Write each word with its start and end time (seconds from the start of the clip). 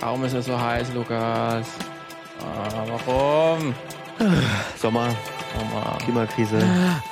Warum 0.00 0.24
ist 0.24 0.32
es 0.32 0.46
so 0.46 0.58
heiß, 0.58 0.94
Lukas? 0.94 1.66
Ah, 2.40 2.84
warum? 2.86 3.74
Sommer, 4.78 5.08
Sommer. 5.58 5.98
Klimakrise. 6.02 6.58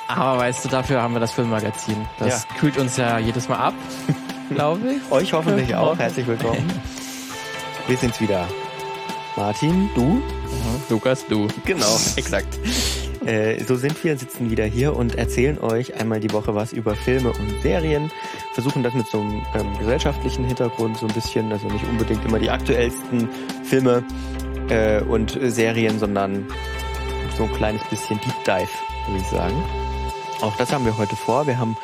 Aber 0.07 0.39
weißt 0.39 0.65
du, 0.65 0.69
dafür 0.69 1.01
haben 1.01 1.13
wir 1.13 1.19
das 1.19 1.31
Filmmagazin. 1.31 2.07
Das 2.17 2.47
kühlt 2.59 2.77
uns 2.77 2.97
ja 2.97 3.19
jedes 3.19 3.47
Mal 3.47 3.57
ab, 3.57 3.73
glaube 4.49 4.93
ich. 4.93 5.11
Euch 5.11 5.33
hoffentlich 5.33 5.75
auch. 5.75 5.97
Herzlich 5.97 6.25
willkommen. 6.25 6.67
Wir 7.87 7.97
sind's 7.97 8.21
wieder. 8.21 8.47
Martin, 9.35 9.89
du? 9.95 10.21
Lukas, 10.89 11.25
du. 11.25 11.47
Genau, 11.65 11.97
exakt. 12.17 12.59
Äh, 13.25 13.63
so 13.63 13.75
sind 13.75 14.03
wir, 14.03 14.17
sitzen 14.17 14.49
wieder 14.51 14.65
hier 14.65 14.95
und 14.95 15.15
erzählen 15.15 15.59
euch 15.59 15.95
einmal 15.95 16.19
die 16.19 16.31
Woche 16.31 16.55
was 16.55 16.71
über 16.71 16.95
Filme 16.95 17.29
und 17.29 17.61
Serien. 17.63 18.11
Versuchen 18.59 18.83
das 18.83 18.93
mit 18.93 19.07
so 19.07 19.21
einem 19.21 19.41
ähm, 19.53 19.77
gesellschaftlichen 19.79 20.43
Hintergrund 20.43 20.97
so 20.97 21.07
ein 21.07 21.13
bisschen, 21.13 21.49
also 21.49 21.69
nicht 21.69 21.85
unbedingt 21.85 22.25
immer 22.25 22.39
die 22.39 22.49
aktuellsten 22.49 23.29
Filme 23.63 24.03
äh, 24.67 25.01
und 25.01 25.39
Serien, 25.41 25.97
sondern 25.97 26.45
so 27.37 27.45
ein 27.45 27.53
kleines 27.53 27.81
bisschen 27.85 28.19
Deep 28.19 28.43
Dive, 28.43 28.67
würde 29.07 29.21
ich 29.21 29.27
sagen. 29.27 29.63
Auch 30.41 30.57
das 30.57 30.73
haben 30.73 30.83
wir 30.83 30.97
heute 30.97 31.15
vor. 31.15 31.47
Wir 31.47 31.57
haben 31.57 31.77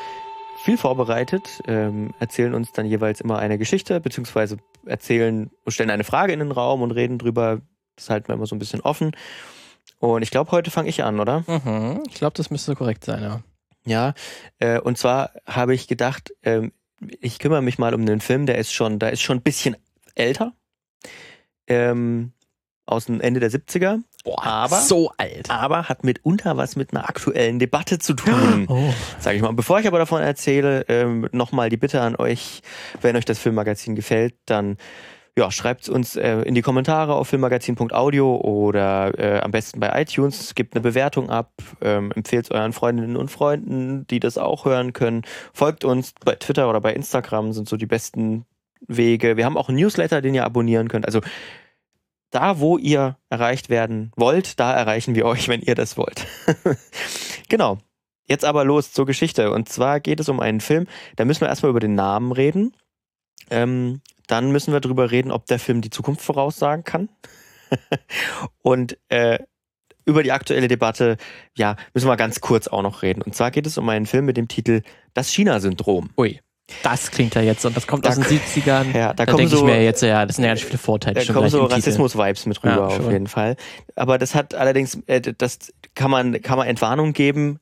viel 0.58 0.78
vorbereitet, 0.78 1.64
ähm, 1.66 2.14
erzählen 2.20 2.54
uns 2.54 2.74
dann 2.74 2.86
jeweils 2.86 3.22
immer 3.22 3.40
eine 3.40 3.58
Geschichte, 3.58 4.02
beziehungsweise 4.02 4.58
erzählen 4.86 5.52
und 5.64 5.72
stellen 5.72 5.92
eine 5.92 6.04
Frage 6.04 6.34
in 6.34 6.40
den 6.40 6.52
Raum 6.52 6.82
und 6.82 6.92
reden 6.92 7.20
drüber. 7.20 7.62
Das 7.96 8.10
halten 8.10 8.28
wir 8.28 8.36
immer 8.36 8.48
so 8.48 8.56
ein 8.56 8.60
bisschen 8.60 8.82
offen. 8.82 9.16
Und 10.00 10.24
ich 10.24 10.30
glaube, 10.30 10.52
heute 10.52 10.72
fange 10.72 10.90
ich 10.90 11.06
an, 11.06 11.22
oder? 11.22 11.46
Mhm. 11.48 12.04
Ich 12.10 12.16
glaube, 12.16 12.34
das 12.36 12.52
müsste 12.52 12.76
korrekt 12.76 13.06
sein, 13.06 13.24
ja. 13.24 13.40
Ja, 13.86 14.14
äh, 14.60 14.80
und 14.80 14.98
zwar 14.98 15.32
habe 15.46 15.74
ich 15.74 15.88
gedacht, 15.88 16.34
ähm, 16.44 16.72
ich 17.20 17.40
kümmere 17.40 17.62
mich 17.62 17.78
mal 17.78 17.94
um 17.94 18.02
einen 18.02 18.22
Film, 18.22 18.46
der 18.46 18.58
ist 18.58 18.74
schon, 18.74 19.00
da 19.00 19.10
ist 19.10 19.22
schon 19.22 19.38
ein 19.38 19.44
bisschen 19.44 19.76
älter. 20.16 20.54
Ähm, 21.68 22.32
aus 22.86 23.06
dem 23.06 23.22
Ende 23.22 23.40
der 23.40 23.52
70er. 23.52 24.02
Boah, 24.24 24.44
aber, 24.44 24.82
so 24.82 25.12
alt. 25.18 25.50
aber 25.50 25.90
hat 25.90 26.04
mitunter 26.04 26.58
was 26.58 26.76
mit 26.76 26.94
einer 26.94 27.08
aktuellen 27.08 27.60
Debatte 27.60 28.00
zu 28.00 28.14
tun. 28.14 28.68
Oh. 28.70 28.94
Sag 29.20 29.36
ich 29.36 29.42
mal. 29.42 29.54
Bevor 29.54 29.80
ich 29.80 29.88
aber 29.88 30.00
davon 30.00 30.22
erzähle, 30.22 30.86
ähm, 30.88 31.30
nochmal 31.32 31.70
die 31.70 31.78
Bitte 31.78 32.02
an 32.02 32.16
euch, 32.16 32.62
wenn 33.02 33.16
euch 33.16 33.26
das 33.26 33.38
Filmmagazin 33.38 33.96
gefällt, 33.96 34.36
dann 34.46 34.78
ja, 35.38 35.52
schreibt 35.52 35.90
uns 35.90 36.16
äh, 36.16 36.42
in 36.44 36.56
die 36.56 36.62
Kommentare 36.62 37.14
auf 37.16 37.28
filmmagazin.audio 37.28 38.38
oder 38.38 39.18
äh, 39.20 39.42
am 39.42 39.52
besten 39.52 39.82
bei 39.82 40.02
iTunes. 40.02 40.56
Gebt 40.56 40.74
eine 40.74 40.82
Bewertung 40.82 41.30
ab, 41.30 41.52
ähm, 41.82 42.14
empfehlt 42.14 42.52
euren 42.52 42.72
Freundinnen 42.72 43.18
und 43.18 43.30
Freunden, 43.30 44.08
die 44.08 44.22
das 44.22 44.38
auch 44.38 44.64
hören 44.64 44.94
können. 44.94 45.24
Folgt 45.54 45.84
uns 45.84 46.14
bei 46.24 46.36
Twitter 46.36 46.70
oder 46.70 46.80
bei 46.80 46.94
Instagram, 46.94 47.52
sind 47.52 47.68
so 47.68 47.76
die 47.76 47.86
besten 47.86 48.46
Wege. 48.88 49.36
Wir 49.36 49.44
haben 49.46 49.58
auch 49.58 49.68
einen 49.68 49.78
Newsletter, 49.78 50.22
den 50.22 50.36
ihr 50.36 50.46
abonnieren 50.46 50.88
könnt. 50.88 51.06
Also 51.06 51.20
da, 52.32 52.60
wo 52.60 52.78
ihr 52.78 53.18
erreicht 53.30 53.70
werden 53.70 54.12
wollt, 54.16 54.60
da 54.60 54.74
erreichen 54.74 55.16
wir 55.16 55.26
euch, 55.26 55.50
wenn 55.50 55.62
ihr 55.62 55.76
das 55.76 55.98
wollt. 55.98 56.26
genau. 57.50 57.80
Jetzt 58.28 58.46
aber 58.46 58.64
los 58.64 58.92
zur 58.92 59.06
Geschichte. 59.06 59.52
Und 59.52 59.70
zwar 59.70 60.00
geht 60.00 60.20
es 60.20 60.30
um 60.30 60.40
einen 60.40 60.62
Film, 60.62 60.88
da 61.18 61.26
müssen 61.26 61.42
wir 61.42 61.50
erstmal 61.50 61.70
über 61.70 61.80
den 61.82 61.94
Namen 61.94 62.32
reden. 62.32 62.74
Ähm, 63.52 64.02
dann 64.28 64.52
müssen 64.52 64.74
wir 64.74 64.80
darüber 64.80 65.12
reden, 65.12 65.32
ob 65.32 65.46
der 65.46 65.60
Film 65.60 65.82
die 65.82 65.90
Zukunft 65.90 66.22
voraussagen 66.22 66.84
kann. 66.84 67.10
Und 68.62 68.98
äh, 69.10 69.40
über 70.06 70.24
die 70.24 70.32
aktuelle 70.32 70.68
Debatte, 70.68 71.18
ja, 71.58 71.76
müssen 71.94 72.08
wir 72.08 72.16
ganz 72.18 72.42
kurz 72.42 72.68
auch 72.68 72.82
noch 72.84 73.02
reden. 73.02 73.22
Und 73.22 73.36
zwar 73.36 73.52
geht 73.52 73.66
es 73.66 73.78
um 73.78 73.90
einen 73.90 74.06
Film 74.06 74.26
mit 74.26 74.38
dem 74.38 74.48
Titel 74.48 74.82
Das 75.14 75.30
China-Syndrom. 75.30 76.12
Ui. 76.18 76.40
Das 76.82 77.12
klingt 77.12 77.36
ja 77.36 77.42
jetzt 77.42 77.64
und 77.66 77.78
das 77.78 77.86
kommt 77.86 78.06
Da 78.06 78.10
aus 78.10 78.16
den 78.16 78.24
k- 78.24 78.36
70ern. 78.38 78.86
Ja, 78.98 79.14
da, 79.14 79.14
Da, 79.14 79.26
kommen 79.26 79.38
denke 79.38 79.52
so, 79.56 79.58
ich 79.68 79.72
mir 79.72 79.84
jetzt, 79.84 80.02
ja, 80.02 80.26
das 80.26 80.38
sind 80.38 80.46
ja 80.46 80.50
ganz 80.52 80.62
viele 80.64 80.80
Vorteile. 80.80 81.14
da 81.14 81.22
schon 81.22 81.36
kommen 81.36 81.50
so. 81.50 81.64
Rassismus-Vibes 81.66 82.48
mit 82.48 82.64
rüber, 82.64 82.76
Ja, 82.76 82.86
auf 82.88 83.12
jeden 83.12 83.28
Fall. 83.28 83.56
Aber 83.96 84.18
das 84.18 84.34
hat 84.34 84.56
allerdings, 84.56 84.98
äh, 85.06 85.22
das 85.22 85.72
kann 85.94 86.10
man, 86.10 86.42
kann 86.42 86.58
man 86.58 86.68
Entwarnung 86.68 87.14
geben. 87.14 87.60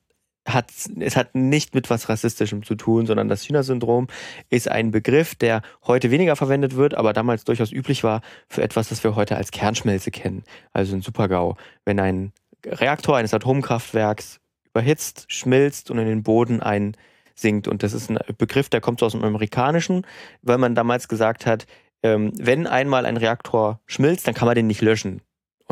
Hat, 0.48 0.72
es 1.00 1.16
hat 1.16 1.36
nicht 1.36 1.74
mit 1.74 1.90
was 1.90 2.09
Rassistischem 2.09 2.64
zu 2.64 2.76
tun, 2.76 3.06
sondern 3.06 3.30
das 3.30 3.44
China-Syndrom 3.44 4.08
ist 4.50 4.70
ein 4.70 4.92
Begriff, 4.92 5.36
der 5.36 5.62
heute 5.86 6.12
weniger 6.12 6.36
verwendet 6.36 6.76
wird, 6.76 6.96
aber 6.96 7.14
damals 7.14 7.46
durchaus 7.46 7.72
üblich 7.72 8.04
war 8.04 8.22
für 8.50 8.62
etwas, 8.62 8.90
das 8.90 9.03
wir 9.03 9.16
heute 9.16 9.38
als 9.38 9.52
Kernschmelze 9.52 10.12
kennen. 10.12 10.44
Also 10.74 10.96
ein 10.96 11.02
Supergau. 11.02 11.56
Wenn 11.86 12.00
ein 12.00 12.34
Reaktor 12.66 13.18
eines 13.18 13.34
Atomkraftwerks 13.34 14.40
überhitzt, 14.74 15.26
schmilzt 15.28 15.92
und 15.92 16.00
in 16.00 16.08
den 16.08 16.24
Boden 16.24 16.62
einsinkt. 16.62 17.68
Und 17.68 17.84
das 17.84 17.94
ist 17.94 18.09
ein 18.09 18.20
Begriff, 18.38 18.70
der 18.70 18.82
kommt 18.82 19.03
aus 19.03 19.12
dem 19.12 19.24
Amerikanischen, 19.24 20.06
weil 20.42 20.58
man 20.58 20.76
damals 20.76 21.08
gesagt 21.08 21.46
hat, 21.46 21.68
ähm, 22.02 22.34
wenn 22.38 22.68
einmal 22.68 23.06
ein 23.06 23.18
Reaktor 23.18 23.80
schmilzt, 23.86 24.28
dann 24.28 24.34
kann 24.34 24.48
man 24.48 24.56
den 24.56 24.68
nicht 24.68 24.82
löschen. 24.82 25.22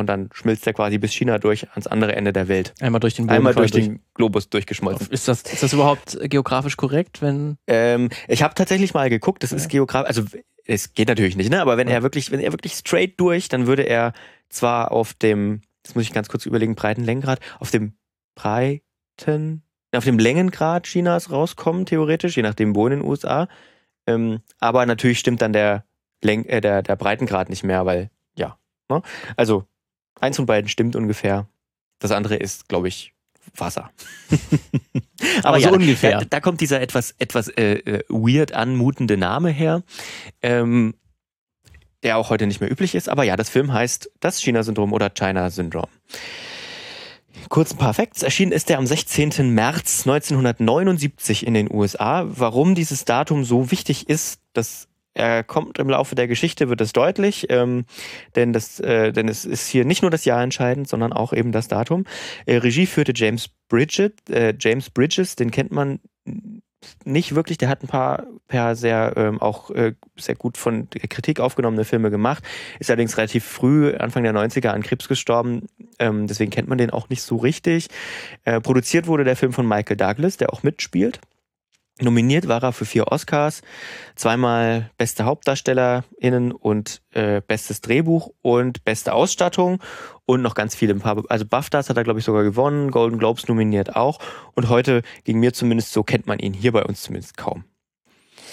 Und 0.02 0.08
dann 0.08 0.30
schmilzt 0.34 0.68
er 0.68 0.74
quasi 0.74 0.98
bis 0.98 1.14
China 1.14 1.38
durch 1.38 1.70
ans 1.72 1.88
andere 1.88 2.16
Ende 2.16 2.34
der 2.34 2.48
Welt. 2.50 2.74
Einmal 2.82 3.00
durch 3.00 3.14
den 3.14 3.28
Boden. 3.28 3.38
Einmal 3.38 3.54
durch 3.56 3.72
quasi 3.72 3.84
den 3.90 4.00
Globus 4.14 4.50
durchgeschmolzen. 4.50 5.08
Ist 5.10 5.28
das, 5.28 5.44
ist 5.44 5.64
das 5.64 5.72
überhaupt 5.72 6.18
geografisch 6.24 6.76
korrekt, 6.76 7.22
wenn. 7.22 7.58
Ähm, 7.68 8.10
ich 8.28 8.44
habe 8.44 8.54
tatsächlich 8.56 8.94
mal 8.94 9.10
geguckt, 9.10 9.44
das 9.44 9.52
ist 9.54 9.70
geografisch, 9.70 10.08
also 10.10 10.24
es 10.66 10.94
geht 10.94 11.08
natürlich 11.08 11.36
nicht, 11.38 11.50
ne? 11.50 11.62
Aber 11.62 11.78
wenn 11.78 11.88
Ja. 11.88 11.96
er 11.96 12.04
wirklich, 12.04 12.32
wenn 12.32 12.40
er 12.40 12.52
wirklich 12.52 12.74
straight 12.74 13.20
durch, 13.20 13.48
dann 13.48 13.68
würde 13.68 13.84
er 13.84 14.14
zwar 14.50 14.92
auf 14.92 15.14
dem, 15.14 15.62
das 15.84 15.96
muss 15.96 16.04
ich 16.04 16.14
ganz 16.14 16.28
kurz 16.28 16.46
überlegen, 16.46 16.76
breiten 16.76 17.04
Längengrad, 17.04 17.40
auf 17.60 17.72
dem 17.72 17.94
breiten, 18.36 19.62
auf 19.94 20.04
dem 20.06 20.20
Längengrad 20.20 20.84
Chinas 20.84 21.32
rauskommen, 21.32 21.86
theoretisch, 21.86 22.36
je 22.38 22.44
nachdem 22.44 22.76
wo 22.76 22.88
in 22.88 23.00
den 23.00 23.02
USA. 23.02 23.48
Ähm, 24.08 24.40
aber 24.60 24.86
natürlich 24.86 25.20
stimmt 25.20 25.42
dann 25.42 25.54
der, 25.54 25.86
Läng 26.24 26.46
äh, 26.46 26.62
der, 26.62 26.82
der 26.84 26.96
Breitengrad 26.96 27.50
nicht 27.50 27.64
mehr, 27.64 27.86
weil, 27.86 28.10
ja. 28.36 28.58
Ne? 28.90 29.02
Also, 29.36 29.66
eins 30.20 30.36
von 30.36 30.46
beiden 30.46 30.70
stimmt 30.70 30.96
ungefähr. 30.96 31.48
Das 32.00 32.12
andere 32.12 32.36
ist, 32.36 32.68
glaube 32.68 32.88
ich, 32.88 33.14
Wasser. 33.56 33.92
Aber 35.44 35.60
so 35.60 35.72
ungefähr. 35.72 36.20
Da, 36.20 36.26
da 36.26 36.40
kommt 36.40 36.62
dieser 36.62 36.82
etwas, 36.82 37.16
etwas 37.20 37.48
äh, 37.50 37.74
äh, 37.74 38.04
weird 38.10 38.54
anmutende 38.54 39.18
Name 39.18 39.50
her, 39.50 39.84
ähm, 40.42 40.96
der 42.04 42.18
auch 42.18 42.30
heute 42.30 42.48
nicht 42.48 42.62
mehr 42.62 42.72
üblich 42.72 42.96
ist. 42.96 43.10
Aber 43.10 43.24
ja, 43.24 43.36
das 43.36 43.50
Film 43.50 43.74
heißt 43.74 44.12
das 44.20 44.42
China-Syndrom 44.42 44.94
oder 44.94 45.10
China-Syndrom. 45.10 45.88
Kurz 47.50 47.74
ein 47.74 47.78
paar 47.78 47.94
Facts. 47.94 48.24
Erschienen 48.24 48.52
ist 48.52 48.70
er 48.70 48.78
am 48.78 48.88
16. 48.88 49.54
März 49.54 50.08
1979 50.08 51.46
in 51.46 51.54
den 51.54 51.72
USA. 51.72 52.26
Warum 52.28 52.76
dieses 52.76 53.06
Datum 53.06 53.44
so 53.44 53.72
wichtig 53.72 54.10
ist, 54.10 54.40
das 54.54 54.88
er 55.14 55.44
kommt 55.44 55.80
im 55.80 55.90
Laufe 55.90 56.16
der 56.16 56.28
Geschichte, 56.28 56.70
wird 56.70 56.82
es 56.82 56.94
deutlich, 56.94 57.48
ähm, 57.50 57.86
denn, 58.36 58.54
das, 58.54 58.80
äh, 58.80 59.12
denn 59.12 59.28
es 59.28 59.46
ist 59.46 59.68
hier 59.68 59.86
nicht 59.86 60.02
nur 60.02 60.12
das 60.12 60.26
Jahr 60.26 60.42
entscheidend, 60.42 60.88
sondern 60.88 61.14
auch 61.14 61.34
eben 61.34 61.52
das 61.52 61.68
Datum. 61.68 62.06
Äh, 62.46 62.58
Regie 62.58 62.86
führte 62.86 63.14
James 63.16 63.50
Bridget, 63.68 64.30
äh, 64.30 64.54
James 64.58 64.90
Bridges, 64.90 65.36
den 65.36 65.52
kennt 65.52 65.72
man 65.72 66.00
nicht 67.06 67.36
wirklich, 67.36 67.58
der 67.58 67.70
hat 67.70 67.84
ein 67.84 67.88
paar, 67.88 68.26
paar 68.48 68.76
sehr 68.76 69.14
ähm, 69.16 69.40
auch 69.40 69.70
äh, 69.72 69.94
sehr 70.18 70.36
gut 70.36 70.58
von 70.58 70.90
der 70.90 71.08
Kritik 71.10 71.40
aufgenommene 71.40 71.86
Filme 71.86 72.10
gemacht, 72.10 72.44
ist 72.80 72.90
allerdings 72.90 73.18
relativ 73.18 73.46
früh, 73.46 73.94
Anfang 73.94 74.24
der 74.24 74.34
90er, 74.34 74.70
an 74.70 74.82
Krebs 74.82 75.08
gestorben, 75.08 75.68
ähm, 76.00 76.28
deswegen 76.28 76.52
kennt 76.52 76.68
man 76.68 76.78
den 76.78 76.90
auch 76.90 77.10
nicht 77.10 77.22
so 77.22 77.38
richtig. 77.38 77.88
Äh, 78.46 78.62
produziert 78.62 79.08
wurde 79.08 79.24
der 79.24 79.36
Film 79.36 79.54
von 79.54 79.68
Michael 79.68 79.98
Douglas, 79.98 80.38
der 80.38 80.54
auch 80.54 80.64
mitspielt. 80.64 81.20
Nominiert 82.02 82.48
war 82.48 82.64
er 82.64 82.74
für 82.74 82.86
vier 82.86 83.12
Oscars, 83.12 83.62
zweimal 84.16 84.90
beste 84.98 85.26
HauptdarstellerInnen 85.26 86.52
und 86.52 87.02
äh, 87.12 87.42
bestes 87.46 87.82
Drehbuch 87.82 88.32
und 88.42 88.84
beste 88.84 89.14
Ausstattung 89.14 89.80
und 90.26 90.42
noch 90.42 90.56
ganz 90.56 90.74
viele. 90.74 91.00
Also 91.30 91.46
BAFTAs 91.46 91.90
hat 91.90 91.98
er, 91.98 92.04
glaube 92.04 92.20
ich, 92.20 92.26
sogar 92.26 92.44
gewonnen, 92.44 92.90
Golden 92.90 93.20
Globes 93.20 93.48
nominiert 93.48 93.96
auch. 93.96 94.20
Und 94.56 94.70
heute, 94.70 95.04
gegen 95.26 95.40
mir 95.40 95.54
zumindest, 95.54 95.94
so 95.94 96.04
kennt 96.04 96.26
man 96.26 96.40
ihn 96.40 96.54
hier 96.54 96.72
bei 96.72 96.84
uns 96.84 97.04
zumindest 97.04 97.38
kaum. 97.38 97.66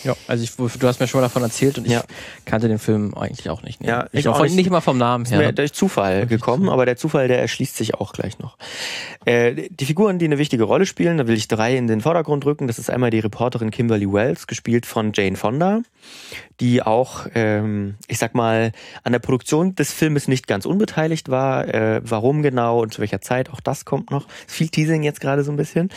Ja, 0.04 0.14
also 0.26 0.44
ich, 0.44 0.54
du 0.56 0.86
hast 0.86 1.00
mir 1.00 1.06
schon 1.08 1.20
mal 1.20 1.26
davon 1.26 1.42
erzählt 1.42 1.78
und 1.78 1.86
ich 1.86 1.92
Ja. 1.92 2.02
kannte 2.44 2.68
den 2.68 2.78
Film 2.78 3.14
eigentlich 3.14 3.50
auch 3.50 3.62
nicht. 3.62 3.80
Ne? 3.80 3.88
Ja, 3.88 4.06
ich 4.12 4.20
ich 4.20 4.28
auch 4.28 4.40
nicht. 4.42 4.54
nicht 4.54 4.70
mal 4.70 4.80
vom 4.80 4.96
Namen 4.98 5.24
Ist 5.24 5.32
mir 5.32 5.38
her. 5.40 5.52
durch 5.52 5.72
Zufall 5.72 6.26
gekommen, 6.26 6.68
aber 6.68 6.86
der 6.86 6.96
Zufall, 6.96 7.26
der 7.28 7.40
erschließt 7.40 7.76
sich 7.76 7.94
auch 7.94 8.12
gleich 8.12 8.38
noch. 8.38 8.56
Äh, 9.24 9.68
die 9.70 9.84
Figuren, 9.86 10.18
die 10.18 10.26
eine 10.26 10.38
wichtige 10.38 10.64
Rolle 10.64 10.86
spielen, 10.86 11.18
da 11.18 11.26
will 11.26 11.36
ich 11.36 11.48
drei 11.48 11.76
in 11.76 11.86
den 11.86 12.00
Vordergrund 12.00 12.46
rücken. 12.46 12.66
Das 12.68 12.78
ist 12.78 12.90
einmal 12.90 13.10
die 13.10 13.18
Reporterin 13.18 13.70
Kimberly 13.70 14.10
Wells, 14.12 14.46
gespielt 14.46 14.86
von 14.86 15.12
Jane 15.14 15.36
Fonda, 15.36 15.82
die 16.60 16.82
auch, 16.82 17.26
ähm, 17.34 17.96
ich 18.06 18.18
sag 18.18 18.34
mal, 18.34 18.72
an 19.04 19.12
der 19.12 19.18
Produktion 19.18 19.74
des 19.74 19.92
Filmes 19.92 20.28
nicht 20.28 20.46
ganz 20.46 20.64
unbeteiligt 20.64 21.28
war. 21.28 21.66
Äh, 21.72 22.00
warum 22.04 22.42
genau 22.42 22.80
und 22.82 22.94
zu 22.94 23.00
welcher 23.00 23.20
Zeit, 23.20 23.50
auch 23.50 23.60
das 23.60 23.84
kommt 23.84 24.10
noch. 24.10 24.26
Viel 24.46 24.68
Teasing 24.68 25.02
jetzt 25.02 25.20
gerade 25.20 25.42
so 25.44 25.50
ein 25.50 25.56
bisschen. 25.56 25.90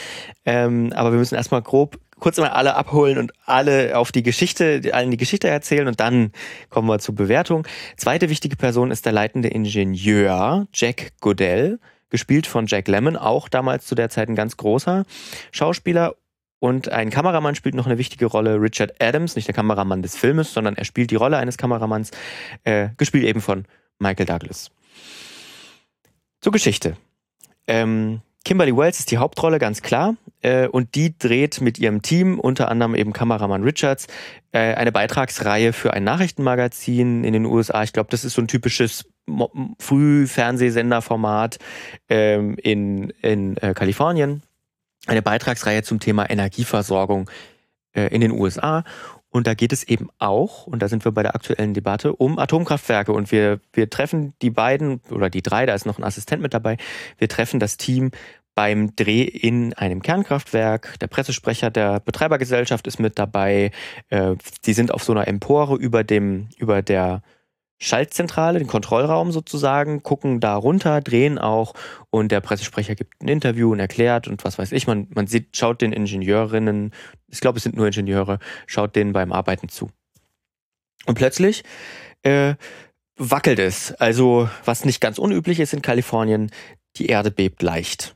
Ähm, 0.46 0.92
aber 0.96 1.12
wir 1.12 1.20
müssen 1.20 1.36
erstmal 1.36 1.62
grob 1.62 2.00
kurz 2.22 2.38
mal 2.38 2.50
alle 2.50 2.76
abholen 2.76 3.18
und 3.18 3.34
alle 3.46 3.98
auf 3.98 4.14
die 4.14 4.24
Geschichte, 4.24 4.82
allen 4.94 5.12
die 5.12 5.18
Geschichte 5.18 5.50
erzählen 5.50 5.88
und 5.88 6.00
dann 6.00 6.32
kommen 6.70 6.88
wir 6.88 7.00
zur 7.00 7.16
Bewertung. 7.16 7.68
Zweite 7.98 8.30
wichtige 8.30 8.56
Person 8.56 8.92
ist 8.92 9.06
der 9.06 9.12
leitende 9.12 9.50
Ingenieur 9.50 10.68
Jack 10.72 11.14
Goodell, 11.20 11.80
gespielt 12.10 12.46
von 12.46 12.68
Jack 12.68 12.88
Lemmon, 12.88 13.18
auch 13.18 13.50
damals 13.50 13.88
zu 13.88 13.96
der 13.96 14.10
Zeit 14.10 14.30
ein 14.30 14.36
ganz 14.36 14.56
großer 14.56 15.04
Schauspieler. 15.52 16.16
und 16.60 16.90
ein 16.90 17.10
Kameramann 17.10 17.56
spielt 17.56 17.74
noch 17.74 17.88
eine 17.88 17.98
wichtige 17.98 18.28
Rolle. 18.28 18.62
Richard 18.62 19.02
Adams, 19.02 19.36
nicht 19.36 19.48
der 19.48 19.56
Kameramann 19.56 20.04
des 20.04 20.16
Filmes, 20.16 20.54
sondern 20.54 20.76
er 20.76 20.86
spielt 20.86 21.10
die 21.10 21.16
Rolle 21.16 21.38
eines 21.38 21.58
Kameramanns, 21.58 22.12
äh, 22.66 22.90
gespielt 22.98 23.24
eben 23.24 23.42
von 23.42 23.66
Michael 23.98 24.28
Douglas. 24.28 24.70
Zur 26.40 26.52
Geschichte. 26.52 26.98
Ähm, 27.66 28.22
Kimberly 28.46 28.78
Wells 28.78 29.00
ist 29.00 29.10
die 29.10 29.18
Hauptrolle, 29.18 29.58
ganz 29.58 29.82
klar. 29.82 30.16
Äh, 30.42 30.68
und 30.68 30.96
die 30.96 31.18
dreht 31.18 31.62
mit 31.62 31.80
ihrem 31.80 32.02
Team, 32.02 32.40
unter 32.40 32.70
anderem 32.70 32.96
eben 32.96 33.14
Kameramann 33.14 33.64
Richards, 33.64 34.08
äh, 34.52 34.74
eine 34.74 34.92
Beitragsreihe 34.92 35.74
für 35.74 35.94
ein 35.94 36.04
Nachrichtenmagazin 36.04 37.24
in 37.24 37.34
den 37.34 37.46
USA. 37.46 37.84
Ich 37.84 37.94
glaube, 37.94 38.10
das 38.10 38.26
ist 38.26 38.34
so 38.34 38.42
ein 38.42 38.48
typisches 38.48 39.06
Frühfernsehsenderformat 39.80 41.60
ähm, 42.10 42.58
in, 42.62 43.12
in 43.22 43.58
äh, 43.58 43.74
Kalifornien. 43.74 44.42
Eine 45.08 45.22
Beitragsreihe 45.22 45.84
zum 45.84 46.00
Thema 46.00 46.30
Energieversorgung 46.30 47.30
äh, 47.94 48.08
in 48.08 48.22
den 48.22 48.32
USA. 48.32 48.84
Und 49.30 49.48
da 49.48 49.54
geht 49.54 49.72
es 49.72 49.84
eben 49.84 50.10
auch, 50.20 50.68
und 50.68 50.82
da 50.82 50.90
sind 50.90 51.06
wir 51.06 51.14
bei 51.14 51.24
der 51.24 51.36
aktuellen 51.36 51.74
Debatte, 51.74 52.14
um 52.14 52.38
Atomkraftwerke. 52.38 53.14
Und 53.14 53.32
wir, 53.32 53.62
wir 53.72 53.90
treffen 53.90 54.34
die 54.42 54.50
beiden 54.50 55.00
oder 55.10 55.30
die 55.30 55.42
drei, 55.42 55.66
da 55.66 55.74
ist 55.74 55.86
noch 55.86 55.98
ein 55.98 56.04
Assistent 56.04 56.42
mit 56.42 56.54
dabei, 56.54 56.76
wir 57.18 57.30
treffen 57.30 57.60
das 57.60 57.78
Team 57.78 58.12
beim 58.56 58.96
Dreh 58.96 59.24
in 59.24 59.74
einem 59.74 60.02
Kernkraftwerk. 60.02 61.00
Der 61.00 61.08
Pressesprecher 61.08 61.70
der 61.70 62.00
Betreibergesellschaft 62.00 62.88
ist 62.88 63.00
mit 63.00 63.18
dabei. 63.18 63.72
Äh, 64.10 64.36
die 64.66 64.74
sind 64.74 64.94
auf 64.94 65.04
so 65.04 65.14
einer 65.14 65.28
Empore 65.28 65.76
über 65.76 66.04
dem, 66.04 66.50
über 66.58 66.82
der 66.82 67.22
Schaltzentrale, 67.84 68.60
den 68.60 68.68
Kontrollraum 68.68 69.32
sozusagen, 69.32 70.04
gucken 70.04 70.40
da 70.40 70.56
runter, 70.56 71.02
drehen 71.02 71.40
auch 71.40 71.74
und 72.12 72.32
der 72.32 72.40
Pressesprecher 72.40 72.94
gibt 72.94 73.24
ein 73.24 73.28
Interview 73.28 73.72
und 73.72 73.80
erklärt 73.80 74.28
und 74.28 74.44
was 74.44 74.60
weiß 74.60 74.72
ich. 74.72 74.86
Man, 74.86 75.08
man 75.16 75.26
sieht, 75.26 75.58
schaut 75.58 75.82
den 75.82 75.92
Ingenieurinnen, 75.92 76.92
ich 77.28 77.40
glaube, 77.40 77.58
es 77.58 77.64
sind 77.64 77.76
nur 77.76 77.88
Ingenieure, 77.88 78.38
schaut 78.68 78.96
denen 78.96 79.14
beim 79.14 79.32
Arbeiten 79.32 79.68
zu. 79.68 79.90
Und 81.08 81.16
plötzlich 81.16 81.64
äh, 82.22 82.54
wackelt 83.18 83.58
es. 83.58 83.94
Also, 83.94 84.48
was 84.64 84.86
nicht 84.86 85.02
ganz 85.02 85.18
unüblich 85.18 85.60
ist 85.60 85.74
in 85.74 85.82
Kalifornien, 85.82 86.52
die 86.98 87.08
Erde 87.08 87.32
bebt 87.32 87.64
leicht. 87.64 88.16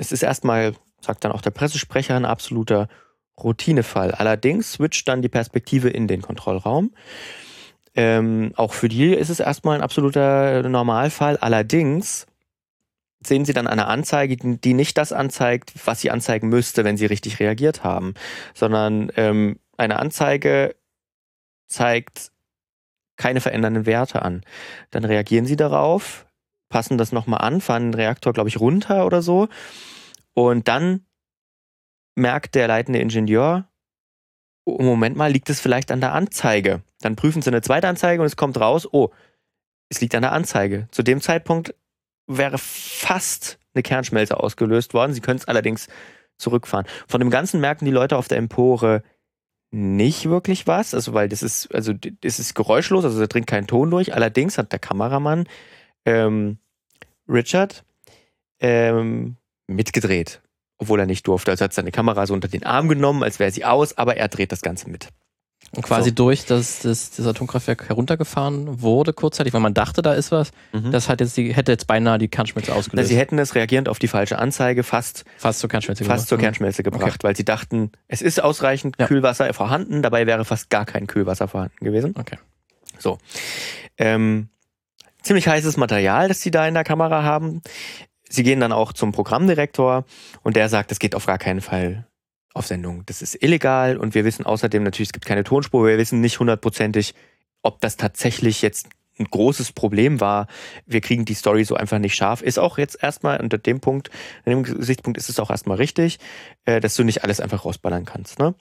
Es 0.00 0.12
ist 0.12 0.22
erstmal, 0.22 0.74
sagt 1.02 1.24
dann 1.24 1.32
auch 1.32 1.42
der 1.42 1.50
Pressesprecher, 1.50 2.16
ein 2.16 2.24
absoluter 2.24 2.88
Routinefall. 3.38 4.12
Allerdings 4.12 4.72
switcht 4.72 5.06
dann 5.08 5.20
die 5.20 5.28
Perspektive 5.28 5.90
in 5.90 6.08
den 6.08 6.22
Kontrollraum. 6.22 6.92
Ähm, 7.94 8.52
auch 8.56 8.72
für 8.72 8.88
die 8.88 9.12
ist 9.12 9.28
es 9.28 9.40
erstmal 9.40 9.76
ein 9.76 9.82
absoluter 9.82 10.66
Normalfall. 10.66 11.36
Allerdings 11.36 12.26
sehen 13.22 13.44
sie 13.44 13.52
dann 13.52 13.66
eine 13.66 13.88
Anzeige, 13.88 14.36
die 14.36 14.72
nicht 14.72 14.96
das 14.96 15.12
anzeigt, 15.12 15.74
was 15.84 16.00
sie 16.00 16.10
anzeigen 16.10 16.48
müsste, 16.48 16.84
wenn 16.84 16.96
sie 16.96 17.04
richtig 17.04 17.38
reagiert 17.38 17.84
haben, 17.84 18.14
sondern 18.54 19.12
ähm, 19.16 19.58
eine 19.76 19.98
Anzeige 19.98 20.74
zeigt 21.66 22.32
keine 23.16 23.42
verändernden 23.42 23.84
Werte 23.84 24.22
an. 24.22 24.44
Dann 24.90 25.04
reagieren 25.04 25.44
sie 25.44 25.56
darauf, 25.56 26.24
passen 26.70 26.96
das 26.96 27.12
nochmal 27.12 27.42
an, 27.42 27.60
fahren 27.60 27.90
den 27.90 27.94
Reaktor, 27.94 28.32
glaube 28.32 28.48
ich, 28.48 28.58
runter 28.58 29.04
oder 29.04 29.20
so. 29.20 29.48
Und 30.32 30.68
dann 30.68 31.04
merkt 32.14 32.54
der 32.54 32.68
leitende 32.68 33.00
Ingenieur, 33.00 33.68
oh, 34.64 34.82
Moment 34.82 35.16
mal, 35.16 35.30
liegt 35.30 35.50
es 35.50 35.60
vielleicht 35.60 35.92
an 35.92 36.00
der 36.00 36.12
Anzeige? 36.14 36.82
Dann 37.00 37.16
prüfen 37.16 37.42
sie 37.42 37.50
eine 37.50 37.60
zweite 37.60 37.88
Anzeige 37.88 38.22
und 38.22 38.26
es 38.26 38.36
kommt 38.36 38.58
raus, 38.58 38.88
oh, 38.90 39.10
es 39.90 40.00
liegt 40.00 40.14
an 40.14 40.22
der 40.22 40.32
Anzeige. 40.32 40.88
Zu 40.92 41.02
dem 41.02 41.20
Zeitpunkt 41.20 41.74
wäre 42.26 42.58
fast 42.58 43.58
eine 43.74 43.82
Kernschmelze 43.82 44.38
ausgelöst 44.38 44.94
worden. 44.94 45.12
Sie 45.12 45.20
können 45.20 45.38
es 45.38 45.48
allerdings 45.48 45.88
zurückfahren. 46.38 46.86
Von 47.08 47.20
dem 47.20 47.30
Ganzen 47.30 47.60
merken 47.60 47.84
die 47.84 47.90
Leute 47.90 48.16
auf 48.16 48.28
der 48.28 48.38
Empore 48.38 49.02
nicht 49.72 50.28
wirklich 50.28 50.66
was, 50.66 50.94
also 50.94 51.14
weil 51.14 51.28
das 51.28 51.42
ist, 51.42 51.72
also 51.72 51.92
das 51.92 52.40
ist 52.40 52.54
geräuschlos, 52.54 53.04
also 53.04 53.20
da 53.20 53.26
dringt 53.26 53.46
kein 53.46 53.68
Ton 53.68 53.90
durch. 53.90 54.14
Allerdings 54.14 54.58
hat 54.58 54.72
der 54.72 54.80
Kameramann 54.80 55.46
ähm, 56.04 56.58
Richard 57.28 57.84
ähm, 58.60 59.36
mitgedreht, 59.66 60.42
obwohl 60.78 61.00
er 61.00 61.06
nicht 61.06 61.26
durfte. 61.26 61.50
Also 61.50 61.64
hat 61.64 61.72
seine 61.72 61.92
Kamera 61.92 62.26
so 62.26 62.34
unter 62.34 62.48
den 62.48 62.64
Arm 62.64 62.88
genommen, 62.88 63.22
als 63.22 63.38
wäre 63.38 63.50
sie 63.50 63.64
aus, 63.64 63.96
aber 63.96 64.16
er 64.16 64.28
dreht 64.28 64.52
das 64.52 64.62
Ganze 64.62 64.90
mit. 64.90 65.08
Und 65.72 65.82
quasi 65.82 66.08
so. 66.08 66.16
durch, 66.16 66.46
dass 66.46 66.80
das, 66.80 67.12
das 67.12 67.26
Atomkraftwerk 67.26 67.88
heruntergefahren 67.88 68.82
wurde 68.82 69.12
kurzzeitig, 69.12 69.52
weil 69.52 69.60
man 69.60 69.74
dachte, 69.74 70.02
da 70.02 70.14
ist 70.14 70.32
was, 70.32 70.50
mhm. 70.72 70.90
das 70.90 71.08
hat 71.08 71.20
jetzt 71.20 71.36
die, 71.36 71.54
hätte 71.54 71.70
jetzt 71.70 71.86
beinahe 71.86 72.18
die 72.18 72.26
Kernschmelze 72.26 72.74
ausgelöst. 72.74 73.08
sie 73.08 73.16
hätten 73.16 73.38
es 73.38 73.54
reagierend 73.54 73.88
auf 73.88 74.00
die 74.00 74.08
falsche 74.08 74.38
Anzeige 74.38 74.82
fast, 74.82 75.24
fast 75.36 75.60
zur 75.60 75.70
Kernschmelze, 75.70 76.04
fast 76.04 76.28
zur 76.28 76.38
Kernschmelze 76.38 76.82
gebracht, 76.82 77.20
okay. 77.20 77.22
weil 77.22 77.36
sie 77.36 77.44
dachten, 77.44 77.92
es 78.08 78.20
ist 78.20 78.42
ausreichend 78.42 78.96
ja. 78.98 79.06
Kühlwasser 79.06 79.52
vorhanden, 79.54 80.02
dabei 80.02 80.26
wäre 80.26 80.44
fast 80.44 80.70
gar 80.70 80.86
kein 80.86 81.06
Kühlwasser 81.06 81.46
vorhanden 81.46 81.84
gewesen. 81.84 82.14
Okay. 82.18 82.38
So. 82.98 83.18
Ähm, 83.96 84.48
ziemlich 85.22 85.48
heißes 85.48 85.76
Material, 85.76 86.28
das 86.28 86.40
sie 86.40 86.50
da 86.50 86.66
in 86.66 86.74
der 86.74 86.84
Kamera 86.84 87.22
haben. 87.22 87.62
Sie 88.28 88.42
gehen 88.42 88.60
dann 88.60 88.72
auch 88.72 88.92
zum 88.92 89.12
Programmdirektor 89.12 90.04
und 90.42 90.56
der 90.56 90.68
sagt, 90.68 90.92
es 90.92 90.98
geht 90.98 91.14
auf 91.14 91.26
gar 91.26 91.38
keinen 91.38 91.60
Fall 91.60 92.06
auf 92.54 92.66
Sendung. 92.66 93.04
Das 93.06 93.22
ist 93.22 93.42
illegal 93.42 93.96
und 93.96 94.14
wir 94.14 94.24
wissen 94.24 94.46
außerdem 94.46 94.82
natürlich, 94.82 95.08
es 95.08 95.12
gibt 95.12 95.26
keine 95.26 95.44
Tonspur, 95.44 95.86
wir 95.86 95.98
wissen 95.98 96.20
nicht 96.20 96.38
hundertprozentig, 96.40 97.14
ob 97.62 97.80
das 97.80 97.96
tatsächlich 97.96 98.62
jetzt 98.62 98.88
ein 99.18 99.26
großes 99.26 99.72
Problem 99.72 100.20
war. 100.20 100.46
Wir 100.86 101.00
kriegen 101.00 101.24
die 101.24 101.34
Story 101.34 101.64
so 101.64 101.74
einfach 101.74 101.98
nicht 101.98 102.14
scharf. 102.14 102.40
Ist 102.40 102.58
auch 102.58 102.78
jetzt 102.78 103.02
erstmal 103.02 103.40
unter 103.40 103.58
dem 103.58 103.80
Punkt, 103.80 104.10
an 104.44 104.50
dem 104.50 104.62
Gesichtspunkt 104.62 105.18
ist 105.18 105.28
es 105.28 105.38
auch 105.38 105.50
erstmal 105.50 105.76
richtig, 105.76 106.18
äh, 106.64 106.80
dass 106.80 106.94
du 106.94 107.04
nicht 107.04 107.22
alles 107.22 107.40
einfach 107.40 107.64
rausballern 107.64 108.06
kannst. 108.06 108.38
Ne? 108.38 108.54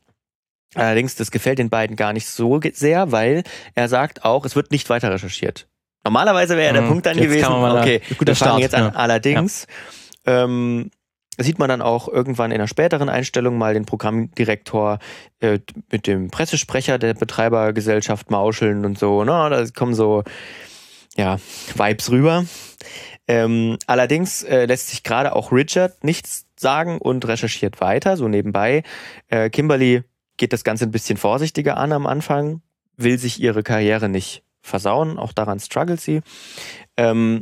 Allerdings, 0.76 1.16
das 1.16 1.32
gefällt 1.32 1.60
den 1.60 1.70
beiden 1.70 1.96
gar 1.96 2.14
nicht 2.14 2.28
so 2.28 2.60
sehr, 2.74 3.12
weil 3.12 3.44
er 3.74 3.88
sagt 3.88 4.26
auch, 4.26 4.46
es 4.46 4.56
wird 4.56 4.72
nicht 4.72 4.90
weiter 4.90 5.12
recherchiert. 5.12 5.69
Normalerweise 6.04 6.58
wäre 6.58 6.74
der 6.74 6.84
mhm, 6.84 6.88
Punkt 6.88 7.06
dann 7.06 7.18
gewesen, 7.18 7.46
okay, 7.46 8.02
wir 8.20 8.36
fangen 8.36 8.60
jetzt 8.60 8.76
an. 8.76 8.86
Ja. 8.86 8.90
Allerdings 8.92 9.68
ja. 10.26 10.44
ähm, 10.44 10.92
sieht 11.38 11.60
man 11.60 11.70
dann 11.70 11.82
auch 11.82 12.08
irgendwann 12.08 12.52
in 12.52 12.56
einer 12.56 12.68
späteren 12.68 13.10
Einstellung 13.10 13.58
mal 13.58 13.74
den 13.74 13.86
Programmdirektor 13.86 15.00
äh, 15.40 15.60
mit 15.92 16.08
dem 16.08 16.30
Pressesprecher 16.30 17.00
der 17.00 17.14
Betreibergesellschaft 17.14 18.32
mauscheln 18.32 18.86
und 18.86 18.98
so. 18.98 19.24
Ne? 19.24 19.32
Da 19.50 19.66
kommen 19.76 19.94
so 19.94 20.24
ja, 21.16 21.38
Vibes 21.76 22.12
rüber. 22.12 22.46
Ähm, 23.28 23.78
allerdings 23.86 24.44
äh, 24.44 24.66
lässt 24.66 24.90
sich 24.90 25.04
gerade 25.04 25.36
auch 25.36 25.52
Richard 25.52 26.04
nichts 26.04 26.46
sagen 26.56 26.98
und 26.98 27.28
recherchiert 27.28 27.80
weiter, 27.80 28.18
so 28.18 28.28
nebenbei. 28.28 28.84
Äh, 29.28 29.50
Kimberly 29.50 30.04
geht 30.38 30.54
das 30.54 30.64
Ganze 30.64 30.86
ein 30.86 30.92
bisschen 30.92 31.18
vorsichtiger 31.18 31.78
an 31.78 31.92
am 31.92 32.08
Anfang, 32.08 32.62
will 32.98 33.20
sich 33.20 33.40
ihre 33.40 33.64
Karriere 33.64 34.10
nicht 34.10 34.44
versauen, 34.62 35.18
auch 35.18 35.34
daran 35.34 35.60
struggelt 35.60 36.02
sie. 36.02 36.22
Ähm, 36.98 37.42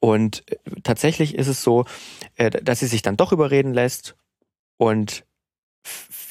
und 0.00 0.44
äh, 0.50 0.56
tatsächlich 0.82 1.34
ist 1.34 1.48
es 1.48 1.62
so, 1.62 1.84
äh, 2.36 2.50
dass 2.50 2.80
sie 2.80 2.86
sich 2.86 3.02
dann 3.02 3.16
doch 3.16 3.32
überreden 3.32 3.74
lässt 3.74 4.16
und 4.76 5.24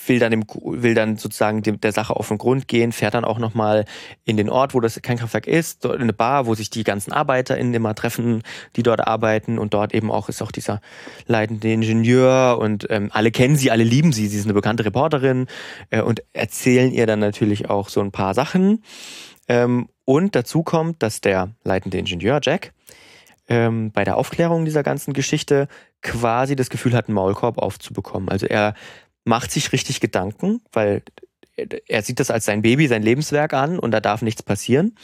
will 0.08 0.20
dann, 0.20 0.32
dem, 0.32 0.46
will 0.64 0.94
dann 0.94 1.18
sozusagen 1.18 1.62
dem, 1.64 1.82
der 1.82 1.92
Sache 1.92 2.16
auf 2.16 2.30
den 2.30 2.38
Grund 2.38 2.68
gehen, 2.68 2.92
fährt 2.92 3.14
dann 3.14 3.26
auch 3.26 3.40
nochmal 3.40 3.86
in 4.24 4.38
den 4.38 4.50
Ort, 4.50 4.74
wo 4.74 4.80
das 4.80 5.02
Kernkraftwerk 5.02 5.48
ist, 5.48 5.84
in 5.86 5.92
eine 5.92 6.14
Bar, 6.14 6.46
wo 6.46 6.56
sich 6.56 6.70
die 6.70 6.84
ganzen 6.84 7.12
ArbeiterInnen 7.12 7.74
immer 7.74 7.96
treffen, 7.96 8.44
die 8.76 8.84
dort 8.84 9.06
arbeiten. 9.06 9.60
Und 9.60 9.74
dort 9.74 9.94
eben 9.94 10.12
auch 10.12 10.30
ist 10.30 10.42
auch 10.42 10.52
dieser 10.52 10.82
leitende 11.26 11.72
Ingenieur 11.72 12.58
und 12.60 12.88
ähm, 12.90 13.10
alle 13.12 13.32
kennen 13.32 13.58
sie, 13.58 13.72
alle 13.72 13.84
lieben 13.84 14.14
sie, 14.14 14.28
sie 14.28 14.38
ist 14.38 14.46
eine 14.46 14.54
bekannte 14.54 14.86
Reporterin 14.86 15.48
äh, 15.90 16.02
und 16.02 16.24
erzählen 16.34 16.92
ihr 16.92 17.06
dann 17.06 17.20
natürlich 17.20 17.70
auch 17.70 17.90
so 17.90 18.02
ein 18.02 18.12
paar 18.12 18.34
Sachen 18.34 18.84
ähm, 19.48 19.90
und 20.06 20.36
dazu 20.36 20.64
kommt, 20.64 21.04
dass 21.04 21.22
der 21.22 21.52
leitende 21.64 21.98
Ingenieur 21.98 22.40
Jack 22.42 22.74
ähm, 23.48 23.92
bei 23.92 24.04
der 24.04 24.18
Aufklärung 24.18 24.66
dieser 24.66 24.84
ganzen 24.84 25.14
Geschichte 25.14 25.68
quasi 26.02 26.56
das 26.56 26.70
Gefühl 26.70 26.94
hat, 26.94 27.08
einen 27.08 27.16
Maulkorb 27.16 27.58
aufzubekommen. 27.58 28.30
Also 28.30 28.46
er 28.46 28.74
macht 29.24 29.52
sich 29.52 29.72
richtig 29.72 30.00
Gedanken, 30.00 30.62
weil 30.72 31.04
er 31.88 32.04
sieht 32.04 32.20
das 32.20 32.32
als 32.32 32.46
sein 32.46 32.62
Baby, 32.62 32.88
sein 32.88 33.04
Lebenswerk 33.04 33.54
an 33.54 33.80
und 33.80 33.92
da 33.92 34.00
darf 34.00 34.22
nichts 34.22 34.44
passieren 34.44 34.96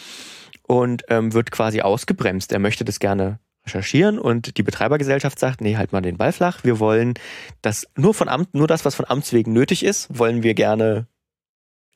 und 0.64 1.04
ähm, 1.10 1.34
wird 1.34 1.52
quasi 1.52 1.82
ausgebremst. 1.82 2.52
Er 2.52 2.60
möchte 2.60 2.86
das 2.86 3.00
gerne 3.00 3.40
recherchieren 3.66 4.20
und 4.20 4.58
die 4.58 4.64
Betreibergesellschaft 4.64 5.40
sagt, 5.40 5.62
nee, 5.62 5.78
halt 5.78 5.94
mal 5.94 6.02
den 6.02 6.18
Ball 6.18 6.32
flach. 6.32 6.64
Wir 6.64 6.80
wollen 6.80 7.14
das 7.62 7.88
nur 7.96 8.14
von 8.14 8.30
Amt, 8.30 8.54
nur 8.54 8.68
das, 8.68 8.86
was 8.86 8.96
von 8.96 9.06
Amts 9.08 9.34
wegen 9.34 9.54
nötig 9.54 9.84
ist, 9.84 10.18
wollen 10.18 10.44
wir 10.44 10.54
gerne 10.54 11.08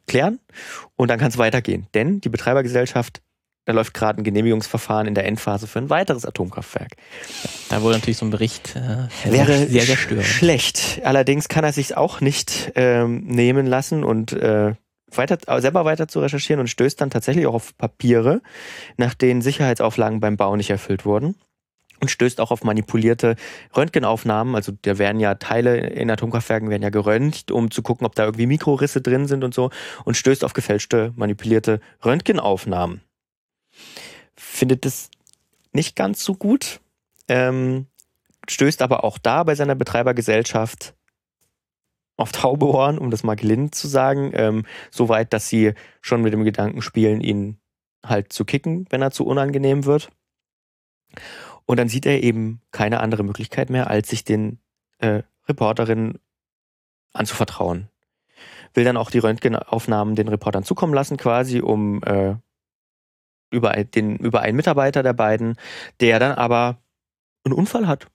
klären 0.08 0.40
und 0.96 1.10
dann 1.10 1.20
kann 1.20 1.30
es 1.30 1.38
weitergehen. 1.38 1.88
Denn 1.94 2.22
die 2.22 2.30
Betreibergesellschaft 2.30 3.22
da 3.68 3.74
läuft 3.74 3.94
gerade 3.94 4.22
ein 4.22 4.24
Genehmigungsverfahren 4.24 5.08
in 5.08 5.14
der 5.14 5.26
Endphase 5.26 5.68
für 5.68 5.80
ein 5.80 5.90
weiteres 5.90 6.26
Atomkraftwerk. 6.26 6.94
Da 7.68 7.82
wohl 7.82 7.92
natürlich 7.92 8.16
so 8.16 8.26
ein 8.26 8.30
Bericht 8.30 8.78
äh, 8.78 9.30
wäre 9.30 9.68
sehr, 9.68 9.82
sehr 9.82 9.98
störend. 9.98 10.26
schlecht. 10.26 11.02
Allerdings 11.04 11.50
kann 11.50 11.66
er 11.66 11.74
sich 11.74 11.98
auch 11.98 12.22
nicht 12.22 12.72
ähm, 12.76 13.26
nehmen 13.26 13.66
lassen 13.66 14.06
und 14.06 14.32
äh, 14.32 14.74
weiter, 15.14 15.38
selber 15.62 15.84
weiter 15.84 16.08
zu 16.08 16.22
recherchieren 16.22 16.62
und 16.62 16.68
stößt 16.68 17.02
dann 17.02 17.10
tatsächlich 17.10 17.46
auch 17.46 17.56
auf 17.56 17.78
Papiere, 17.78 18.42
nach 18.96 19.14
denen 19.14 19.42
Sicherheitsauflagen 19.42 20.22
beim 20.22 20.38
Bau 20.38 20.56
nicht 20.56 20.70
erfüllt 20.70 21.06
wurden. 21.06 21.36
Und 22.00 22.12
stößt 22.12 22.40
auch 22.40 22.52
auf 22.52 22.64
manipulierte 22.64 23.36
Röntgenaufnahmen. 23.76 24.56
Also 24.56 24.74
da 24.82 24.98
werden 24.98 25.20
ja 25.20 25.36
Teile 25.36 25.78
in 25.78 26.10
Atomkraftwerken 26.10 26.70
werden 26.70 26.84
ja 26.84 26.90
geröntgt, 26.90 27.52
um 27.52 27.72
zu 27.72 27.82
gucken, 27.82 28.06
ob 28.06 28.16
da 28.16 28.26
irgendwie 28.26 28.48
Mikrorisse 28.48 29.02
drin 29.02 29.28
sind 29.28 29.44
und 29.44 29.54
so 29.54 29.72
und 30.06 30.16
stößt 30.16 30.44
auf 30.44 30.54
gefälschte, 30.54 31.14
manipulierte 31.16 31.80
Röntgenaufnahmen. 32.04 33.02
Findet 34.36 34.86
es 34.86 35.10
nicht 35.74 35.96
ganz 35.96 36.24
so 36.24 36.36
gut, 36.36 36.80
ähm, 37.28 37.88
stößt 38.48 38.82
aber 38.82 39.04
auch 39.04 39.18
da 39.18 39.44
bei 39.44 39.56
seiner 39.56 39.76
Betreibergesellschaft 39.76 40.94
auf 42.18 42.32
taube 42.32 42.66
Ohren, 42.66 42.98
um 42.98 43.12
das 43.12 43.24
mal 43.24 43.36
gelinde 43.36 43.72
zu 43.72 43.88
sagen, 43.88 44.32
ähm, 44.34 44.66
so 44.90 45.08
weit, 45.08 45.34
dass 45.34 45.50
sie 45.50 45.74
schon 46.02 46.22
mit 46.22 46.34
dem 46.34 46.44
Gedanken 46.44 46.82
spielen, 46.82 47.22
ihn 47.22 47.60
halt 48.04 48.34
zu 48.34 48.44
kicken, 48.44 48.86
wenn 48.90 49.02
er 49.02 49.12
zu 49.12 49.26
unangenehm 49.26 49.86
wird. 49.86 50.10
Und 51.68 51.78
dann 51.78 51.90
sieht 51.90 52.06
er 52.06 52.24
eben 52.24 52.62
keine 52.72 53.02
andere 53.02 53.24
Möglichkeit 53.24 53.70
mehr, 53.70 53.90
als 53.90 54.10
sich 54.10 54.24
den 54.24 54.60
äh, 55.00 55.22
Reporterinnen 55.48 56.18
anzuvertrauen. 57.14 57.90
Will 58.74 58.86
dann 58.86 58.98
auch 58.98 59.12
die 59.12 59.20
Röntgenaufnahmen 59.20 60.16
den 60.16 60.30
Reportern 60.30 60.64
zukommen 60.64 60.94
lassen, 60.94 61.18
quasi, 61.18 61.60
um 61.60 62.02
äh, 62.04 62.36
über, 63.52 63.72
den, 63.84 64.16
über 64.16 64.42
einen 64.42 64.56
Mitarbeiter 64.56 65.04
der 65.04 65.14
beiden, 65.14 65.58
der 66.00 66.20
dann 66.20 66.38
aber 66.38 66.82
einen 67.44 67.54
Unfall 67.54 67.86
hat. 67.86 68.08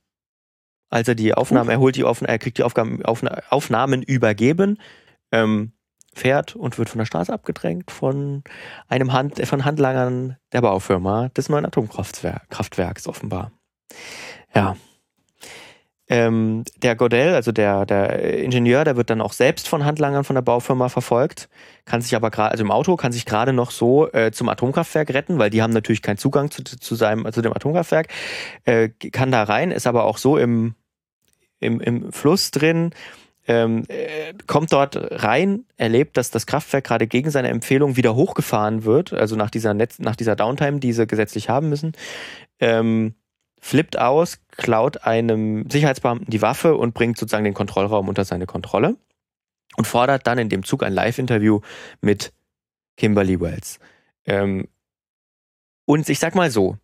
Als 0.88 1.08
er 1.08 1.14
die 1.14 1.34
Aufnahmen, 1.34 1.70
er 1.70 1.78
holt 1.78 1.96
die 1.96 2.04
Aufnahmen, 2.04 2.30
er 2.30 2.38
kriegt 2.38 2.58
die 2.58 2.62
Aufgaben, 2.62 3.02
Aufnahmen 3.04 4.02
übergeben, 4.02 4.78
ähm, 5.30 5.72
fährt 6.14 6.54
und 6.56 6.78
wird 6.78 6.90
von 6.90 6.98
der 6.98 7.06
Straße 7.06 7.32
abgedrängt 7.32 7.90
von 7.90 8.42
einem 8.88 9.12
Hand, 9.12 9.44
von 9.46 9.64
Handlangern 9.64 10.36
der 10.52 10.60
Baufirma 10.60 11.28
des 11.30 11.48
neuen 11.48 11.66
Atomkraftwerks 11.66 13.08
offenbar. 13.08 13.52
Ja. 14.54 14.76
Ähm, 16.08 16.64
der 16.82 16.94
Godel, 16.94 17.34
also 17.34 17.52
der, 17.52 17.86
der 17.86 18.42
Ingenieur, 18.42 18.84
der 18.84 18.96
wird 18.96 19.08
dann 19.08 19.22
auch 19.22 19.32
selbst 19.32 19.68
von 19.68 19.84
Handlangern 19.84 20.24
von 20.24 20.34
der 20.34 20.42
Baufirma 20.42 20.90
verfolgt, 20.90 21.48
kann 21.86 22.02
sich 22.02 22.14
aber 22.14 22.30
gerade, 22.30 22.50
also 22.50 22.64
im 22.64 22.70
Auto, 22.70 22.96
kann 22.96 23.12
sich 23.12 23.24
gerade 23.24 23.52
noch 23.54 23.70
so 23.70 24.12
äh, 24.12 24.30
zum 24.30 24.50
Atomkraftwerk 24.50 25.10
retten, 25.14 25.38
weil 25.38 25.48
die 25.48 25.62
haben 25.62 25.72
natürlich 25.72 26.02
keinen 26.02 26.18
Zugang 26.18 26.50
zu, 26.50 26.64
zu 26.64 26.94
seinem, 26.96 27.32
zu 27.32 27.40
dem 27.40 27.54
Atomkraftwerk, 27.54 28.08
äh, 28.64 28.90
kann 28.90 29.30
da 29.30 29.44
rein, 29.44 29.70
ist 29.70 29.86
aber 29.86 30.04
auch 30.04 30.18
so 30.18 30.36
im, 30.36 30.74
im, 31.60 31.80
im 31.80 32.12
Fluss 32.12 32.50
drin, 32.50 32.90
ähm, 33.48 33.84
äh, 33.88 34.34
kommt 34.46 34.72
dort 34.72 34.96
rein, 34.96 35.64
erlebt, 35.76 36.16
dass 36.16 36.30
das 36.30 36.46
Kraftwerk 36.46 36.84
gerade 36.84 37.06
gegen 37.06 37.30
seine 37.30 37.48
Empfehlung 37.48 37.96
wieder 37.96 38.14
hochgefahren 38.14 38.84
wird, 38.84 39.12
also 39.12 39.36
nach 39.36 39.50
dieser, 39.50 39.74
Netz, 39.74 39.98
nach 39.98 40.16
dieser 40.16 40.36
Downtime, 40.36 40.78
die 40.78 40.92
sie 40.92 41.06
gesetzlich 41.06 41.48
haben 41.48 41.68
müssen, 41.68 41.92
ähm, 42.60 43.14
flippt 43.60 43.98
aus, 43.98 44.40
klaut 44.56 45.04
einem 45.04 45.68
Sicherheitsbeamten 45.70 46.30
die 46.30 46.42
Waffe 46.42 46.76
und 46.76 46.94
bringt 46.94 47.18
sozusagen 47.18 47.44
den 47.44 47.54
Kontrollraum 47.54 48.08
unter 48.08 48.24
seine 48.24 48.46
Kontrolle 48.46 48.96
und 49.76 49.86
fordert 49.86 50.26
dann 50.26 50.38
in 50.38 50.48
dem 50.48 50.64
Zug 50.64 50.82
ein 50.82 50.92
Live-Interview 50.92 51.60
mit 52.00 52.32
Kimberly 52.96 53.40
Wells. 53.40 53.78
Ähm, 54.24 54.68
und 55.84 56.08
ich 56.08 56.18
sag 56.18 56.34
mal 56.34 56.50
so, 56.50 56.76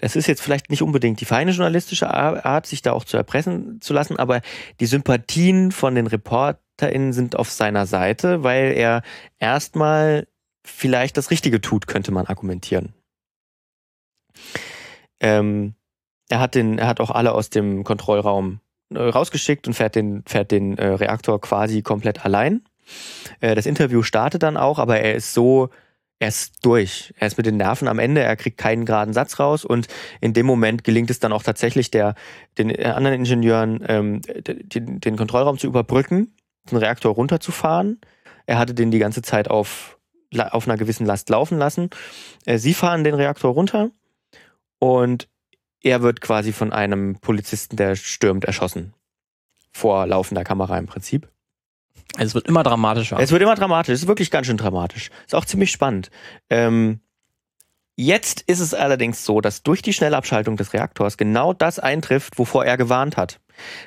das 0.00 0.16
ist 0.16 0.26
jetzt 0.26 0.40
vielleicht 0.40 0.70
nicht 0.70 0.82
unbedingt 0.82 1.20
die 1.20 1.26
feine 1.26 1.50
journalistische 1.50 2.12
Art, 2.12 2.66
sich 2.66 2.80
da 2.80 2.92
auch 2.92 3.04
zu 3.04 3.16
erpressen 3.16 3.80
zu 3.80 3.92
lassen, 3.92 4.18
aber 4.18 4.40
die 4.80 4.86
Sympathien 4.86 5.72
von 5.72 5.94
den 5.94 6.06
ReporterInnen 6.06 7.12
sind 7.12 7.36
auf 7.36 7.50
seiner 7.50 7.86
Seite, 7.86 8.42
weil 8.42 8.72
er 8.72 9.02
erstmal 9.38 10.26
vielleicht 10.64 11.18
das 11.18 11.30
Richtige 11.30 11.60
tut, 11.60 11.86
könnte 11.86 12.12
man 12.12 12.26
argumentieren. 12.26 12.94
Ähm, 15.20 15.74
er 16.30 16.40
hat 16.40 16.54
den, 16.54 16.78
er 16.78 16.86
hat 16.86 17.00
auch 17.00 17.10
alle 17.10 17.32
aus 17.32 17.50
dem 17.50 17.84
Kontrollraum 17.84 18.60
äh, 18.94 18.98
rausgeschickt 18.98 19.66
und 19.66 19.74
fährt 19.74 19.96
den, 19.96 20.22
fährt 20.26 20.50
den 20.50 20.78
äh, 20.78 20.86
Reaktor 20.86 21.40
quasi 21.42 21.82
komplett 21.82 22.24
allein. 22.24 22.62
Äh, 23.40 23.54
das 23.54 23.66
Interview 23.66 24.02
startet 24.02 24.42
dann 24.42 24.56
auch, 24.56 24.78
aber 24.78 25.00
er 25.00 25.14
ist 25.14 25.34
so 25.34 25.68
er 26.20 26.28
ist 26.28 26.64
durch. 26.64 27.14
Er 27.16 27.26
ist 27.26 27.38
mit 27.38 27.46
den 27.46 27.56
Nerven 27.56 27.88
am 27.88 27.98
Ende, 27.98 28.22
er 28.22 28.36
kriegt 28.36 28.58
keinen 28.58 28.84
geraden 28.84 29.14
Satz 29.14 29.40
raus 29.40 29.64
und 29.64 29.88
in 30.20 30.34
dem 30.34 30.44
Moment 30.44 30.84
gelingt 30.84 31.10
es 31.10 31.18
dann 31.18 31.32
auch 31.32 31.42
tatsächlich 31.42 31.90
der, 31.90 32.14
den 32.58 32.78
anderen 32.84 33.16
Ingenieuren, 33.16 33.82
ähm, 33.88 34.20
den, 34.22 35.00
den 35.00 35.16
Kontrollraum 35.16 35.58
zu 35.58 35.66
überbrücken, 35.66 36.36
den 36.70 36.76
Reaktor 36.76 37.14
runterzufahren. 37.14 38.00
Er 38.44 38.58
hatte 38.58 38.74
den 38.74 38.90
die 38.90 38.98
ganze 38.98 39.22
Zeit 39.22 39.48
auf, 39.48 39.98
auf 40.36 40.68
einer 40.68 40.76
gewissen 40.76 41.06
Last 41.06 41.30
laufen 41.30 41.56
lassen. 41.56 41.88
Äh, 42.44 42.58
sie 42.58 42.74
fahren 42.74 43.02
den 43.02 43.14
Reaktor 43.14 43.54
runter 43.54 43.90
und 44.78 45.26
er 45.82 46.02
wird 46.02 46.20
quasi 46.20 46.52
von 46.52 46.70
einem 46.70 47.18
Polizisten, 47.20 47.76
der 47.76 47.96
stürmt, 47.96 48.44
erschossen. 48.44 48.92
Vor 49.72 50.06
laufender 50.06 50.44
Kamera 50.44 50.76
im 50.76 50.86
Prinzip. 50.86 51.30
Also 52.16 52.28
es 52.28 52.34
wird 52.34 52.48
immer 52.48 52.62
dramatischer. 52.62 53.18
Es 53.18 53.30
wird 53.30 53.42
immer 53.42 53.54
dramatischer. 53.54 53.94
Es 53.94 54.02
ist 54.02 54.08
wirklich 54.08 54.30
ganz 54.30 54.46
schön 54.46 54.56
dramatisch. 54.56 55.10
Ist 55.26 55.34
auch 55.34 55.44
ziemlich 55.44 55.70
spannend. 55.70 56.10
Ähm, 56.48 57.00
jetzt 57.96 58.42
ist 58.42 58.60
es 58.60 58.74
allerdings 58.74 59.24
so, 59.24 59.40
dass 59.40 59.62
durch 59.62 59.82
die 59.82 59.92
Schnellabschaltung 59.92 60.56
des 60.56 60.72
Reaktors 60.72 61.16
genau 61.16 61.52
das 61.52 61.78
eintrifft, 61.78 62.38
wovor 62.38 62.64
er 62.64 62.76
gewarnt 62.76 63.16
hat. 63.16 63.40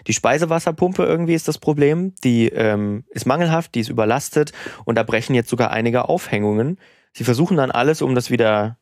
Die 0.07 0.13
Speisewasserpumpe 0.13 1.03
irgendwie 1.03 1.33
ist 1.33 1.47
das 1.47 1.57
Problem. 1.57 2.13
Die 2.23 2.47
ähm, 2.49 3.05
ist 3.09 3.25
mangelhaft, 3.25 3.75
die 3.75 3.79
ist 3.79 3.89
überlastet 3.89 4.53
und 4.85 4.95
da 4.95 5.03
brechen 5.03 5.35
jetzt 5.35 5.49
sogar 5.49 5.71
einige 5.71 6.07
Aufhängungen. 6.07 6.79
Sie 7.11 7.23
versuchen 7.23 7.57
dann 7.57 7.71
alles, 7.71 8.01
um 8.01 8.15
das 8.15 8.29
wieder 8.29 8.77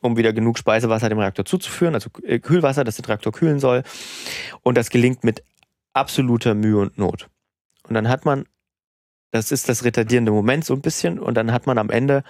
um 0.00 0.16
wieder 0.16 0.32
genug 0.32 0.58
Speisewasser 0.58 1.08
dem 1.08 1.18
Reaktor 1.18 1.44
zuzuführen, 1.44 1.94
also 1.94 2.10
äh, 2.22 2.38
Kühlwasser, 2.38 2.84
das 2.84 2.96
den 2.96 3.06
Reaktor 3.06 3.32
kühlen 3.32 3.58
soll. 3.58 3.82
Und 4.62 4.76
das 4.76 4.90
gelingt 4.90 5.24
mit 5.24 5.42
absoluter 5.94 6.54
Mühe 6.54 6.78
und 6.78 6.98
Not. 6.98 7.28
Und 7.88 7.94
dann 7.94 8.08
hat 8.08 8.24
man 8.24 8.44
das 9.30 9.52
ist 9.52 9.68
das 9.68 9.84
retardierende 9.84 10.32
Moment 10.32 10.64
so 10.64 10.74
ein 10.74 10.80
bisschen. 10.80 11.18
Und 11.18 11.34
dann 11.34 11.52
hat 11.52 11.66
man 11.66 11.78
am 11.78 11.90
Ende 11.90 12.22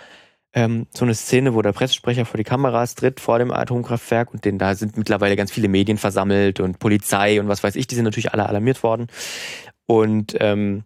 ähm, 0.52 0.86
so 0.90 1.04
eine 1.04 1.14
Szene, 1.14 1.54
wo 1.54 1.62
der 1.62 1.72
Pressesprecher 1.72 2.24
vor 2.24 2.38
die 2.38 2.44
Kameras 2.44 2.94
tritt, 2.94 3.20
vor 3.20 3.38
dem 3.38 3.52
Atomkraftwerk. 3.52 4.32
Und 4.32 4.44
den, 4.44 4.58
da 4.58 4.74
sind 4.74 4.96
mittlerweile 4.96 5.36
ganz 5.36 5.52
viele 5.52 5.68
Medien 5.68 5.98
versammelt 5.98 6.60
und 6.60 6.78
Polizei 6.78 7.40
und 7.40 7.48
was 7.48 7.62
weiß 7.62 7.76
ich. 7.76 7.86
Die 7.86 7.94
sind 7.94 8.04
natürlich 8.04 8.32
alle 8.32 8.48
alarmiert 8.48 8.82
worden. 8.82 9.08
Und 9.86 10.36
ähm, 10.40 10.84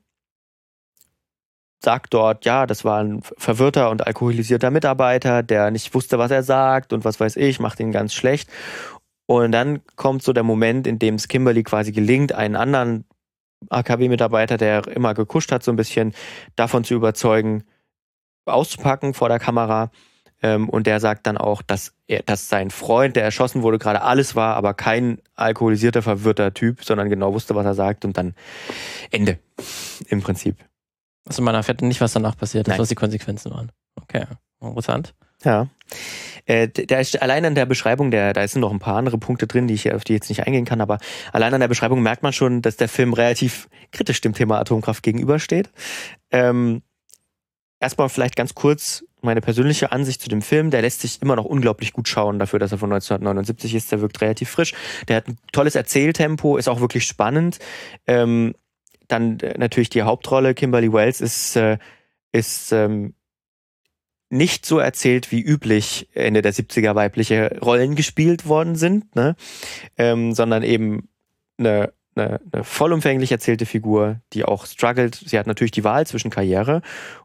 sagt 1.82 2.12
dort, 2.12 2.44
ja, 2.44 2.66
das 2.66 2.84
war 2.84 3.02
ein 3.02 3.22
verwirrter 3.38 3.90
und 3.90 4.06
alkoholisierter 4.06 4.70
Mitarbeiter, 4.70 5.42
der 5.42 5.70
nicht 5.70 5.94
wusste, 5.94 6.18
was 6.18 6.30
er 6.30 6.42
sagt 6.42 6.92
und 6.92 7.04
was 7.04 7.18
weiß 7.18 7.36
ich, 7.36 7.58
macht 7.58 7.80
ihn 7.80 7.92
ganz 7.92 8.12
schlecht. 8.12 8.50
Und 9.26 9.52
dann 9.52 9.80
kommt 9.96 10.22
so 10.22 10.32
der 10.32 10.42
Moment, 10.42 10.86
in 10.86 10.98
dem 10.98 11.14
es 11.14 11.28
Kimberly 11.28 11.62
quasi 11.62 11.92
gelingt, 11.92 12.32
einen 12.32 12.56
anderen 12.56 13.04
AKW-Mitarbeiter, 13.68 14.56
der 14.56 14.86
immer 14.88 15.14
gekuscht 15.14 15.52
hat, 15.52 15.62
so 15.62 15.70
ein 15.70 15.76
bisschen 15.76 16.14
davon 16.56 16.84
zu 16.84 16.94
überzeugen, 16.94 17.64
auszupacken 18.46 19.14
vor 19.14 19.28
der 19.28 19.38
Kamera. 19.38 19.90
Ähm, 20.42 20.68
und 20.68 20.86
der 20.86 21.00
sagt 21.00 21.26
dann 21.26 21.36
auch, 21.36 21.60
dass 21.60 21.92
er, 22.06 22.22
dass 22.22 22.48
sein 22.48 22.70
Freund, 22.70 23.16
der 23.16 23.24
erschossen 23.24 23.62
wurde, 23.62 23.78
gerade 23.78 24.00
alles 24.02 24.34
war, 24.36 24.56
aber 24.56 24.72
kein 24.72 25.20
alkoholisierter, 25.34 26.00
verwirrter 26.00 26.54
Typ, 26.54 26.82
sondern 26.82 27.10
genau 27.10 27.34
wusste, 27.34 27.54
was 27.54 27.66
er 27.66 27.74
sagt 27.74 28.04
und 28.04 28.16
dann 28.16 28.34
Ende. 29.10 29.38
Im 30.08 30.22
Prinzip. 30.22 30.56
Also 31.26 31.42
man 31.42 31.54
erfährt 31.54 31.82
nicht, 31.82 32.00
was 32.00 32.14
danach 32.14 32.36
passiert 32.36 32.66
ist, 32.68 32.78
was 32.78 32.88
die 32.88 32.94
Konsequenzen 32.94 33.52
waren. 33.52 33.70
Okay, 33.96 34.24
interessant. 34.60 35.14
Ja. 35.44 35.68
Äh, 36.50 36.66
der 36.66 37.00
ist 37.00 37.22
allein 37.22 37.44
an 37.44 37.54
der 37.54 37.64
Beschreibung, 37.64 38.10
der, 38.10 38.32
da 38.32 38.46
sind 38.48 38.60
noch 38.60 38.72
ein 38.72 38.80
paar 38.80 38.96
andere 38.96 39.18
Punkte 39.18 39.46
drin, 39.46 39.68
die 39.68 39.74
ich 39.74 39.92
auf 39.94 40.02
die 40.02 40.14
jetzt 40.14 40.28
nicht 40.30 40.48
eingehen 40.48 40.64
kann, 40.64 40.80
aber 40.80 40.98
allein 41.32 41.54
an 41.54 41.60
der 41.60 41.68
Beschreibung 41.68 42.02
merkt 42.02 42.24
man 42.24 42.32
schon, 42.32 42.60
dass 42.60 42.76
der 42.76 42.88
Film 42.88 43.12
relativ 43.12 43.68
kritisch 43.92 44.20
dem 44.20 44.34
Thema 44.34 44.58
Atomkraft 44.58 45.04
gegenübersteht. 45.04 45.70
Ähm, 46.32 46.82
erstmal 47.78 48.08
vielleicht 48.08 48.34
ganz 48.34 48.56
kurz 48.56 49.04
meine 49.22 49.40
persönliche 49.40 49.92
Ansicht 49.92 50.20
zu 50.22 50.28
dem 50.28 50.42
Film. 50.42 50.72
Der 50.72 50.82
lässt 50.82 51.02
sich 51.02 51.22
immer 51.22 51.36
noch 51.36 51.44
unglaublich 51.44 51.92
gut 51.92 52.08
schauen 52.08 52.40
dafür, 52.40 52.58
dass 52.58 52.72
er 52.72 52.78
von 52.78 52.92
1979 52.92 53.76
ist. 53.76 53.92
Der 53.92 54.00
wirkt 54.00 54.20
relativ 54.20 54.50
frisch. 54.50 54.74
Der 55.06 55.18
hat 55.18 55.28
ein 55.28 55.38
tolles 55.52 55.76
Erzähltempo, 55.76 56.56
ist 56.56 56.68
auch 56.68 56.80
wirklich 56.80 57.04
spannend. 57.04 57.60
Ähm, 58.08 58.56
dann 59.06 59.38
äh, 59.38 59.56
natürlich 59.56 59.90
die 59.90 60.02
Hauptrolle, 60.02 60.54
Kimberly 60.54 60.92
Wells, 60.92 61.20
ist, 61.20 61.54
äh, 61.54 61.78
ist 62.32 62.72
ähm, 62.72 63.14
nicht 64.30 64.64
so 64.64 64.78
erzählt 64.78 65.32
wie 65.32 65.42
üblich 65.42 66.08
Ende 66.14 66.40
der 66.40 66.54
70er 66.54 66.94
weibliche 66.94 67.58
Rollen 67.60 67.96
gespielt 67.96 68.46
worden 68.46 68.76
sind, 68.76 69.14
ne? 69.16 69.36
ähm, 69.98 70.32
sondern 70.32 70.62
eben 70.62 71.08
eine, 71.58 71.92
eine, 72.14 72.40
eine 72.52 72.64
vollumfänglich 72.64 73.32
erzählte 73.32 73.66
Figur, 73.66 74.20
die 74.32 74.44
auch 74.44 74.66
struggelt. 74.66 75.16
Sie 75.26 75.38
hat 75.38 75.48
natürlich 75.48 75.72
die 75.72 75.84
Wahl 75.84 76.06
zwischen 76.06 76.30
Karriere 76.30 76.80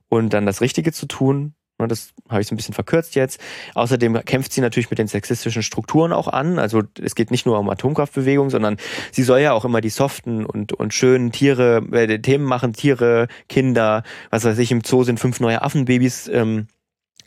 und 0.09 0.33
dann 0.33 0.45
das 0.45 0.61
Richtige 0.61 0.91
zu 0.91 1.05
tun. 1.05 1.53
Ne, 1.77 1.87
das 1.87 2.13
habe 2.29 2.41
ich 2.41 2.47
so 2.47 2.55
ein 2.55 2.57
bisschen 2.57 2.73
verkürzt 2.73 3.15
jetzt. 3.15 3.39
Außerdem 3.73 4.23
kämpft 4.25 4.53
sie 4.53 4.61
natürlich 4.61 4.89
mit 4.89 4.97
den 4.97 5.07
sexistischen 5.07 5.61
Strukturen 5.61 6.13
auch 6.13 6.29
an. 6.29 6.57
Also 6.57 6.83
es 7.01 7.15
geht 7.15 7.31
nicht 7.31 7.45
nur 7.45 7.59
um 7.59 7.69
Atomkraftbewegung, 7.69 8.49
sondern 8.49 8.77
sie 9.11 9.23
soll 9.23 9.41
ja 9.41 9.51
auch 9.51 9.65
immer 9.65 9.81
die 9.81 9.89
soften 9.89 10.45
und, 10.45 10.71
und 10.71 10.93
schönen 10.93 11.31
Tiere, 11.31 11.83
äh, 11.91 12.19
Themen 12.19 12.45
machen, 12.45 12.73
Tiere, 12.73 13.27
Kinder, 13.49 14.03
was 14.29 14.45
weiß 14.45 14.57
ich, 14.57 14.71
im 14.71 14.83
Zoo 14.83 15.03
sind 15.03 15.19
fünf 15.19 15.39
neue 15.41 15.61
Affenbabys 15.61 16.29
ähm, 16.29 16.67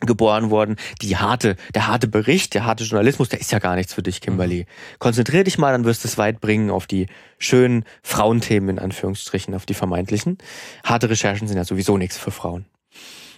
geboren 0.01 0.49
worden. 0.49 0.77
Die 1.01 1.17
harte, 1.17 1.55
der 1.73 1.87
harte 1.87 2.07
Bericht, 2.07 2.53
der 2.53 2.65
harte 2.65 2.83
Journalismus, 2.83 3.29
der 3.29 3.39
ist 3.39 3.51
ja 3.51 3.59
gar 3.59 3.75
nichts 3.75 3.93
für 3.93 4.03
dich, 4.03 4.21
Kimberly. 4.21 4.65
Konzentrier 4.99 5.43
dich 5.43 5.57
mal, 5.57 5.71
dann 5.71 5.85
wirst 5.85 6.03
du 6.03 6.07
es 6.07 6.17
weit 6.17 6.39
bringen 6.41 6.69
auf 6.69 6.87
die 6.87 7.07
schönen 7.37 7.83
Frauenthemen 8.03 8.77
in 8.77 8.79
Anführungsstrichen, 8.79 9.53
auf 9.55 9.65
die 9.65 9.73
vermeintlichen. 9.73 10.37
Harte 10.83 11.09
Recherchen 11.09 11.47
sind 11.47 11.57
ja 11.57 11.65
sowieso 11.65 11.97
nichts 11.97 12.17
für 12.17 12.31
Frauen. 12.31 12.65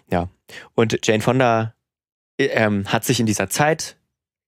Ja. 0.10 0.30
Und 0.76 1.00
Jane 1.06 1.22
Fonda 1.22 1.74
äh, 2.38 2.46
ähm, 2.46 2.86
hat 2.88 3.06
sich 3.06 3.20
in 3.20 3.26
dieser 3.26 3.50
Zeit 3.50 3.98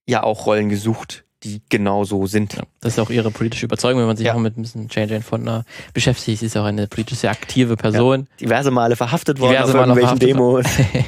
ja 0.06 0.24
auch 0.24 0.46
Rollen 0.46 0.70
gesucht, 0.70 1.24
die 1.44 1.62
genau 1.70 2.04
so 2.04 2.26
sind. 2.26 2.54
Ja, 2.54 2.64
das 2.82 2.94
ist 2.94 3.00
auch 3.00 3.10
ihre 3.10 3.32
politische 3.32 3.66
Überzeugung, 3.66 4.00
wenn 4.00 4.08
man 4.08 4.18
sich 4.18 4.28
ja. 4.28 4.34
auch 4.34 4.40
mit 4.40 4.58
ein 4.58 4.62
bisschen 4.62 4.88
Jane 4.90 5.12
Jane 5.12 5.24
Fonda 5.24 5.64
beschäftigt. 5.94 6.40
Sie 6.40 6.46
ist 6.46 6.58
auch 6.58 6.66
eine 6.66 6.88
politisch 6.88 7.20
sehr 7.20 7.32
aktive 7.32 7.76
Person. 7.76 8.22
Ja, 8.22 8.48
diverse 8.48 8.72
Male 8.72 8.96
verhaftet 8.96 9.40
worden 9.40 9.52
diverse 9.52 9.80
auf 9.80 9.88
Male 9.88 10.02
irgendwelchen 10.02 10.20
Demos. 10.20 10.66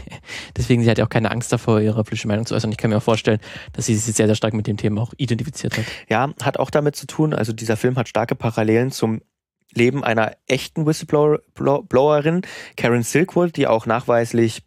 Deswegen, 0.58 0.84
sie 0.84 0.90
hat 0.90 0.98
ja 0.98 1.06
auch 1.06 1.10
keine 1.10 1.32
Angst 1.32 1.52
davor, 1.52 1.80
ihre 1.80 2.04
politische 2.04 2.28
Meinung 2.28 2.46
zu 2.46 2.56
äußern. 2.56 2.72
Ich 2.72 2.78
kann 2.78 2.90
mir 2.90 2.98
auch 2.98 3.04
vorstellen, 3.04 3.40
dass 3.74 3.86
sie 3.86 3.96
sich 3.96 4.16
sehr, 4.16 4.28
sehr 4.28 4.36
stark 4.36 4.54
mit 4.54 4.68
dem 4.68 4.78
Thema 4.78 5.02
auch 5.02 5.14
identifiziert 5.18 5.78
hat. 5.78 5.86
Ja, 6.10 6.32
hat 6.42 6.60
auch 6.60 6.70
damit 6.70 6.96
zu 6.96 7.08
tun, 7.08 7.34
also 7.34 7.54
dieser 7.54 7.78
Film 7.78 7.96
hat 7.96 8.10
starke 8.10 8.36
Parallelen 8.36 8.92
zum 8.92 9.22
Leben 9.74 10.04
einer 10.04 10.32
echten 10.48 10.86
Whistleblowerin, 10.86 12.42
Karen 12.78 13.04
Silkwood, 13.04 13.56
die 13.58 13.68
auch 13.68 13.86
nachweislich 13.86 14.64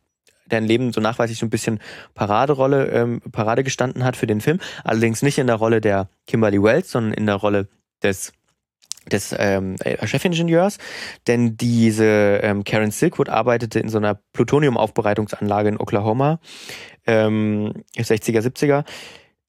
deren 0.50 0.64
Leben 0.64 0.92
so 0.92 1.00
nachweislich 1.00 1.38
so 1.38 1.46
ein 1.46 1.50
bisschen 1.50 1.80
Paraderolle, 2.14 2.86
ähm, 2.88 3.20
Parade 3.32 3.64
gestanden 3.64 4.04
hat 4.04 4.16
für 4.16 4.26
den 4.26 4.40
Film. 4.40 4.60
Allerdings 4.84 5.22
nicht 5.22 5.38
in 5.38 5.46
der 5.46 5.56
Rolle 5.56 5.80
der 5.80 6.08
Kimberly 6.26 6.62
Wells, 6.62 6.90
sondern 6.90 7.12
in 7.14 7.26
der 7.26 7.36
Rolle 7.36 7.68
des 8.02 8.32
des 9.08 9.34
ähm, 9.38 9.76
äh, 9.80 10.06
Chefingenieurs, 10.06 10.76
denn 11.26 11.56
diese 11.56 12.40
ähm, 12.42 12.64
Karen 12.64 12.90
Silkwood 12.90 13.30
arbeitete 13.30 13.80
in 13.80 13.88
so 13.88 13.96
einer 13.96 14.20
Plutoniumaufbereitungsanlage 14.34 15.70
in 15.70 15.80
Oklahoma, 15.80 16.40
ähm, 17.06 17.84
60er, 17.96 18.40
70er, 18.40 18.84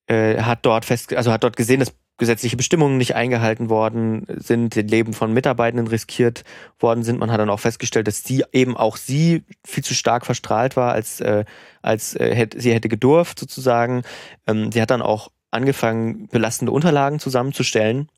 äh, 0.07 0.41
hat 0.41 0.65
dort 0.65 0.85
fest, 0.85 1.13
also 1.13 1.31
hat 1.31 1.43
dort 1.43 1.57
gesehen, 1.57 1.79
dass 1.79 1.93
gesetzliche 2.19 2.57
Bestimmungen 2.57 2.97
nicht 2.97 3.15
eingehalten 3.15 3.69
worden 3.69 4.27
sind, 4.27 4.75
den 4.75 4.87
Leben 4.87 5.13
von 5.13 5.33
Mitarbeitenden 5.33 5.87
riskiert 5.87 6.43
worden 6.79 7.03
sind. 7.03 7.19
Man 7.19 7.31
hat 7.31 7.39
dann 7.39 7.49
auch 7.49 7.59
festgestellt, 7.59 8.07
dass 8.07 8.23
sie 8.23 8.43
eben 8.51 8.77
auch 8.77 8.97
sie 8.97 9.43
viel 9.65 9.83
zu 9.83 9.95
stark 9.95 10.25
verstrahlt 10.25 10.75
war, 10.75 10.91
als, 10.91 11.19
äh, 11.21 11.45
als 11.81 12.15
äh, 12.15 12.35
hätte, 12.35 12.61
sie 12.61 12.73
hätte 12.73 12.89
gedurft 12.89 13.39
sozusagen. 13.39 14.03
Ähm, 14.45 14.71
sie 14.71 14.81
hat 14.81 14.91
dann 14.91 15.01
auch 15.01 15.29
angefangen, 15.49 16.27
belastende 16.27 16.71
Unterlagen 16.71 17.19
zusammenzustellen, 17.19 18.09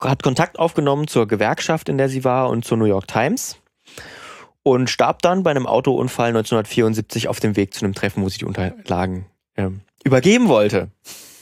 hat 0.00 0.22
Kontakt 0.22 0.58
aufgenommen 0.58 1.06
zur 1.06 1.26
Gewerkschaft, 1.26 1.88
in 1.88 1.96
der 1.96 2.08
sie 2.08 2.24
war 2.24 2.50
und 2.50 2.64
zur 2.64 2.76
New 2.76 2.84
York 2.84 3.06
Times 3.06 3.56
und 4.62 4.90
starb 4.90 5.22
dann 5.22 5.42
bei 5.42 5.50
einem 5.50 5.66
Autounfall 5.66 6.28
1974 6.28 7.28
auf 7.28 7.40
dem 7.40 7.56
Weg 7.56 7.74
zu 7.74 7.84
einem 7.84 7.94
Treffen, 7.94 8.22
wo 8.22 8.28
sie 8.28 8.38
die 8.38 8.44
Unterlagen 8.44 9.26
ähm, 9.56 9.80
übergeben 10.04 10.48
wollte. 10.48 10.90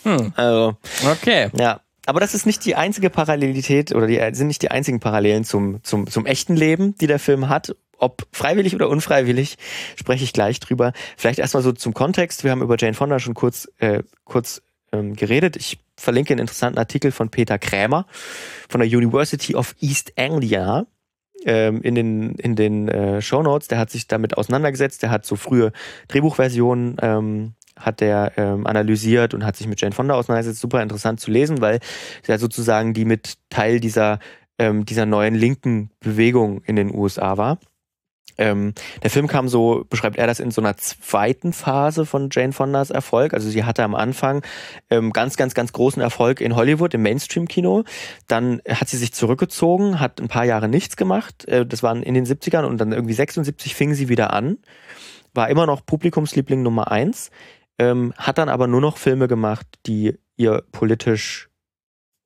Hm. 0.05 0.33
Also, 0.37 0.77
okay. 1.11 1.51
Ja. 1.55 1.81
Aber 2.07 2.21
das 2.21 2.35
ist 2.35 2.47
nicht 2.47 2.65
die 2.65 2.75
einzige 2.75 3.11
Parallelität 3.11 3.95
oder 3.95 4.07
die 4.07 4.19
sind 4.33 4.49
nicht 4.49 4.63
die 4.63 4.71
einzigen 4.71 5.01
Parallelen 5.01 5.45
zum, 5.45 5.83
zum, 5.85 6.09
zum 6.09 6.27
echten 6.27 6.57
Leben, 6.57 6.97
die 6.97 7.07
der 7.07 7.19
Film 7.19 7.49
hat. 7.49 7.77
Ob 7.99 8.27
freiwillig 8.33 8.75
oder 8.75 8.89
unfreiwillig, 8.89 9.59
spreche 9.95 10.25
ich 10.25 10.33
gleich 10.33 10.59
drüber. 10.59 10.93
Vielleicht 11.17 11.39
erstmal 11.39 11.63
so 11.63 11.73
zum 11.73 11.93
Kontext. 11.93 12.43
Wir 12.43 12.51
haben 12.51 12.63
über 12.63 12.77
Jane 12.79 12.95
Fonda 12.95 13.19
schon 13.19 13.35
kurz, 13.35 13.69
äh, 13.79 14.03
kurz 14.25 14.63
ähm, 14.93 15.15
geredet. 15.15 15.57
Ich 15.57 15.79
verlinke 15.97 16.33
einen 16.33 16.41
interessanten 16.41 16.79
Artikel 16.79 17.13
von 17.13 17.29
Peter 17.29 17.59
Krämer 17.59 18.07
von 18.69 18.81
der 18.81 18.89
University 18.89 19.55
of 19.55 19.75
East 19.81 20.15
Anglia 20.17 20.87
ähm, 21.45 21.83
in 21.83 21.95
den, 21.95 22.35
in 22.37 22.57
den 22.57 22.89
äh, 22.89 23.23
Show 23.23 23.43
Notes. 23.43 23.69
Der 23.69 23.79
hat 23.79 23.91
sich 23.91 24.09
damit 24.09 24.37
auseinandergesetzt. 24.37 25.03
Der 25.03 25.11
hat 25.11 25.27
so 25.27 25.37
frühe 25.37 25.73
Drehbuchversionen 26.09 26.97
ähm, 27.03 27.55
hat 27.81 28.01
der 28.01 28.33
ähm, 28.37 28.67
analysiert 28.67 29.35
und 29.35 29.45
hat 29.45 29.57
sich 29.57 29.67
mit 29.67 29.81
Jane 29.81 29.95
Fonda 29.95 30.15
auseinandergesetzt. 30.15 30.61
Super 30.61 30.83
interessant 30.83 31.21
zu 31.21 31.31
lesen, 31.31 31.61
weil 31.61 31.81
sie 32.23 32.33
ja 32.33 32.39
sozusagen 32.39 32.95
die 32.95 33.05
mit 33.05 33.35
Teil 33.51 33.81
dieser, 33.81 34.19
ähm, 34.59 34.85
dieser 34.85 35.07
neuen 35.07 35.35
linken 35.35 35.91
Bewegung 36.01 36.63
in 36.65 36.77
den 36.77 36.95
USA 36.95 37.37
war. 37.37 37.59
Ähm, 38.41 38.73
der 39.03 39.11
Film 39.11 39.27
kam 39.27 39.49
so, 39.49 39.85
beschreibt 39.89 40.17
er 40.17 40.27
das 40.27 40.41
in 40.41 40.51
so 40.51 40.63
einer 40.63 40.77
zweiten 40.77 41.53
Phase 41.53 42.07
von 42.07 42.31
Jane 42.33 42.53
Fondas 42.53 42.91
Erfolg. 42.91 43.35
Also 43.35 43.51
sie 43.51 43.65
hatte 43.65 43.85
am 43.85 43.95
Anfang 43.95 44.43
ähm, 44.89 45.13
ganz, 45.13 45.37
ganz, 45.37 45.55
ganz 45.55 45.73
großen 45.73 46.01
Erfolg 46.01 46.41
in 46.41 46.57
Hollywood, 46.57 46.95
im 46.95 47.03
Mainstream-Kino. 47.03 47.85
Dann 48.29 48.63
hat 48.69 48.89
sie 48.89 48.97
sich 48.97 49.13
zurückgezogen, 49.13 50.01
hat 50.01 50.21
ein 50.21 50.29
paar 50.29 50.47
Jahre 50.47 50.69
nichts 50.69 50.97
gemacht. 50.97 51.47
Äh, 51.49 51.67
das 51.67 51.83
waren 51.83 52.03
in 52.03 52.15
den 52.15 52.25
70ern 52.25 52.65
und 52.65 52.79
dann 52.79 52.93
irgendwie 52.93 53.15
76 53.15 53.75
fing 53.75 53.93
sie 53.93 54.09
wieder 54.09 54.33
an. 54.33 54.57
War 55.35 55.51
immer 55.51 55.67
noch 55.67 55.85
Publikumsliebling 55.85 56.63
Nummer 56.63 56.91
eins 56.91 57.31
ähm, 57.81 58.13
hat 58.19 58.37
dann 58.37 58.51
aber 58.51 58.67
nur 58.67 58.83
noch 58.83 58.99
Filme 58.99 59.27
gemacht, 59.27 59.67
die 59.87 60.19
ihr 60.37 60.63
politisch 60.71 61.49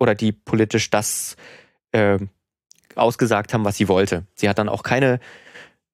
oder 0.00 0.16
die 0.16 0.32
politisch 0.32 0.90
das 0.90 1.36
äh, 1.92 2.18
ausgesagt 2.96 3.54
haben, 3.54 3.64
was 3.64 3.76
sie 3.76 3.86
wollte. 3.86 4.26
Sie 4.34 4.48
hat 4.48 4.58
dann 4.58 4.68
auch 4.68 4.82
keine 4.82 5.20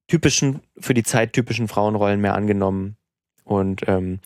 typischen, 0.08 0.60
für 0.78 0.94
die 0.94 1.02
Zeit 1.02 1.34
typischen 1.34 1.68
Frauenrollen 1.68 2.22
mehr 2.22 2.34
angenommen 2.34 2.96
und 3.44 3.82
ähm, 3.86 4.20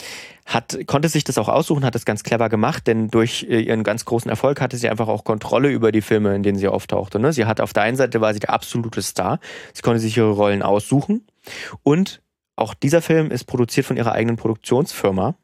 hat, 0.46 0.78
konnte 0.86 1.08
sich 1.08 1.24
das 1.24 1.36
auch 1.36 1.48
aussuchen, 1.48 1.84
hat 1.84 1.96
das 1.96 2.04
ganz 2.04 2.22
clever 2.22 2.48
gemacht, 2.48 2.86
denn 2.86 3.08
durch 3.08 3.44
äh, 3.48 3.60
ihren 3.60 3.82
ganz 3.82 4.04
großen 4.04 4.30
Erfolg 4.30 4.60
hatte 4.60 4.76
sie 4.76 4.88
einfach 4.88 5.08
auch 5.08 5.24
Kontrolle 5.24 5.68
über 5.68 5.90
die 5.90 6.02
Filme, 6.02 6.36
in 6.36 6.44
denen 6.44 6.58
sie 6.58 6.68
auftauchte. 6.68 7.18
Ne? 7.18 7.32
Sie 7.32 7.44
hatte 7.44 7.64
auf 7.64 7.72
der 7.72 7.82
einen 7.82 7.96
Seite 7.96 8.20
war 8.20 8.32
sie 8.34 8.40
der 8.40 8.50
absolute 8.50 9.02
Star, 9.02 9.40
sie 9.72 9.82
konnte 9.82 9.98
sich 9.98 10.16
ihre 10.16 10.30
Rollen 10.30 10.62
aussuchen 10.62 11.26
und 11.82 12.22
auch 12.56 12.74
dieser 12.74 13.02
Film 13.02 13.30
ist 13.30 13.44
produziert 13.44 13.86
von 13.86 13.96
ihrer 13.96 14.12
eigenen 14.12 14.36
Produktionsfirma. 14.36 15.34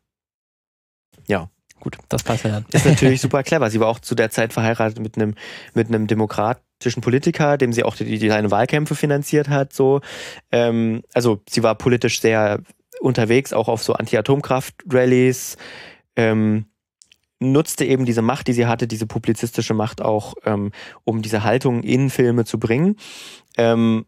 Ja. 1.27 1.51
Gut, 1.81 1.97
das 2.11 2.23
passt 2.23 2.45
ja 2.45 2.51
dann. 2.51 2.67
Ist 2.73 2.85
natürlich 2.85 3.21
super 3.23 3.43
clever. 3.43 3.71
Sie 3.71 3.81
war 3.81 3.89
auch 3.89 4.01
zu 4.01 4.15
der 4.15 4.31
Zeit 4.31 4.53
verheiratet 4.53 5.01
mit 5.01 5.17
einem, 5.17 5.35
mit 5.73 5.89
einem 5.89 6.07
demokratischen 6.07 7.01
Politiker, 7.01 7.57
dem 7.57 7.73
sie 7.73 7.85
auch 7.85 7.97
die, 7.97 8.19
die 8.19 8.29
seine 8.29 8.51
Wahlkämpfe 8.51 8.95
finanziert 8.95 9.49
hat. 9.49 9.73
So. 9.73 10.03
Ähm, 10.53 11.03
also 11.15 11.41
sie 11.49 11.63
war 11.63 11.75
politisch 11.77 12.21
sehr 12.21 12.61
unterwegs, 13.01 13.55
auch 13.55 13.69
auf 13.69 13.83
so 13.83 13.95
Anti-Atomkraft-Rallies. 13.95 15.57
Ähm, 16.17 16.67
nutzte 17.41 17.87
eben 17.87 18.05
diese 18.05 18.21
Macht, 18.23 18.49
die 18.49 18.53
sie 18.53 18.67
hatte, 18.67 18.87
diese 18.87 19.07
publizistische 19.07 19.73
Macht 19.73 20.03
auch, 20.03 20.35
ähm, 20.45 20.73
um 21.05 21.23
diese 21.23 21.43
Haltung 21.43 21.83
in 21.83 22.11
Filme 22.11 22.45
zu 22.45 22.59
bringen. 22.61 22.97
Ähm, 23.57 24.05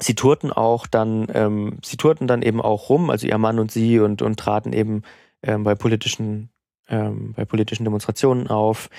sie 0.00 0.14
tourten 0.14 0.52
auch 0.52 0.86
dann, 0.86 1.26
ähm, 1.32 1.78
sie 1.84 1.96
tourten 1.96 2.26
dann 2.26 2.42
eben 2.42 2.60
auch 2.60 2.88
rum, 2.88 3.10
also 3.10 3.26
ihr 3.26 3.38
Mann 3.38 3.58
und 3.58 3.70
sie 3.70 4.00
und, 4.00 4.22
und 4.22 4.38
traten 4.38 4.72
eben 4.72 5.02
ähm, 5.42 5.64
bei 5.64 5.74
politischen, 5.74 6.50
ähm, 6.88 7.32
bei 7.34 7.44
politischen 7.44 7.84
Demonstrationen 7.84 8.48
auf 8.48 8.90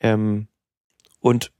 ähm, 0.00 0.48
und 1.20 1.52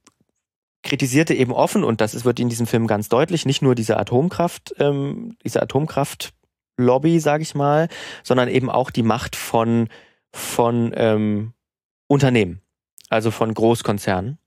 kritisierte 0.83 1.35
eben 1.35 1.53
offen, 1.53 1.83
und 1.83 2.01
das 2.01 2.25
wird 2.25 2.39
in 2.39 2.49
diesem 2.49 2.67
Film 2.67 2.87
ganz 2.87 3.09
deutlich, 3.09 3.45
nicht 3.45 3.63
nur 3.63 3.75
diese 3.75 3.97
Atomkraft, 3.97 4.75
ähm, 4.79 5.37
diese 5.45 5.61
Atomkraftlobby, 5.61 7.19
sage 7.19 7.43
ich 7.43 7.55
mal, 7.55 7.89
sondern 8.23 8.49
eben 8.49 8.71
auch 8.71 8.91
die 8.91 9.03
Macht 9.03 9.35
von, 9.35 9.89
von 10.33 10.93
ähm, 10.95 11.55
Unternehmen 12.07 12.61
also 13.09 13.31
von 13.31 13.55
Großkonzernen. 13.55 14.39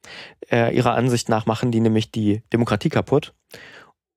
Äh, 0.52 0.76
ihrer 0.76 0.94
Ansicht 0.94 1.30
nach 1.30 1.46
machen 1.46 1.72
die 1.72 1.80
nämlich 1.80 2.12
die 2.12 2.44
Demokratie 2.52 2.90
kaputt 2.90 3.34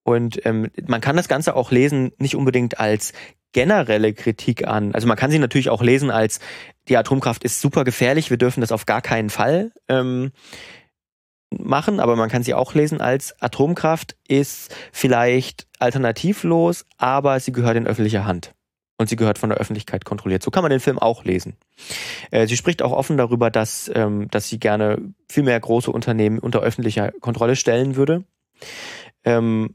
und 0.04 0.44
ähm, 0.46 0.70
man 0.86 1.00
kann 1.00 1.16
das 1.16 1.28
Ganze 1.28 1.54
auch 1.54 1.70
lesen, 1.70 2.12
nicht 2.18 2.36
unbedingt 2.36 2.80
als 2.80 3.12
generelle 3.52 4.14
Kritik 4.14 4.66
an. 4.66 4.94
Also 4.94 5.06
man 5.06 5.16
kann 5.16 5.30
sie 5.30 5.38
natürlich 5.38 5.70
auch 5.70 5.82
lesen 5.82 6.10
als, 6.10 6.40
die 6.88 6.96
Atomkraft 6.96 7.44
ist 7.44 7.60
super 7.60 7.84
gefährlich, 7.84 8.30
wir 8.30 8.38
dürfen 8.38 8.60
das 8.60 8.72
auf 8.72 8.86
gar 8.86 9.02
keinen 9.02 9.30
Fall 9.30 9.72
ähm, 9.88 10.32
machen, 11.50 12.00
aber 12.00 12.16
man 12.16 12.30
kann 12.30 12.42
sie 12.42 12.54
auch 12.54 12.74
lesen 12.74 13.00
als 13.00 13.40
Atomkraft 13.40 14.16
ist 14.26 14.74
vielleicht 14.90 15.66
alternativlos, 15.78 16.86
aber 16.96 17.38
sie 17.40 17.52
gehört 17.52 17.76
in 17.76 17.86
öffentliche 17.86 18.24
Hand. 18.24 18.54
Und 18.98 19.08
sie 19.08 19.16
gehört 19.16 19.38
von 19.38 19.48
der 19.48 19.58
Öffentlichkeit 19.58 20.04
kontrolliert. 20.04 20.44
So 20.44 20.52
kann 20.52 20.62
man 20.62 20.70
den 20.70 20.78
Film 20.78 20.98
auch 20.98 21.24
lesen. 21.24 21.56
Äh, 22.30 22.46
sie 22.46 22.56
spricht 22.56 22.82
auch 22.82 22.92
offen 22.92 23.16
darüber, 23.16 23.50
dass, 23.50 23.90
ähm, 23.92 24.28
dass 24.30 24.48
sie 24.48 24.60
gerne 24.60 24.98
viel 25.28 25.42
mehr 25.42 25.58
große 25.58 25.90
Unternehmen 25.90 26.38
unter 26.38 26.60
öffentlicher 26.60 27.10
Kontrolle 27.20 27.56
stellen 27.56 27.96
würde. 27.96 28.22
Ähm, 29.24 29.74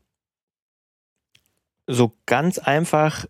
so 1.88 2.14
ganz 2.26 2.60
einfach 2.60 3.26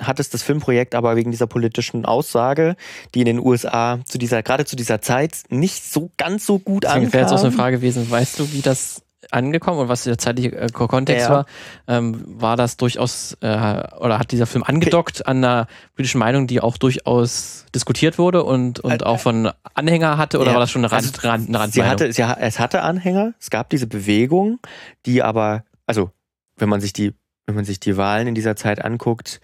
hat 0.00 0.20
es 0.20 0.30
das 0.30 0.42
Filmprojekt 0.42 0.94
aber 0.94 1.16
wegen 1.16 1.30
dieser 1.30 1.46
politischen 1.46 2.04
Aussage, 2.04 2.76
die 3.14 3.20
in 3.20 3.26
den 3.26 3.38
USA 3.38 4.00
zu 4.04 4.18
dieser, 4.18 4.42
gerade 4.42 4.64
zu 4.64 4.76
dieser 4.76 5.00
Zeit 5.00 5.42
nicht 5.48 5.84
so 5.84 6.10
ganz 6.16 6.46
so 6.46 6.58
gut 6.58 6.84
Deswegen 6.84 7.06
ankam. 7.06 7.12
wäre 7.12 7.22
jetzt 7.24 7.32
auch 7.32 7.38
so 7.38 7.46
eine 7.46 7.54
Frage 7.54 7.76
gewesen, 7.76 8.10
weißt 8.10 8.38
du, 8.38 8.52
wie 8.52 8.62
das 8.62 9.02
angekommen 9.30 9.78
und 9.78 9.88
was 9.88 10.04
der 10.04 10.18
zeitliche 10.18 10.56
äh, 10.56 10.68
Kontext 10.68 11.28
ja. 11.28 11.30
war, 11.30 11.46
ähm, 11.86 12.24
war 12.26 12.56
das 12.56 12.76
durchaus 12.76 13.36
äh, 13.40 13.46
oder 13.46 14.18
hat 14.18 14.32
dieser 14.32 14.46
Film 14.46 14.64
angedockt 14.64 15.26
an 15.26 15.38
einer 15.38 15.68
politischen 15.94 16.18
Meinung, 16.18 16.46
die 16.46 16.60
auch 16.60 16.76
durchaus 16.76 17.64
diskutiert 17.74 18.18
wurde 18.18 18.42
und, 18.42 18.80
und 18.80 19.06
auch 19.06 19.20
von 19.20 19.50
Anhänger 19.74 20.18
hatte 20.18 20.38
oder 20.38 20.48
ja. 20.48 20.54
war 20.54 20.60
das 20.60 20.70
schon 20.70 20.84
eine, 20.84 20.92
Rand, 20.92 21.06
also, 21.06 21.28
eine 21.28 21.58
Randmeinung? 21.60 21.72
Sie 21.72 21.84
hatte, 22.24 22.40
es 22.40 22.58
hatte 22.58 22.82
Anhänger, 22.82 23.34
es 23.38 23.50
gab 23.50 23.70
diese 23.70 23.86
Bewegung, 23.86 24.58
die 25.06 25.22
aber, 25.22 25.64
also 25.86 26.10
wenn 26.56 26.68
man 26.68 26.80
sich 26.80 26.92
die 26.92 27.14
wenn 27.46 27.54
man 27.54 27.64
sich 27.64 27.80
die 27.80 27.96
Wahlen 27.96 28.28
in 28.28 28.34
dieser 28.34 28.56
Zeit 28.56 28.84
anguckt, 28.84 29.40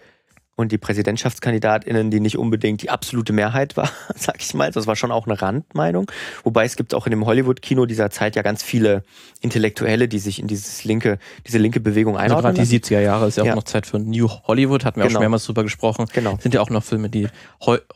und 0.59 0.73
die 0.73 0.77
PräsidentschaftskandidatInnen, 0.77 2.11
die 2.11 2.19
nicht 2.19 2.37
unbedingt 2.37 2.81
die 2.81 2.89
absolute 2.89 3.31
Mehrheit 3.31 3.77
war, 3.77 3.89
sag 4.15 4.41
ich 4.41 4.53
mal. 4.53 4.69
Das 4.71 4.87
war 4.87 4.97
schon 4.97 5.09
auch 5.09 5.25
eine 5.25 5.41
Randmeinung. 5.41 6.11
Wobei 6.43 6.65
es 6.65 6.75
gibt 6.75 6.93
auch 6.93 7.07
in 7.07 7.11
dem 7.11 7.25
Hollywood-Kino 7.25 7.85
dieser 7.85 8.09
Zeit 8.09 8.35
ja 8.35 8.41
ganz 8.41 8.61
viele 8.61 9.03
Intellektuelle, 9.39 10.09
die 10.09 10.19
sich 10.19 10.37
in 10.37 10.47
dieses 10.47 10.83
linke, 10.83 11.17
diese 11.47 11.59
linke 11.59 11.79
Bewegung 11.79 12.17
einordnen. 12.17 12.57
Also 12.57 12.57
gerade 12.57 12.79
die 12.79 12.95
70er 12.95 12.99
Jahre 12.99 13.27
ist 13.27 13.37
ja, 13.37 13.45
ja, 13.45 13.53
auch 13.53 13.55
noch 13.55 13.63
Zeit 13.63 13.85
für 13.85 13.99
New 13.99 14.27
Hollywood, 14.27 14.83
hatten 14.83 14.97
wir 14.97 15.03
genau. 15.03 15.07
auch 15.07 15.13
schon 15.13 15.21
mehrmals 15.21 15.45
drüber 15.45 15.63
gesprochen. 15.63 16.07
Genau. 16.11 16.37
Sind 16.41 16.53
ja 16.53 16.59
auch 16.59 16.69
noch 16.69 16.83
Filme, 16.83 17.09
die 17.09 17.29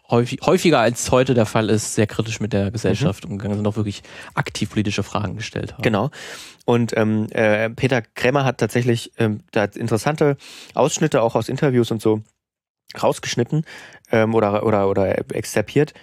häufig, 0.09 0.39
häufiger 0.45 0.79
als 0.79 1.11
heute 1.11 1.33
der 1.33 1.45
Fall 1.45 1.69
ist, 1.69 1.95
sehr 1.95 2.07
kritisch 2.07 2.39
mit 2.39 2.53
der 2.53 2.71
Gesellschaft 2.71 3.25
mhm. 3.25 3.31
umgegangen 3.31 3.57
sind, 3.57 3.67
auch 3.67 3.75
wirklich 3.75 4.03
aktiv 4.35 4.69
politische 4.69 5.03
Fragen 5.03 5.35
gestellt 5.35 5.73
haben. 5.73 5.81
Genau. 5.81 6.11
Und 6.65 6.95
ähm, 6.95 7.27
äh, 7.31 7.69
Peter 7.69 8.01
Krämer 8.01 8.45
hat 8.45 8.57
tatsächlich 8.59 9.11
ähm, 9.17 9.41
da 9.51 9.65
interessante 9.65 10.37
Ausschnitte 10.73 11.21
auch 11.21 11.35
aus 11.35 11.49
Interviews 11.49 11.91
und 11.91 12.01
so 12.01 12.21
rausgeschnitten 13.01 13.65
ähm, 14.11 14.35
oder, 14.35 14.65
oder, 14.65 14.89
oder 14.89 15.17
exzerpiert. 15.35 15.93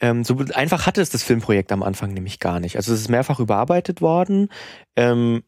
Ähm, 0.00 0.24
so 0.24 0.36
einfach 0.54 0.86
hatte 0.86 1.00
es 1.00 1.10
das 1.10 1.22
Filmprojekt 1.22 1.72
am 1.72 1.82
Anfang 1.82 2.12
nämlich 2.12 2.38
gar 2.38 2.60
nicht. 2.60 2.76
Also 2.76 2.92
es 2.92 3.00
ist 3.00 3.08
mehrfach 3.08 3.40
überarbeitet 3.40 4.00
worden, 4.00 4.48
ähm, 4.94 5.42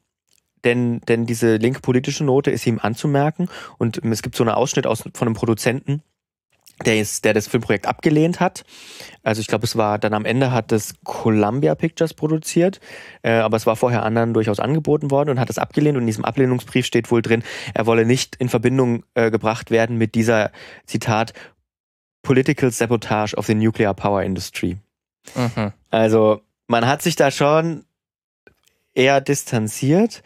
denn, 0.64 1.00
denn 1.00 1.26
diese 1.26 1.56
linke 1.56 1.80
politische 1.80 2.24
Note 2.24 2.50
ist 2.50 2.66
ihm 2.66 2.80
anzumerken 2.80 3.48
und 3.78 4.04
es 4.04 4.22
gibt 4.22 4.34
so 4.34 4.42
einen 4.42 4.52
Ausschnitt 4.52 4.86
aus, 4.86 5.04
von 5.14 5.28
einem 5.28 5.34
Produzenten, 5.34 6.02
der, 6.84 7.00
ist, 7.00 7.24
der 7.24 7.34
das 7.34 7.46
Filmprojekt 7.46 7.86
abgelehnt 7.86 8.40
hat. 8.40 8.64
Also 9.22 9.40
ich 9.40 9.46
glaube, 9.46 9.64
es 9.64 9.76
war 9.76 9.98
dann 9.98 10.14
am 10.14 10.24
Ende 10.24 10.52
hat 10.52 10.72
das 10.72 10.94
Columbia 11.04 11.74
Pictures 11.74 12.14
produziert, 12.14 12.80
äh, 13.22 13.32
aber 13.32 13.56
es 13.56 13.66
war 13.66 13.76
vorher 13.76 14.02
anderen 14.02 14.32
durchaus 14.34 14.60
angeboten 14.60 15.10
worden 15.10 15.30
und 15.30 15.40
hat 15.40 15.50
es 15.50 15.58
abgelehnt. 15.58 15.96
Und 15.96 16.02
in 16.02 16.06
diesem 16.06 16.24
Ablehnungsbrief 16.24 16.86
steht 16.86 17.10
wohl 17.10 17.22
drin, 17.22 17.42
er 17.74 17.86
wolle 17.86 18.06
nicht 18.06 18.36
in 18.36 18.48
Verbindung 18.48 19.04
äh, 19.14 19.30
gebracht 19.30 19.70
werden 19.70 19.98
mit 19.98 20.14
dieser 20.14 20.50
Zitat 20.86 21.32
Political 22.22 22.70
Sabotage 22.70 23.36
of 23.36 23.46
the 23.46 23.54
Nuclear 23.54 23.94
Power 23.94 24.22
Industry. 24.22 24.78
Mhm. 25.34 25.72
Also 25.90 26.42
man 26.66 26.86
hat 26.86 27.02
sich 27.02 27.16
da 27.16 27.30
schon 27.30 27.84
eher 28.94 29.20
distanziert. 29.20 30.22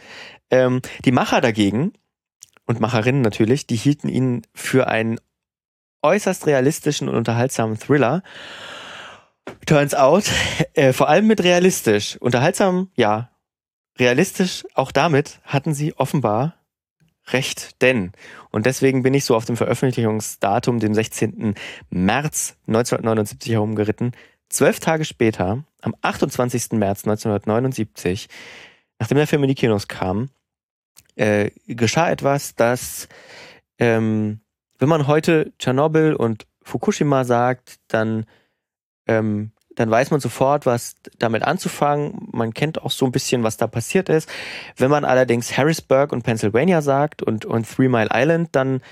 Ähm, 0.51 0.83
die 1.05 1.13
Macher 1.13 1.41
dagegen 1.41 1.93
und 2.67 2.81
Macherinnen 2.81 3.23
natürlich, 3.23 3.67
die 3.67 3.77
hielten 3.77 4.09
ihn 4.09 4.43
für 4.55 4.89
einen 4.89 5.19
äußerst 6.05 6.47
realistischen 6.47 7.09
und 7.09 7.17
unterhaltsamen 7.17 7.79
Thriller. 7.79 8.23
Turns 9.67 9.95
out, 9.95 10.31
äh, 10.75 10.93
vor 10.93 11.09
allem 11.09 11.27
mit 11.27 11.43
realistisch. 11.43 12.17
Unterhaltsam, 12.21 12.91
ja. 12.95 13.31
Realistisch, 13.99 14.65
auch 14.75 14.93
damit 14.93 15.41
hatten 15.45 15.73
sie 15.73 15.95
offenbar 15.97 16.55
recht, 17.29 17.81
denn, 17.81 18.13
und 18.51 18.67
deswegen 18.67 19.03
bin 19.03 19.15
ich 19.15 19.25
so 19.25 19.35
auf 19.35 19.45
dem 19.45 19.57
Veröffentlichungsdatum, 19.57 20.79
dem 20.79 20.95
16. 20.95 21.55
März 21.91 22.57
1979 22.67 23.53
herumgeritten, 23.53 24.13
zwölf 24.49 24.81
Tage 24.81 25.05
später, 25.05 25.65
am 25.81 25.95
28. 26.03 26.73
März 26.73 27.05
1979, 27.05 28.29
nachdem 28.99 29.17
der 29.17 29.27
Film 29.27 29.45
in 29.45 29.49
die 29.49 29.55
Kinos 29.55 29.89
kam, 29.89 30.29
äh, 31.17 31.51
geschah 31.67 32.11
etwas, 32.11 32.55
das 32.57 33.09
ähm, 33.79 34.41
wenn 34.85 34.91
man 34.91 35.07
heute 35.07 35.51
Tschernobyl 35.59 36.13
und 36.13 36.47
Fukushima 36.63 37.25
sagt, 37.25 37.77
dann, 37.89 38.27
ähm, 39.07 39.53
dann 39.77 39.91
weiß 39.91 40.11
man 40.11 40.21
sofort, 40.21 40.67
was 40.67 40.97
damit 41.19 41.43
anzufangen. 41.43 42.29
Man 42.33 42.53
kennt 42.53 42.83
auch 42.83 42.91
so 42.91 43.07
ein 43.07 43.11
bisschen, 43.11 43.45
was 43.45 43.57
da 43.57 43.67
passiert 43.67 44.11
ist. 44.11 44.29
Wenn 44.77 44.91
man 44.91 45.07
allerdings 45.07 45.57
Harrisburg 45.57 46.13
und 46.13 46.21
Pennsylvania 46.21 46.83
sagt 46.83 47.23
und, 47.23 47.47
und 47.47 47.67
Three 47.67 47.89
Mile 47.89 48.11
Island, 48.13 48.51
dann 48.53 48.83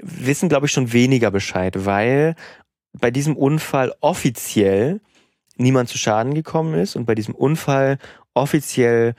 wissen, 0.00 0.48
glaube 0.48 0.64
ich, 0.64 0.72
schon 0.72 0.94
weniger 0.94 1.30
Bescheid, 1.30 1.84
weil 1.84 2.34
bei 2.94 3.10
diesem 3.10 3.36
Unfall 3.36 3.92
offiziell 4.00 5.02
niemand 5.58 5.90
zu 5.90 5.98
Schaden 5.98 6.32
gekommen 6.32 6.72
ist 6.80 6.96
und 6.96 7.04
bei 7.04 7.14
diesem 7.14 7.34
Unfall 7.34 7.98
offiziell 8.32 9.16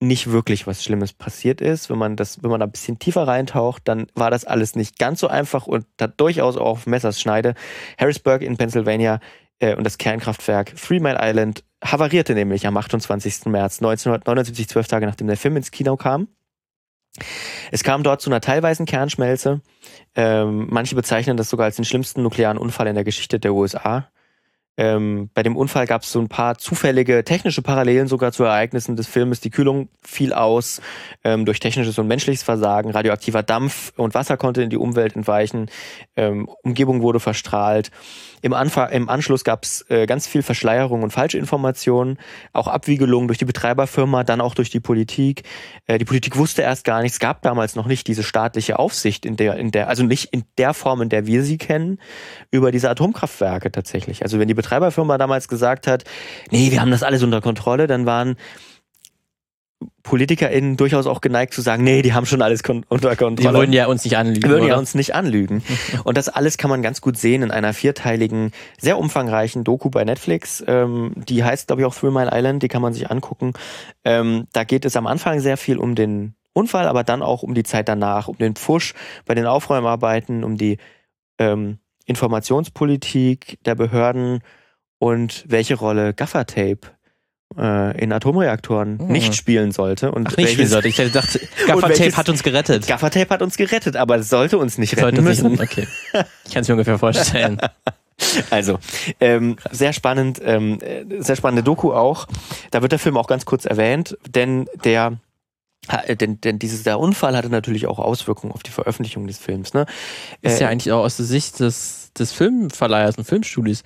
nicht 0.00 0.30
wirklich 0.30 0.66
was 0.66 0.84
Schlimmes 0.84 1.12
passiert 1.12 1.60
ist. 1.60 1.90
Wenn 1.90 1.98
man 1.98 2.16
das, 2.16 2.42
wenn 2.42 2.50
man 2.50 2.60
da 2.60 2.66
ein 2.66 2.72
bisschen 2.72 2.98
tiefer 2.98 3.26
reintaucht, 3.26 3.82
dann 3.86 4.06
war 4.14 4.30
das 4.30 4.44
alles 4.44 4.76
nicht 4.76 4.98
ganz 4.98 5.20
so 5.20 5.28
einfach 5.28 5.66
und 5.66 5.86
hat 6.00 6.20
durchaus 6.20 6.56
auch 6.56 6.66
auf 6.66 6.86
Messers 6.86 7.20
Schneide. 7.20 7.54
Harrisburg 7.98 8.42
in 8.42 8.56
Pennsylvania 8.56 9.20
äh, 9.60 9.74
und 9.74 9.84
das 9.84 9.98
Kernkraftwerk 9.98 10.74
Three 10.76 11.00
Mile 11.00 11.18
Island 11.20 11.64
havarierte 11.82 12.34
nämlich 12.34 12.66
am 12.66 12.76
28. 12.76 13.46
März 13.46 13.78
1979, 13.78 14.68
zwölf 14.68 14.88
Tage 14.88 15.06
nachdem 15.06 15.26
der 15.26 15.36
Film 15.36 15.56
ins 15.56 15.70
Kino 15.70 15.96
kam. 15.96 16.28
Es 17.70 17.84
kam 17.84 18.02
dort 18.02 18.20
zu 18.20 18.30
einer 18.30 18.40
teilweisen 18.40 18.86
Kernschmelze. 18.86 19.60
Ähm, 20.16 20.66
manche 20.70 20.96
bezeichnen 20.96 21.36
das 21.36 21.48
sogar 21.48 21.66
als 21.66 21.76
den 21.76 21.84
schlimmsten 21.84 22.22
nuklearen 22.22 22.58
Unfall 22.58 22.88
in 22.88 22.94
der 22.94 23.04
Geschichte 23.04 23.38
der 23.38 23.54
USA. 23.54 24.08
Ähm, 24.76 25.30
bei 25.34 25.42
dem 25.42 25.56
Unfall 25.56 25.86
gab 25.86 26.02
es 26.02 26.10
so 26.10 26.20
ein 26.20 26.28
paar 26.28 26.58
zufällige 26.58 27.22
technische 27.24 27.62
Parallelen 27.62 28.08
sogar 28.08 28.32
zu 28.32 28.44
Ereignissen 28.44 28.96
des 28.96 29.06
Filmes. 29.06 29.40
Die 29.40 29.50
Kühlung 29.50 29.88
fiel 30.02 30.32
aus 30.32 30.80
ähm, 31.22 31.44
durch 31.44 31.60
technisches 31.60 31.98
und 31.98 32.08
menschliches 32.08 32.42
Versagen. 32.42 32.90
Radioaktiver 32.90 33.42
Dampf 33.42 33.92
und 33.96 34.14
Wasser 34.14 34.36
konnte 34.36 34.62
in 34.62 34.70
die 34.70 34.76
Umwelt 34.76 35.14
entweichen. 35.14 35.70
Ähm, 36.16 36.48
Umgebung 36.62 37.02
wurde 37.02 37.20
verstrahlt. 37.20 37.90
Im, 38.44 38.52
Anfang, 38.52 38.90
im 38.90 39.08
Anschluss 39.08 39.42
gab 39.42 39.64
es 39.64 39.86
äh, 39.88 40.04
ganz 40.04 40.26
viel 40.26 40.42
Verschleierung 40.42 41.02
und 41.02 41.12
Falschinformationen, 41.12 42.18
auch 42.52 42.68
Abwiegelungen 42.68 43.26
durch 43.26 43.38
die 43.38 43.46
Betreiberfirma, 43.46 44.22
dann 44.22 44.42
auch 44.42 44.54
durch 44.54 44.68
die 44.68 44.80
Politik. 44.80 45.44
Äh, 45.86 45.96
die 45.96 46.04
Politik 46.04 46.36
wusste 46.36 46.60
erst 46.60 46.84
gar 46.84 47.00
nichts. 47.00 47.16
Es 47.16 47.20
gab 47.20 47.40
damals 47.40 47.74
noch 47.74 47.86
nicht 47.86 48.06
diese 48.06 48.22
staatliche 48.22 48.78
Aufsicht 48.78 49.24
in 49.24 49.36
der, 49.36 49.56
in 49.56 49.70
der, 49.70 49.88
also 49.88 50.02
nicht 50.02 50.26
in 50.34 50.44
der 50.58 50.74
Form, 50.74 51.00
in 51.00 51.08
der 51.08 51.26
wir 51.26 51.42
sie 51.42 51.56
kennen, 51.56 51.98
über 52.50 52.70
diese 52.70 52.90
Atomkraftwerke 52.90 53.72
tatsächlich. 53.72 54.22
Also 54.22 54.38
wenn 54.38 54.48
die 54.48 54.54
Betreiberfirma 54.64 55.18
damals 55.18 55.48
gesagt 55.48 55.86
hat, 55.86 56.04
nee, 56.50 56.70
wir 56.70 56.80
haben 56.80 56.90
das 56.90 57.02
alles 57.02 57.22
unter 57.22 57.40
Kontrolle, 57.40 57.86
dann 57.86 58.06
waren 58.06 58.36
PolitikerInnen 60.02 60.76
durchaus 60.76 61.06
auch 61.06 61.20
geneigt 61.20 61.52
zu 61.52 61.60
sagen, 61.60 61.84
nee, 61.84 62.00
die 62.00 62.14
haben 62.14 62.24
schon 62.24 62.40
alles 62.40 62.62
unter 62.88 63.16
Kontrolle. 63.16 63.36
Die 63.36 63.44
würden 63.44 63.72
ja 63.72 63.86
uns 63.86 64.04
nicht 64.04 64.16
anlügen. 64.16 64.40
Die 64.40 64.48
würden 64.48 64.64
oder? 64.64 64.72
ja 64.72 64.78
uns 64.78 64.94
nicht 64.94 65.14
anlügen. 65.14 65.62
Und 66.04 66.16
das 66.16 66.28
alles 66.28 66.56
kann 66.56 66.70
man 66.70 66.82
ganz 66.82 67.00
gut 67.00 67.18
sehen 67.18 67.42
in 67.42 67.50
einer 67.50 67.74
vierteiligen, 67.74 68.52
sehr 68.78 68.98
umfangreichen 68.98 69.64
Doku 69.64 69.90
bei 69.90 70.04
Netflix. 70.04 70.64
Ähm, 70.66 71.12
die 71.16 71.44
heißt, 71.44 71.66
glaube 71.66 71.82
ich, 71.82 71.86
auch 71.86 71.94
Three 71.94 72.10
Mile 72.10 72.30
Island, 72.32 72.62
die 72.62 72.68
kann 72.68 72.82
man 72.82 72.94
sich 72.94 73.10
angucken. 73.10 73.52
Ähm, 74.04 74.46
da 74.52 74.64
geht 74.64 74.84
es 74.84 74.96
am 74.96 75.06
Anfang 75.06 75.40
sehr 75.40 75.56
viel 75.56 75.78
um 75.78 75.94
den 75.94 76.34
Unfall, 76.52 76.86
aber 76.86 77.04
dann 77.04 77.22
auch 77.22 77.42
um 77.42 77.54
die 77.54 77.64
Zeit 77.64 77.88
danach, 77.88 78.28
um 78.28 78.38
den 78.38 78.54
Pfusch 78.54 78.94
bei 79.26 79.34
den 79.34 79.46
Aufräumarbeiten, 79.46 80.44
um 80.44 80.56
die 80.56 80.78
ähm, 81.38 81.78
Informationspolitik 82.04 83.58
der 83.64 83.74
Behörden 83.74 84.40
und 84.98 85.44
welche 85.46 85.74
Rolle 85.74 86.14
Gaffertape 86.14 86.90
äh, 87.58 87.98
in 88.00 88.12
Atomreaktoren 88.12 88.98
oh. 89.00 89.04
nicht 89.04 89.34
spielen 89.34 89.72
sollte. 89.72 90.12
Und 90.12 90.28
Ach, 90.28 90.36
nicht 90.36 90.52
spielen 90.52 90.68
sollte. 90.68 90.88
Ich 90.88 90.96
dachte, 90.96 91.40
Gaffertape 91.66 92.16
hat 92.16 92.28
uns 92.28 92.42
gerettet. 92.42 92.86
Gaffertape 92.86 93.30
hat 93.30 93.42
uns 93.42 93.56
gerettet, 93.56 93.96
aber 93.96 94.16
es 94.16 94.28
sollte 94.28 94.58
uns 94.58 94.78
nicht 94.78 94.92
retten 94.92 95.02
sollte 95.02 95.22
müssen. 95.22 95.52
Nicht, 95.52 95.62
okay. 95.62 95.86
Ich 96.46 96.52
kann 96.52 96.62
es 96.62 96.68
mir 96.68 96.74
ungefähr 96.74 96.98
vorstellen. 96.98 97.58
Also, 98.48 98.78
ähm, 99.18 99.56
sehr 99.72 99.92
spannend, 99.92 100.40
ähm, 100.44 100.78
sehr 101.18 101.34
spannende 101.34 101.64
Doku 101.64 101.92
auch. 101.92 102.28
Da 102.70 102.80
wird 102.80 102.92
der 102.92 103.00
Film 103.00 103.16
auch 103.16 103.26
ganz 103.26 103.44
kurz 103.44 103.64
erwähnt, 103.64 104.16
denn 104.28 104.66
der 104.84 105.18
denn, 106.20 106.40
denn 106.40 106.58
dieses, 106.58 106.82
der 106.82 106.98
Unfall 106.98 107.36
hatte 107.36 107.50
natürlich 107.50 107.86
auch 107.86 107.98
Auswirkungen 107.98 108.52
auf 108.52 108.62
die 108.62 108.70
Veröffentlichung 108.70 109.26
des 109.26 109.38
Films. 109.38 109.74
Ne? 109.74 109.86
Ist 110.40 110.60
ja 110.60 110.68
äh, 110.68 110.70
eigentlich 110.70 110.92
auch 110.92 111.04
aus 111.04 111.16
der 111.16 111.26
Sicht 111.26 111.60
des, 111.60 112.12
des 112.18 112.32
Filmverleihers 112.32 113.18
und 113.18 113.24
Filmstudios 113.24 113.82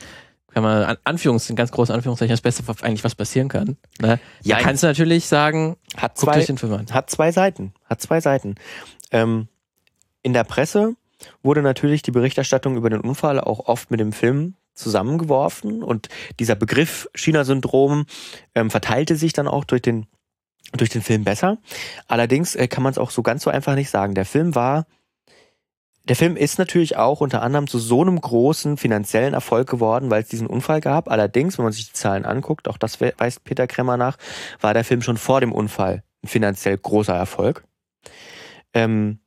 kann 0.52 0.62
man 0.62 0.82
an 0.84 0.96
Anführungszeichen, 1.04 1.56
ganz 1.56 1.70
große 1.70 1.92
Anführungszeichen, 1.92 2.32
das 2.32 2.40
Beste, 2.40 2.66
was 2.66 2.82
eigentlich 2.82 3.04
was 3.04 3.14
passieren 3.14 3.48
kann. 3.48 3.76
Ne? 4.00 4.18
Ja, 4.42 4.56
da 4.56 4.62
kannst 4.62 4.82
du 4.82 4.86
natürlich 4.86 5.26
sagen, 5.26 5.76
hat 5.96 6.16
zwei, 6.16 6.40
den 6.40 6.56
Film 6.56 6.72
an. 6.72 6.86
Hat 6.90 7.10
zwei 7.10 7.32
Seiten. 7.32 7.74
Hat 7.84 8.00
zwei 8.00 8.20
Seiten. 8.20 8.54
Ähm, 9.10 9.48
in 10.22 10.32
der 10.32 10.44
Presse 10.44 10.94
wurde 11.42 11.62
natürlich 11.62 12.02
die 12.02 12.10
Berichterstattung 12.10 12.76
über 12.76 12.90
den 12.90 13.00
Unfall 13.00 13.40
auch 13.40 13.66
oft 13.66 13.90
mit 13.90 14.00
dem 14.00 14.12
Film 14.12 14.54
zusammengeworfen 14.74 15.82
und 15.82 16.08
dieser 16.38 16.54
Begriff 16.54 17.08
China-Syndrom 17.14 18.06
ähm, 18.54 18.70
verteilte 18.70 19.16
sich 19.16 19.32
dann 19.32 19.48
auch 19.48 19.64
durch 19.64 19.82
den 19.82 20.06
durch 20.72 20.90
den 20.90 21.02
Film 21.02 21.24
besser. 21.24 21.58
Allerdings 22.06 22.54
äh, 22.54 22.68
kann 22.68 22.82
man 22.82 22.92
es 22.92 22.98
auch 22.98 23.10
so 23.10 23.22
ganz 23.22 23.42
so 23.42 23.50
einfach 23.50 23.74
nicht 23.74 23.90
sagen. 23.90 24.14
Der 24.14 24.26
Film 24.26 24.54
war 24.54 24.86
der 26.08 26.16
Film 26.16 26.36
ist 26.36 26.58
natürlich 26.58 26.96
auch 26.96 27.20
unter 27.20 27.42
anderem 27.42 27.66
zu 27.66 27.78
so 27.78 28.00
einem 28.00 28.18
großen 28.18 28.78
finanziellen 28.78 29.34
Erfolg 29.34 29.68
geworden, 29.68 30.08
weil 30.08 30.22
es 30.22 30.28
diesen 30.28 30.46
Unfall 30.46 30.80
gab. 30.80 31.10
Allerdings, 31.10 31.58
wenn 31.58 31.64
man 31.64 31.72
sich 31.72 31.88
die 31.88 31.92
Zahlen 31.92 32.24
anguckt, 32.24 32.66
auch 32.66 32.78
das 32.78 32.98
weist 33.00 33.44
Peter 33.44 33.66
Kremmer 33.66 33.98
nach, 33.98 34.16
war 34.60 34.72
der 34.72 34.84
Film 34.84 35.02
schon 35.02 35.18
vor 35.18 35.40
dem 35.40 35.52
Unfall 35.52 36.02
ein 36.22 36.28
finanziell 36.28 36.78
großer 36.78 37.14
Erfolg. 37.14 37.64
Ähm, 38.72 39.20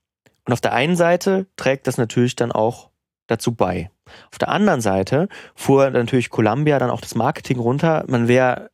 und 0.46 0.54
auf 0.54 0.62
der 0.62 0.74
einen 0.74 0.96
Seite 0.96 1.46
trägt 1.56 1.86
das 1.86 2.00
natürlich 2.00 2.36
dann 2.36 2.52
auch 2.52 2.90
dazu 3.28 3.54
bei. 3.54 3.92
Auf 4.32 4.40
der 4.40 4.50
anderen 4.50 4.82
Seite 4.82 5.30
fuhr 5.56 5.92
natürlich 5.92 6.32
Columbia 6.32 6.80
dann 6.80 6.90
auch 6.90 7.02
das 7.02 7.14
Marketing 7.14 7.60
runter. 7.60 8.06
Man 8.08 8.28
wäre 8.28 8.72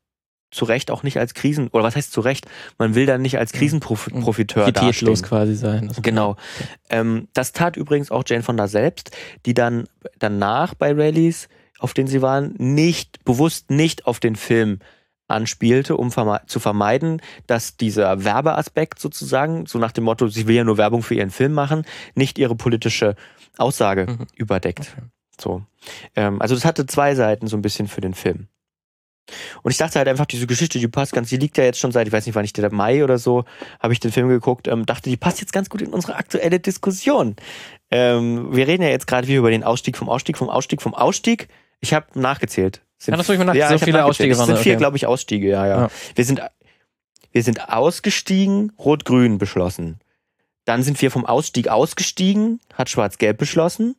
zu 0.51 0.65
Recht 0.65 0.91
auch 0.91 1.03
nicht 1.03 1.17
als 1.17 1.33
Krisen, 1.33 1.67
oder 1.69 1.83
was 1.83 1.95
heißt 1.95 2.11
zu 2.11 2.21
Recht? 2.21 2.45
Man 2.77 2.95
will 2.95 3.05
dann 3.05 3.21
nicht 3.21 3.37
als 3.37 3.51
Krisenprofiteur 3.51 4.65
dastehen. 4.71 5.21
quasi 5.21 5.55
sein. 5.55 5.91
Genau. 6.01 6.35
Ähm, 6.89 7.27
das 7.33 7.51
tat 7.51 7.77
übrigens 7.77 8.11
auch 8.11 8.23
Jane 8.25 8.43
Fonda 8.43 8.67
selbst, 8.67 9.15
die 9.45 9.53
dann 9.53 9.87
danach 10.19 10.73
bei 10.73 10.91
Rallyes, 10.93 11.49
auf 11.79 11.93
denen 11.93 12.07
sie 12.07 12.21
waren, 12.21 12.55
nicht, 12.57 13.23
bewusst 13.25 13.69
nicht 13.69 14.07
auf 14.07 14.19
den 14.19 14.35
Film 14.35 14.79
anspielte, 15.27 15.97
um 15.97 16.11
verme 16.11 16.41
zu 16.47 16.59
vermeiden, 16.59 17.21
dass 17.47 17.75
dieser 17.75 18.23
Werbeaspekt 18.23 18.99
sozusagen, 18.99 19.65
so 19.65 19.77
nach 19.77 19.91
dem 19.91 20.05
Motto, 20.05 20.27
sie 20.27 20.47
will 20.47 20.55
ja 20.55 20.63
nur 20.63 20.77
Werbung 20.77 21.03
für 21.03 21.15
ihren 21.15 21.31
Film 21.31 21.53
machen, 21.53 21.83
nicht 22.15 22.37
ihre 22.39 22.55
politische 22.55 23.15
Aussage 23.57 24.07
mhm. 24.07 24.27
überdeckt. 24.35 24.93
Okay. 24.97 25.07
So. 25.39 25.63
Ähm, 26.15 26.41
also 26.41 26.55
das 26.55 26.65
hatte 26.65 26.85
zwei 26.85 27.15
Seiten 27.15 27.47
so 27.47 27.57
ein 27.57 27.61
bisschen 27.61 27.87
für 27.87 28.01
den 28.01 28.13
Film. 28.13 28.47
Und 29.63 29.71
ich 29.71 29.77
dachte 29.77 29.99
halt 29.99 30.07
einfach, 30.07 30.25
diese 30.25 30.47
Geschichte, 30.47 30.79
die 30.79 30.87
passt 30.87 31.13
ganz, 31.13 31.29
die 31.29 31.37
liegt 31.37 31.57
ja 31.57 31.63
jetzt 31.63 31.79
schon 31.79 31.91
seit, 31.91 32.07
ich 32.07 32.13
weiß 32.13 32.25
nicht, 32.25 32.35
wann 32.35 32.45
ich 32.45 32.53
der 32.53 32.71
Mai 32.73 33.03
oder 33.03 33.17
so, 33.17 33.45
habe 33.79 33.93
ich 33.93 33.99
den 33.99 34.11
Film 34.11 34.29
geguckt, 34.29 34.67
ähm, 34.67 34.85
dachte, 34.85 35.09
die 35.09 35.17
passt 35.17 35.41
jetzt 35.41 35.53
ganz 35.53 35.69
gut 35.69 35.81
in 35.81 35.89
unsere 35.89 36.15
aktuelle 36.15 36.59
Diskussion. 36.59 37.35
Ähm, 37.91 38.55
wir 38.55 38.67
reden 38.67 38.83
ja 38.83 38.89
jetzt 38.89 39.07
gerade 39.07 39.27
wieder 39.27 39.39
über 39.39 39.51
den 39.51 39.63
Ausstieg 39.63 39.97
vom 39.97 40.09
Ausstieg, 40.09 40.37
vom 40.37 40.49
Ausstieg, 40.49 40.81
vom 40.81 40.93
Ausstieg. 40.93 41.47
Ich 41.79 41.93
habe 41.93 42.07
nachgezählt. 42.19 42.81
Sind, 42.97 43.13
ja, 43.13 43.17
das 43.17 43.29
ich 43.29 43.37
mal 43.37 43.45
nach, 43.45 43.53
ja, 43.53 43.69
so 43.69 43.77
viele 43.77 44.03
Ausstiege 44.05 44.31
Es 44.31 44.39
sind 44.39 44.57
vier, 44.57 44.73
okay. 44.73 44.77
glaube 44.77 44.97
ich, 44.97 45.05
Ausstiege, 45.05 45.49
ja, 45.49 45.67
ja, 45.67 45.81
ja. 45.81 45.89
Wir 46.15 46.25
sind, 46.25 46.41
wir 47.31 47.43
sind 47.43 47.69
ausgestiegen, 47.69 48.71
Rot-Grün 48.79 49.37
beschlossen. 49.37 49.99
Dann 50.65 50.83
sind 50.83 51.01
wir 51.01 51.11
vom 51.11 51.25
Ausstieg 51.25 51.69
ausgestiegen, 51.69 52.59
hat 52.73 52.89
Schwarz-Gelb 52.89 53.37
beschlossen. 53.37 53.95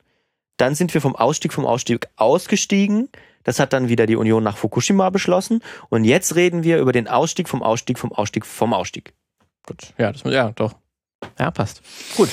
Dann 0.58 0.74
sind 0.74 0.92
wir 0.92 1.00
vom 1.00 1.14
Ausstieg 1.14 1.52
vom 1.52 1.64
Ausstieg 1.64 2.08
ausgestiegen. 2.16 3.08
Das 3.44 3.58
hat 3.58 3.72
dann 3.72 3.88
wieder 3.88 4.06
die 4.06 4.16
Union 4.16 4.42
nach 4.42 4.56
Fukushima 4.56 5.10
beschlossen. 5.10 5.62
Und 5.88 6.04
jetzt 6.04 6.34
reden 6.34 6.64
wir 6.64 6.78
über 6.78 6.92
den 6.92 7.08
Ausstieg 7.08 7.48
vom 7.48 7.62
Ausstieg 7.62 7.98
vom 7.98 8.12
Ausstieg 8.12 8.46
vom 8.46 8.72
Ausstieg. 8.74 9.14
Gut. 9.66 9.94
Ja, 9.98 10.12
das, 10.12 10.22
ja 10.24 10.52
doch. 10.52 10.74
Ja, 11.38 11.50
passt. 11.50 11.82
Gut. 12.16 12.28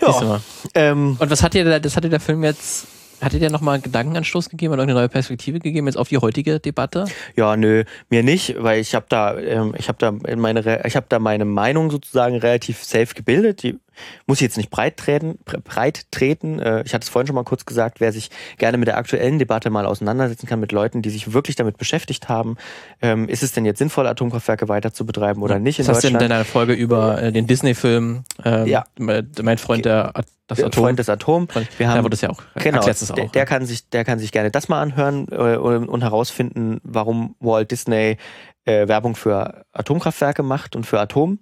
Ja. 0.00 0.40
Ähm, 0.74 1.16
Und 1.18 1.30
was 1.30 1.42
hat 1.42 1.54
dir, 1.54 1.80
das 1.80 1.96
hat 1.96 2.04
dir 2.04 2.08
der 2.08 2.20
Film 2.20 2.44
jetzt 2.44 2.86
hat 3.20 3.32
dir 3.32 3.50
nochmal 3.50 3.74
einen 3.74 3.82
Gedankenanstoß 3.82 4.50
gegeben 4.50 4.74
oder 4.74 4.82
eine 4.82 4.94
neue 4.94 5.08
Perspektive 5.08 5.58
gegeben 5.58 5.86
jetzt 5.86 5.96
auf 5.96 6.08
die 6.08 6.18
heutige 6.18 6.60
Debatte? 6.60 7.06
Ja, 7.34 7.56
nö, 7.56 7.84
mir 8.10 8.22
nicht, 8.22 8.62
weil 8.62 8.80
ich 8.80 8.94
habe 8.94 9.06
da, 9.08 9.38
ähm, 9.38 9.74
ich 9.78 9.88
habe 9.88 9.98
da 9.98 10.12
meine, 10.36 10.82
ich 10.86 10.96
habe 10.96 11.06
da 11.08 11.18
meine 11.18 11.44
Meinung 11.44 11.90
sozusagen 11.90 12.36
relativ 12.36 12.84
safe 12.84 13.14
gebildet. 13.14 13.62
Die 13.62 13.78
muss 14.26 14.38
ich 14.38 14.42
jetzt 14.42 14.56
nicht 14.56 14.70
breit 14.70 14.96
treten. 14.96 15.38
Breit 15.44 16.10
treten. 16.10 16.58
Äh, 16.58 16.82
ich 16.84 16.94
hatte 16.94 17.04
es 17.04 17.08
vorhin 17.08 17.26
schon 17.26 17.36
mal 17.36 17.44
kurz 17.44 17.64
gesagt, 17.64 18.00
wer 18.00 18.12
sich 18.12 18.30
gerne 18.58 18.78
mit 18.78 18.88
der 18.88 18.96
aktuellen 18.96 19.38
Debatte 19.38 19.70
mal 19.70 19.86
auseinandersetzen 19.86 20.46
kann, 20.46 20.60
mit 20.60 20.72
Leuten, 20.72 21.02
die 21.02 21.10
sich 21.10 21.32
wirklich 21.32 21.56
damit 21.56 21.78
beschäftigt 21.78 22.28
haben. 22.28 22.56
Ähm, 23.02 23.28
ist 23.28 23.42
es 23.42 23.52
denn 23.52 23.64
jetzt 23.64 23.78
sinnvoll, 23.78 24.06
Atomkraftwerke 24.06 24.68
weiter 24.68 24.92
zu 24.92 25.06
betreiben 25.06 25.42
oder 25.42 25.58
nicht? 25.58 25.78
Was 25.78 25.88
hast 25.88 26.04
du 26.04 26.08
denn 26.08 26.16
in 26.16 26.28
deiner 26.28 26.44
Folge 26.44 26.72
über 26.72 27.22
äh, 27.22 27.32
den 27.32 27.46
Disney-Film, 27.46 28.24
ähm, 28.44 28.66
ja. 28.66 28.84
mein 28.98 29.58
Freund 29.58 29.84
der 29.84 30.12
das 30.46 30.62
Atom. 30.62 30.84
Freund 30.84 30.98
des 30.98 31.08
Atom. 31.08 31.48
Wir 31.76 31.88
haben, 31.88 31.96
da 31.96 32.04
wurde 32.04 32.14
es 32.14 32.20
ja 32.20 32.30
auch 32.30 32.40
genau, 32.54 32.80
auch, 32.80 33.14
der, 33.14 33.26
der 33.26 33.46
kann 33.46 33.66
sich, 33.66 33.88
der 33.88 34.04
kann 34.04 34.18
sich 34.18 34.30
gerne 34.30 34.50
das 34.50 34.68
mal 34.68 34.80
anhören 34.80 35.26
äh, 35.30 35.56
und, 35.56 35.88
und 35.88 36.02
herausfinden, 36.02 36.80
warum 36.84 37.34
Walt 37.40 37.72
Disney 37.72 38.16
äh, 38.64 38.86
Werbung 38.86 39.16
für 39.16 39.64
Atomkraftwerke 39.72 40.42
macht 40.42 40.76
und 40.76 40.84
für 40.84 41.00
Atom 41.00 41.40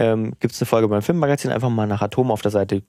ähm, 0.00 0.32
gibt 0.40 0.54
es 0.54 0.60
eine 0.60 0.66
Folge 0.66 0.88
beim 0.88 1.02
Filmmagazin. 1.02 1.52
Einfach 1.52 1.68
mal 1.68 1.86
nach 1.86 2.00
Atom 2.00 2.30
auf 2.30 2.40
der 2.40 2.50
Seite 2.50 2.82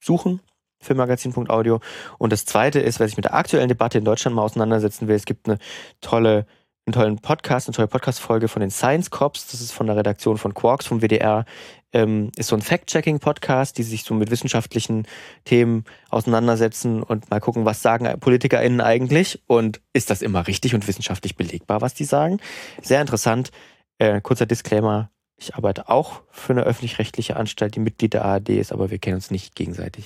suchen. 0.00 0.40
Filmmagazin.audio. 0.80 1.80
Und 2.18 2.32
das 2.32 2.44
zweite 2.44 2.78
ist, 2.78 3.00
wer 3.00 3.08
sich 3.08 3.16
mit 3.16 3.24
der 3.24 3.34
aktuellen 3.34 3.68
Debatte 3.68 3.98
in 3.98 4.04
Deutschland 4.04 4.36
mal 4.36 4.42
auseinandersetzen 4.42 5.08
will, 5.08 5.16
es 5.16 5.24
gibt 5.24 5.48
eine 5.48 5.58
tolle, 6.02 6.46
einen 6.86 6.92
tollen 6.92 7.18
Podcast, 7.18 7.68
eine 7.68 7.74
tolle 7.74 7.88
Podcast-Folge 7.88 8.48
von 8.48 8.60
den 8.60 8.70
Science 8.70 9.10
Cops. 9.10 9.48
Das 9.48 9.62
ist 9.62 9.72
von 9.72 9.86
der 9.86 9.96
Redaktion 9.96 10.36
von 10.36 10.52
Quarks 10.52 10.86
vom 10.86 11.00
WDR. 11.00 11.46
Ähm, 11.94 12.30
ist 12.36 12.48
so 12.48 12.54
ein 12.54 12.60
Fact-Checking-Podcast, 12.60 13.78
die 13.78 13.82
sich 13.82 14.04
so 14.04 14.12
mit 14.12 14.30
wissenschaftlichen 14.30 15.06
Themen 15.44 15.84
auseinandersetzen 16.10 17.02
und 17.02 17.30
mal 17.30 17.40
gucken, 17.40 17.64
was 17.64 17.80
sagen 17.80 18.06
PolitikerInnen 18.20 18.82
eigentlich 18.82 19.42
und 19.46 19.80
ist 19.94 20.10
das 20.10 20.20
immer 20.20 20.46
richtig 20.46 20.74
und 20.74 20.86
wissenschaftlich 20.86 21.34
belegbar, 21.34 21.80
was 21.80 21.94
die 21.94 22.04
sagen. 22.04 22.40
Sehr 22.82 23.00
interessant. 23.00 23.52
Äh, 23.96 24.20
kurzer 24.20 24.44
Disclaimer, 24.44 25.10
ich 25.38 25.54
arbeite 25.54 25.88
auch 25.88 26.22
für 26.30 26.52
eine 26.52 26.62
öffentlich-rechtliche 26.62 27.36
Anstalt, 27.36 27.76
die 27.76 27.80
Mitglied 27.80 28.12
der 28.14 28.24
ARD 28.24 28.50
ist, 28.50 28.72
aber 28.72 28.90
wir 28.90 28.98
kennen 28.98 29.16
uns 29.16 29.30
nicht 29.30 29.54
gegenseitig. 29.54 30.04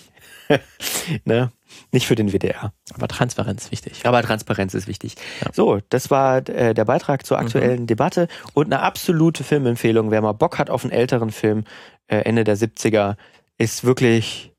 ne? 1.25 1.51
Nicht 1.91 2.07
für 2.07 2.15
den 2.15 2.33
WDR. 2.33 2.75
Aber 2.95 3.09
Transparenz 3.09 3.65
ist 3.65 3.73
wichtig. 3.73 4.05
Aber 4.05 4.23
Transparenz 4.23 4.75
ist 4.75 4.87
wichtig. 4.87 5.15
Ja. 5.41 5.51
So, 5.55 5.81
das 5.89 6.11
war 6.11 6.47
äh, 6.49 6.75
der 6.75 6.85
Beitrag 6.85 7.25
zur 7.25 7.39
aktuellen 7.39 7.83
mhm. 7.83 7.87
Debatte 7.87 8.29
und 8.53 8.67
eine 8.67 8.81
absolute 8.81 9.43
Filmempfehlung. 9.43 10.11
Wer 10.11 10.21
mal 10.21 10.33
Bock 10.33 10.59
hat 10.59 10.69
auf 10.69 10.85
einen 10.85 10.93
älteren 10.93 11.31
Film, 11.31 11.65
äh, 12.09 12.19
Ende 12.19 12.45
der 12.45 12.59
70er, 12.59 13.17
ist 13.57 13.85
wirklich 13.85 14.53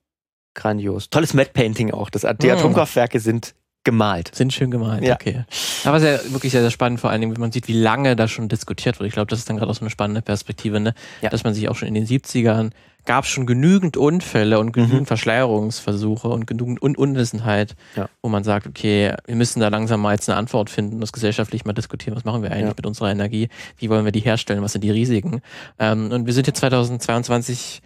grandios. 0.55 1.11
Tolles 1.11 1.35
Matte 1.35 1.51
Painting 1.53 1.91
auch. 1.91 2.09
Das, 2.09 2.25
die 2.41 2.47
mhm. 2.47 2.53
Atomkraftwerke 2.53 3.19
sind 3.19 3.53
gemalt. 3.83 4.33
Sind 4.33 4.53
schön 4.53 4.71
gemalt, 4.71 5.03
ja. 5.03 5.15
okay. 5.15 5.45
Aber 5.83 5.99
sehr, 5.99 6.19
wirklich 6.31 6.51
sehr, 6.51 6.61
sehr 6.61 6.71
spannend, 6.71 6.99
vor 6.99 7.09
allen 7.09 7.21
Dingen, 7.21 7.33
wenn 7.33 7.41
man 7.41 7.51
sieht, 7.51 7.67
wie 7.67 7.79
lange 7.79 8.15
da 8.15 8.27
schon 8.27 8.47
diskutiert 8.47 8.99
wird. 8.99 9.07
Ich 9.07 9.13
glaube, 9.13 9.27
das 9.27 9.39
ist 9.39 9.49
dann 9.49 9.57
gerade 9.57 9.69
auch 9.69 9.75
so 9.75 9.81
eine 9.81 9.89
spannende 9.89 10.21
Perspektive, 10.21 10.79
ne? 10.79 10.93
Ja. 11.21 11.29
Dass 11.29 11.43
man 11.43 11.53
sich 11.53 11.69
auch 11.69 11.75
schon 11.75 11.87
in 11.87 11.93
den 11.93 12.07
70ern 12.07 12.71
gab 13.05 13.25
es 13.25 13.29
schon 13.29 13.45
genügend 13.45 13.97
Unfälle 13.97 14.59
und 14.59 14.71
genügend 14.71 15.01
mhm. 15.01 15.05
Verschleierungsversuche 15.05 16.27
und 16.29 16.47
genügend 16.47 16.81
Un 16.81 16.95
Unwissenheit, 16.95 17.75
ja. 17.95 18.07
wo 18.21 18.29
man 18.29 18.43
sagt, 18.43 18.65
okay, 18.67 19.13
wir 19.25 19.35
müssen 19.35 19.59
da 19.59 19.67
langsam 19.67 20.01
mal 20.01 20.13
jetzt 20.13 20.29
eine 20.29 20.37
Antwort 20.37 20.69
finden, 20.69 21.01
das 21.01 21.11
gesellschaftlich 21.11 21.65
mal 21.65 21.73
diskutieren, 21.73 22.15
was 22.15 22.23
machen 22.23 22.43
wir 22.43 22.51
eigentlich 22.51 22.67
ja. 22.69 22.73
mit 22.77 22.85
unserer 22.85 23.11
Energie, 23.11 23.49
wie 23.77 23.89
wollen 23.89 24.05
wir 24.05 24.11
die 24.11 24.21
herstellen, 24.21 24.61
was 24.61 24.71
sind 24.71 24.83
die 24.83 24.91
Risiken. 24.91 25.41
Ähm, 25.79 26.11
und 26.11 26.25
wir 26.25 26.33
sind 26.33 26.47
jetzt 26.47 26.59
2022 26.59 27.81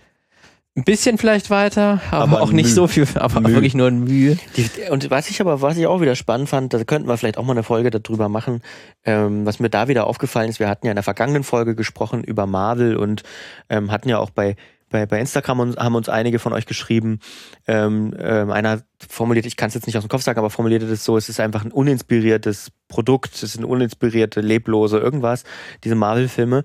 ein 0.77 0.83
bisschen 0.83 1.17
vielleicht 1.17 1.49
weiter, 1.49 2.01
aber, 2.11 2.23
aber 2.23 2.41
auch 2.41 2.51
nicht 2.51 2.67
Mühe. 2.67 2.75
so 2.75 2.87
viel, 2.87 3.07
aber 3.15 3.41
Mühe. 3.41 3.53
wirklich 3.53 3.73
nur 3.73 3.87
ein 3.87 4.03
Mühe. 4.03 4.37
Die, 4.55 4.69
und 4.91 5.09
was 5.09 5.29
ich 5.29 5.41
aber, 5.41 5.61
was 5.61 5.75
ich 5.75 5.87
auch 5.87 6.01
wieder 6.01 6.15
spannend 6.15 6.49
fand, 6.49 6.73
da 6.73 6.83
könnten 6.83 7.07
wir 7.07 7.17
vielleicht 7.17 7.39
auch 7.39 7.43
mal 7.43 7.53
eine 7.53 7.63
Folge 7.63 7.89
darüber 7.89 8.29
machen, 8.29 8.61
ähm, 9.03 9.45
was 9.45 9.59
mir 9.59 9.69
da 9.69 9.87
wieder 9.87 10.05
aufgefallen 10.05 10.49
ist, 10.49 10.59
wir 10.59 10.69
hatten 10.69 10.85
ja 10.85 10.91
in 10.91 10.95
der 10.95 11.03
vergangenen 11.03 11.43
Folge 11.43 11.75
gesprochen 11.75 12.23
über 12.23 12.45
Marvel 12.45 12.95
und 12.95 13.23
ähm, 13.69 13.91
hatten 13.91 14.07
ja 14.07 14.19
auch 14.19 14.29
bei 14.29 14.55
bei, 14.89 15.05
bei 15.05 15.19
Instagram 15.19 15.59
und 15.59 15.77
haben 15.77 15.95
uns 15.95 16.07
einige 16.07 16.39
von 16.39 16.53
euch 16.53 16.65
geschrieben. 16.65 17.19
Ähm, 17.67 18.13
ähm, 18.17 18.51
einer 18.51 18.83
formuliert, 19.09 19.45
ich 19.45 19.57
kann 19.57 19.67
es 19.67 19.73
jetzt 19.73 19.85
nicht 19.85 19.97
aus 19.97 20.05
dem 20.05 20.09
Kopf 20.09 20.21
sagen, 20.21 20.39
aber 20.39 20.49
formulierte 20.49 20.87
das 20.87 21.03
so, 21.03 21.17
es 21.17 21.27
ist 21.27 21.41
einfach 21.41 21.65
ein 21.65 21.73
uninspiriertes 21.73 22.71
Produkt, 22.87 23.43
es 23.43 23.51
sind 23.51 23.65
uninspirierte, 23.65 24.39
leblose 24.39 24.97
irgendwas, 24.97 25.43
diese 25.83 25.95
Marvel-Filme. 25.95 26.63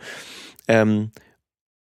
Ähm, 0.68 1.11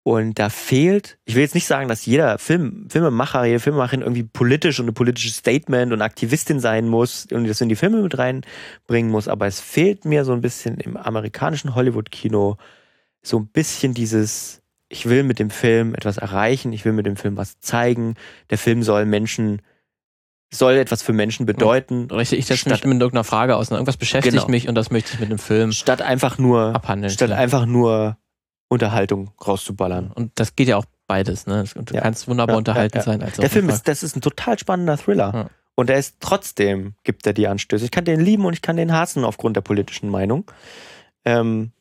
und 0.03 0.39
da 0.39 0.49
fehlt, 0.49 1.19
ich 1.25 1.35
will 1.35 1.43
jetzt 1.43 1.53
nicht 1.53 1.67
sagen, 1.67 1.87
dass 1.87 2.05
jeder 2.07 2.39
Film, 2.39 2.87
Filmemacher, 2.89 3.45
jede 3.45 3.59
Filmemacherin 3.59 4.01
irgendwie 4.01 4.23
politisch 4.23 4.79
und 4.79 4.87
ein 4.87 4.95
politisches 4.95 5.37
Statement 5.37 5.93
und 5.93 6.01
Aktivistin 6.01 6.59
sein 6.59 6.87
muss 6.87 7.27
und 7.31 7.47
das 7.47 7.61
in 7.61 7.69
die 7.69 7.75
Filme 7.75 8.01
mit 8.01 8.17
reinbringen 8.17 9.11
muss, 9.11 9.27
aber 9.27 9.45
es 9.45 9.59
fehlt 9.59 10.05
mir 10.05 10.25
so 10.25 10.33
ein 10.33 10.41
bisschen 10.41 10.77
im 10.79 10.97
amerikanischen 10.97 11.75
Hollywood-Kino 11.75 12.57
so 13.21 13.37
ein 13.37 13.47
bisschen 13.47 13.93
dieses, 13.93 14.63
ich 14.89 15.07
will 15.07 15.21
mit 15.21 15.37
dem 15.37 15.51
Film 15.51 15.93
etwas 15.93 16.17
erreichen, 16.17 16.73
ich 16.73 16.83
will 16.83 16.93
mit 16.93 17.05
dem 17.05 17.15
Film 17.15 17.37
was 17.37 17.59
zeigen, 17.59 18.15
der 18.49 18.57
Film 18.57 18.81
soll 18.81 19.05
Menschen 19.05 19.61
soll 20.53 20.73
etwas 20.73 21.01
für 21.01 21.13
Menschen 21.13 21.45
bedeuten. 21.45 22.11
Richtig, 22.11 22.39
ich 22.39 22.45
setze 22.45 22.67
mich 22.67 22.83
mit 22.83 22.93
irgendeiner 22.99 23.23
Frage 23.23 23.55
aus. 23.55 23.71
Irgendwas 23.71 23.95
beschäftigt 23.95 24.35
genau. 24.35 24.49
mich 24.49 24.67
und 24.67 24.75
das 24.75 24.91
möchte 24.91 25.13
ich 25.13 25.19
mit 25.21 25.31
dem 25.31 25.37
Film 25.37 25.71
statt 25.71 26.01
einfach 26.01 26.37
nur 26.37 26.75
abhandeln. 26.75 27.09
Statt 27.09 27.31
einfach 27.31 27.65
nur 27.65 28.17
Unterhaltung 28.71 29.31
rauszuballern. 29.45 30.12
Und 30.12 30.31
das 30.36 30.55
geht 30.55 30.69
ja 30.69 30.77
auch 30.77 30.86
beides, 31.05 31.45
ne? 31.45 31.65
Du 31.75 31.93
ja. 31.93 31.99
kannst 31.99 32.29
wunderbar 32.29 32.53
ja, 32.53 32.57
unterhalten 32.60 32.99
ja, 32.99 33.03
sein. 33.03 33.19
Der 33.19 33.49
Film 33.49 33.67
ist, 33.67 33.86
das 33.86 34.01
ist 34.01 34.15
ein 34.15 34.21
total 34.21 34.57
spannender 34.57 34.97
Thriller. 34.97 35.49
Und 35.75 35.89
er 35.89 35.97
ist 35.97 36.17
trotzdem, 36.21 36.95
gibt 37.03 37.27
er 37.27 37.34
die 37.34 37.47
Anstöße. 37.47 37.84
Ich 37.84 37.91
kann 37.91 38.05
den 38.05 38.21
lieben 38.21 38.45
und 38.45 38.53
ich 38.53 38.62
kann 38.62 38.77
den 38.77 38.93
hassen 38.93 39.25
aufgrund 39.25 39.57
der 39.57 39.62
politischen 39.62 40.07
Meinung. 40.07 40.49
Ähm, 41.25 41.73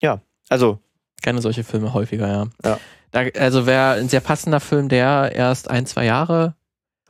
ja, 0.00 0.22
also. 0.48 0.78
Keine 1.22 1.42
solche 1.42 1.64
Filme 1.64 1.92
häufiger, 1.92 2.28
ja. 2.28 2.46
ja. 2.64 2.78
Da, 3.10 3.24
also 3.38 3.66
wäre 3.66 4.00
ein 4.00 4.08
sehr 4.08 4.20
passender 4.20 4.60
Film, 4.60 4.88
der 4.88 5.32
erst 5.34 5.70
ein, 5.70 5.84
zwei 5.84 6.06
Jahre 6.06 6.54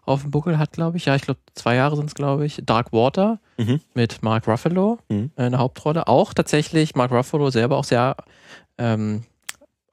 auf 0.03 0.23
dem 0.23 0.33
Buckel 0.33 0.59
hat, 0.59 0.73
glaube 0.73 0.97
ich. 0.97 1.05
Ja, 1.05 1.15
ich 1.15 1.23
glaube, 1.23 1.41
zwei 1.55 1.77
Jahre 1.77 1.95
sind 1.97 2.07
es, 2.07 2.15
glaube 2.15 2.45
ich. 2.45 2.61
Dark 2.65 2.93
Water 2.93 3.39
mhm. 3.57 3.81
mit 3.95 4.23
Mark 4.23 4.49
Ruffalo 4.49 4.99
mhm. 5.09 5.31
in 5.37 5.53
der 5.53 5.59
Hauptrolle. 5.59 6.09
Auch 6.09 6.35
tatsächlich 6.35 6.97
Mark 6.97 7.13
Ruffalo 7.13 7.51
selber 7.51 7.77
auch 7.77 7.85
sehr 7.85 8.17
ähm, 8.79 9.23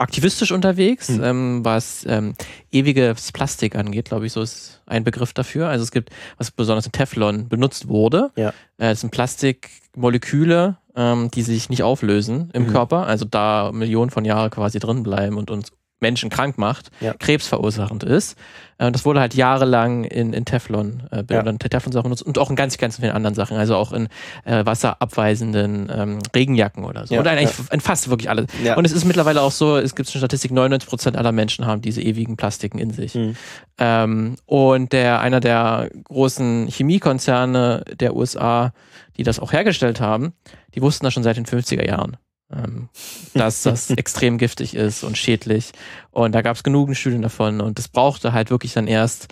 aktivistisch 0.02 0.52
unterwegs, 0.52 1.10
mhm. 1.10 1.24
ähm, 1.24 1.60
was 1.65 2.06
ähm, 2.08 2.34
ewiges 2.72 3.32
Plastik 3.32 3.76
angeht, 3.76 4.06
glaube 4.06 4.26
ich, 4.26 4.34
so 4.34 4.41
ist 4.41 4.82
ein 4.88 5.04
Begriff 5.04 5.34
dafür. 5.34 5.70
Also 5.70 5.84
es 5.84 5.91
gibt, 5.91 6.10
was 6.38 6.52
besonders 6.52 6.88
in 6.88 6.91
Teflon 6.91 7.48
benutzt 7.48 7.88
wurde. 7.88 8.32
Ja. 8.36 8.50
Äh, 8.78 8.91
es 8.91 9.02
sind 9.02 9.12
Plastikmoleküle, 9.12 10.78
ähm, 10.96 11.30
die 11.32 11.44
sich 11.44 11.70
nicht 11.70 11.84
auflösen 11.84 12.50
im 12.54 12.63
mhm. 12.63 12.72
Körper, 12.72 13.06
also 13.06 13.26
da 13.26 13.72
Millionen 13.72 14.10
von 14.10 14.26
Jahren 14.26 14.50
quasi 14.50 14.80
drin 14.80 15.04
bleiben 15.04 15.38
und 15.38 15.52
uns 15.52 15.72
Menschen 16.02 16.30
krank 16.30 16.58
macht, 16.58 16.90
ja. 17.00 17.14
krebsverursachend 17.14 18.04
ist. 18.04 18.38
Äh, 18.78 18.92
das 18.92 19.06
wurde 19.06 19.20
halt 19.20 19.36
jahrelang 19.36 20.04
in, 20.04 20.34
in 20.34 20.46
Teflon, 20.46 21.04
äh, 21.12 21.24
ja. 21.30 21.44
Teflon-Sachen 21.44 22.04
benutzt 22.04 22.24
und 22.24 22.38
auch 22.38 22.50
in 22.50 22.56
ganz, 22.56 22.78
ganz 22.78 22.98
vielen 22.98 23.12
anderen 23.12 23.36
Sachen, 23.36 23.56
also 23.58 23.76
auch 23.76 23.94
in 23.94 24.08
äh, 24.44 24.66
wasserabweisenden 24.66 25.92
ähm, 25.96 26.20
Regenjacken 26.36 26.84
oder 26.84 27.06
so. 27.06 27.14
Ja, 27.14 27.22
oder 27.22 27.32
eigentlich 27.32 27.54
in 27.72 27.80
fast 27.80 28.10
wirklich 28.10 28.30
alles. 28.30 28.48
Und 28.76 28.86
es 28.86 28.92
ist 28.92 29.06
mittlerweile 29.06 29.42
auch 29.42 29.52
so, 29.52 29.78
es 29.78 29.96
gibt 29.96 30.10
eine 30.10 30.18
Statistik, 30.18 30.52
99 30.52 30.90
Prozent 30.90 31.18
aller 31.18 31.32
Menschen 31.32 31.66
haben 31.66 31.82
diese 31.82 32.02
ewigen 32.02 32.36
Plastiken 32.36 32.80
in 32.80 32.92
sich. 32.92 33.16
Mhm. 33.16 33.36
Ähm, 33.78 34.36
und 34.46 34.92
der, 34.92 35.22
einer 35.22 35.40
der 35.40 35.90
großen 36.06 36.68
Chemiekonzerne 36.68 37.84
der 38.00 38.16
USA, 38.16 38.74
die 39.18 39.24
das 39.24 39.40
auch 39.40 39.54
hergestellt 39.54 40.02
haben, 40.02 40.34
die 40.74 40.82
wussten 40.82 41.06
das 41.06 41.14
schon 41.14 41.24
seit 41.24 41.38
den 41.38 41.46
50er 41.46 41.86
Jahren 41.86 42.18
ähm, 42.52 42.90
dass 43.34 43.64
das 43.64 43.90
extrem 43.92 44.38
giftig 44.38 44.76
ist 44.76 45.04
und 45.04 45.18
schädlich. 45.18 45.72
Und 46.12 46.34
da 46.34 46.42
gab 46.42 46.56
es 46.56 46.64
genügend 46.64 46.98
Studien 46.98 47.22
davon 47.22 47.62
und 47.62 47.78
das 47.78 47.88
brauchte 47.88 48.34
halt 48.34 48.50
wirklich 48.50 48.74
dann 48.74 48.88
erst, 48.88 49.28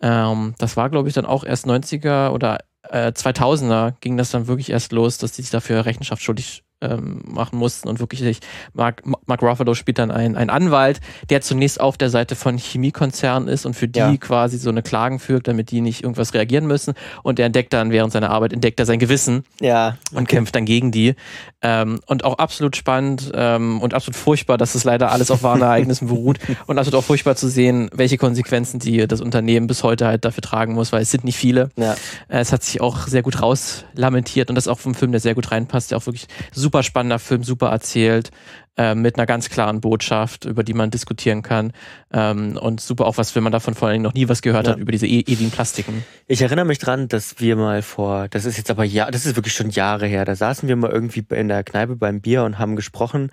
ähm, 0.00 0.54
das 0.58 0.76
war 0.76 0.90
glaube 0.90 1.08
ich 1.08 1.14
dann 1.14 1.26
auch 1.26 1.44
erst 1.44 1.66
90er 1.66 2.30
oder 2.30 2.60
äh, 2.88 3.12
2000er 3.12 3.94
ging 4.00 4.16
das 4.16 4.30
dann 4.30 4.46
wirklich 4.46 4.70
erst 4.70 4.92
los, 4.92 5.18
dass 5.18 5.32
die 5.32 5.42
sich 5.42 5.50
dafür 5.50 5.84
Rechenschaft 5.86 6.22
schuldig 6.22 6.64
ähm, 6.82 7.22
machen 7.24 7.58
mussten 7.58 7.88
und 7.88 8.00
wirklich 8.00 8.40
Mark, 8.74 9.02
Mark 9.26 9.42
Ruffalo 9.42 9.74
spielt 9.74 9.98
dann 9.98 10.10
einen, 10.10 10.36
einen 10.36 10.50
Anwalt, 10.50 11.00
der 11.30 11.40
zunächst 11.40 11.80
auf 11.80 11.96
der 11.96 12.10
Seite 12.10 12.36
von 12.36 12.58
Chemiekonzernen 12.58 13.48
ist 13.48 13.64
und 13.64 13.74
für 13.74 13.88
die 13.88 14.00
ja. 14.00 14.16
quasi 14.16 14.58
so 14.58 14.70
eine 14.70 14.82
Klagen 14.82 15.18
führt, 15.18 15.48
damit 15.48 15.70
die 15.70 15.80
nicht 15.80 16.02
irgendwas 16.02 16.34
reagieren 16.34 16.66
müssen 16.66 16.94
und 17.22 17.38
der 17.38 17.46
entdeckt 17.46 17.72
dann 17.72 17.90
während 17.90 18.12
seiner 18.12 18.30
Arbeit 18.30 18.52
entdeckt 18.52 18.80
er 18.80 18.86
sein 18.86 18.98
Gewissen 18.98 19.44
ja. 19.60 19.96
und 20.12 20.28
kämpft 20.28 20.54
dann 20.54 20.64
gegen 20.64 20.92
die 20.92 21.14
ähm, 21.62 22.00
und 22.06 22.24
auch 22.24 22.38
absolut 22.38 22.76
spannend 22.76 23.30
ähm, 23.34 23.80
und 23.80 23.94
absolut 23.94 24.16
furchtbar, 24.16 24.58
dass 24.58 24.74
es 24.74 24.84
leider 24.84 25.12
alles 25.12 25.30
auf 25.30 25.42
wahren 25.42 25.62
Ereignissen 25.62 26.08
beruht 26.08 26.38
und 26.66 26.78
absolut 26.78 26.98
auch 26.98 27.06
furchtbar 27.06 27.36
zu 27.36 27.48
sehen, 27.48 27.88
welche 27.92 28.18
Konsequenzen 28.18 28.80
die 28.80 29.06
das 29.06 29.20
Unternehmen 29.20 29.66
bis 29.66 29.82
heute 29.82 30.06
halt 30.06 30.24
dafür 30.24 30.42
tragen 30.42 30.74
muss, 30.74 30.92
weil 30.92 31.02
es 31.02 31.10
sind 31.10 31.24
nicht 31.24 31.36
viele. 31.36 31.70
Ja. 31.76 31.92
Äh, 32.28 32.40
es 32.40 32.52
hat 32.52 32.62
sich 32.62 32.80
auch 32.80 33.06
sehr 33.06 33.22
gut 33.22 33.40
rauslamentiert 33.40 34.48
und 34.48 34.56
das 34.56 34.66
ist 34.66 34.72
auch 34.72 34.78
vom 34.78 34.94
Film, 34.94 35.12
der 35.12 35.20
sehr 35.20 35.34
gut 35.34 35.50
reinpasst, 35.50 35.90
der 35.90 35.98
auch 35.98 36.06
wirklich 36.06 36.26
super 36.52 36.71
super 36.72 36.82
spannender 36.82 37.18
Film, 37.18 37.44
super 37.44 37.68
erzählt, 37.68 38.30
äh, 38.78 38.94
mit 38.94 39.16
einer 39.16 39.26
ganz 39.26 39.50
klaren 39.50 39.82
Botschaft, 39.82 40.46
über 40.46 40.64
die 40.64 40.72
man 40.72 40.90
diskutieren 40.90 41.42
kann. 41.42 41.74
Ähm, 42.10 42.56
und 42.56 42.80
super 42.80 43.04
auch 43.04 43.18
was, 43.18 43.36
wenn 43.36 43.42
man 43.42 43.52
davon 43.52 43.74
vor 43.74 43.88
allen 43.88 43.96
Dingen 43.96 44.04
noch 44.04 44.14
nie 44.14 44.30
was 44.30 44.40
gehört 44.40 44.66
ja. 44.66 44.72
hat, 44.72 44.78
über 44.78 44.90
diese 44.90 45.06
e 45.06 45.20
ewigen 45.20 45.50
Plastiken. 45.50 46.02
Ich 46.28 46.40
erinnere 46.40 46.64
mich 46.64 46.78
dran, 46.78 47.08
dass 47.08 47.38
wir 47.40 47.56
mal 47.56 47.82
vor, 47.82 48.28
das 48.28 48.46
ist 48.46 48.56
jetzt 48.56 48.70
aber 48.70 48.84
ja, 48.84 49.10
das 49.10 49.26
ist 49.26 49.36
wirklich 49.36 49.52
schon 49.52 49.68
Jahre 49.68 50.06
her, 50.06 50.24
da 50.24 50.34
saßen 50.34 50.66
wir 50.66 50.76
mal 50.76 50.90
irgendwie 50.90 51.26
in 51.28 51.48
der 51.48 51.62
Kneipe 51.62 51.94
beim 51.94 52.22
Bier 52.22 52.44
und 52.44 52.58
haben 52.58 52.74
gesprochen 52.74 53.30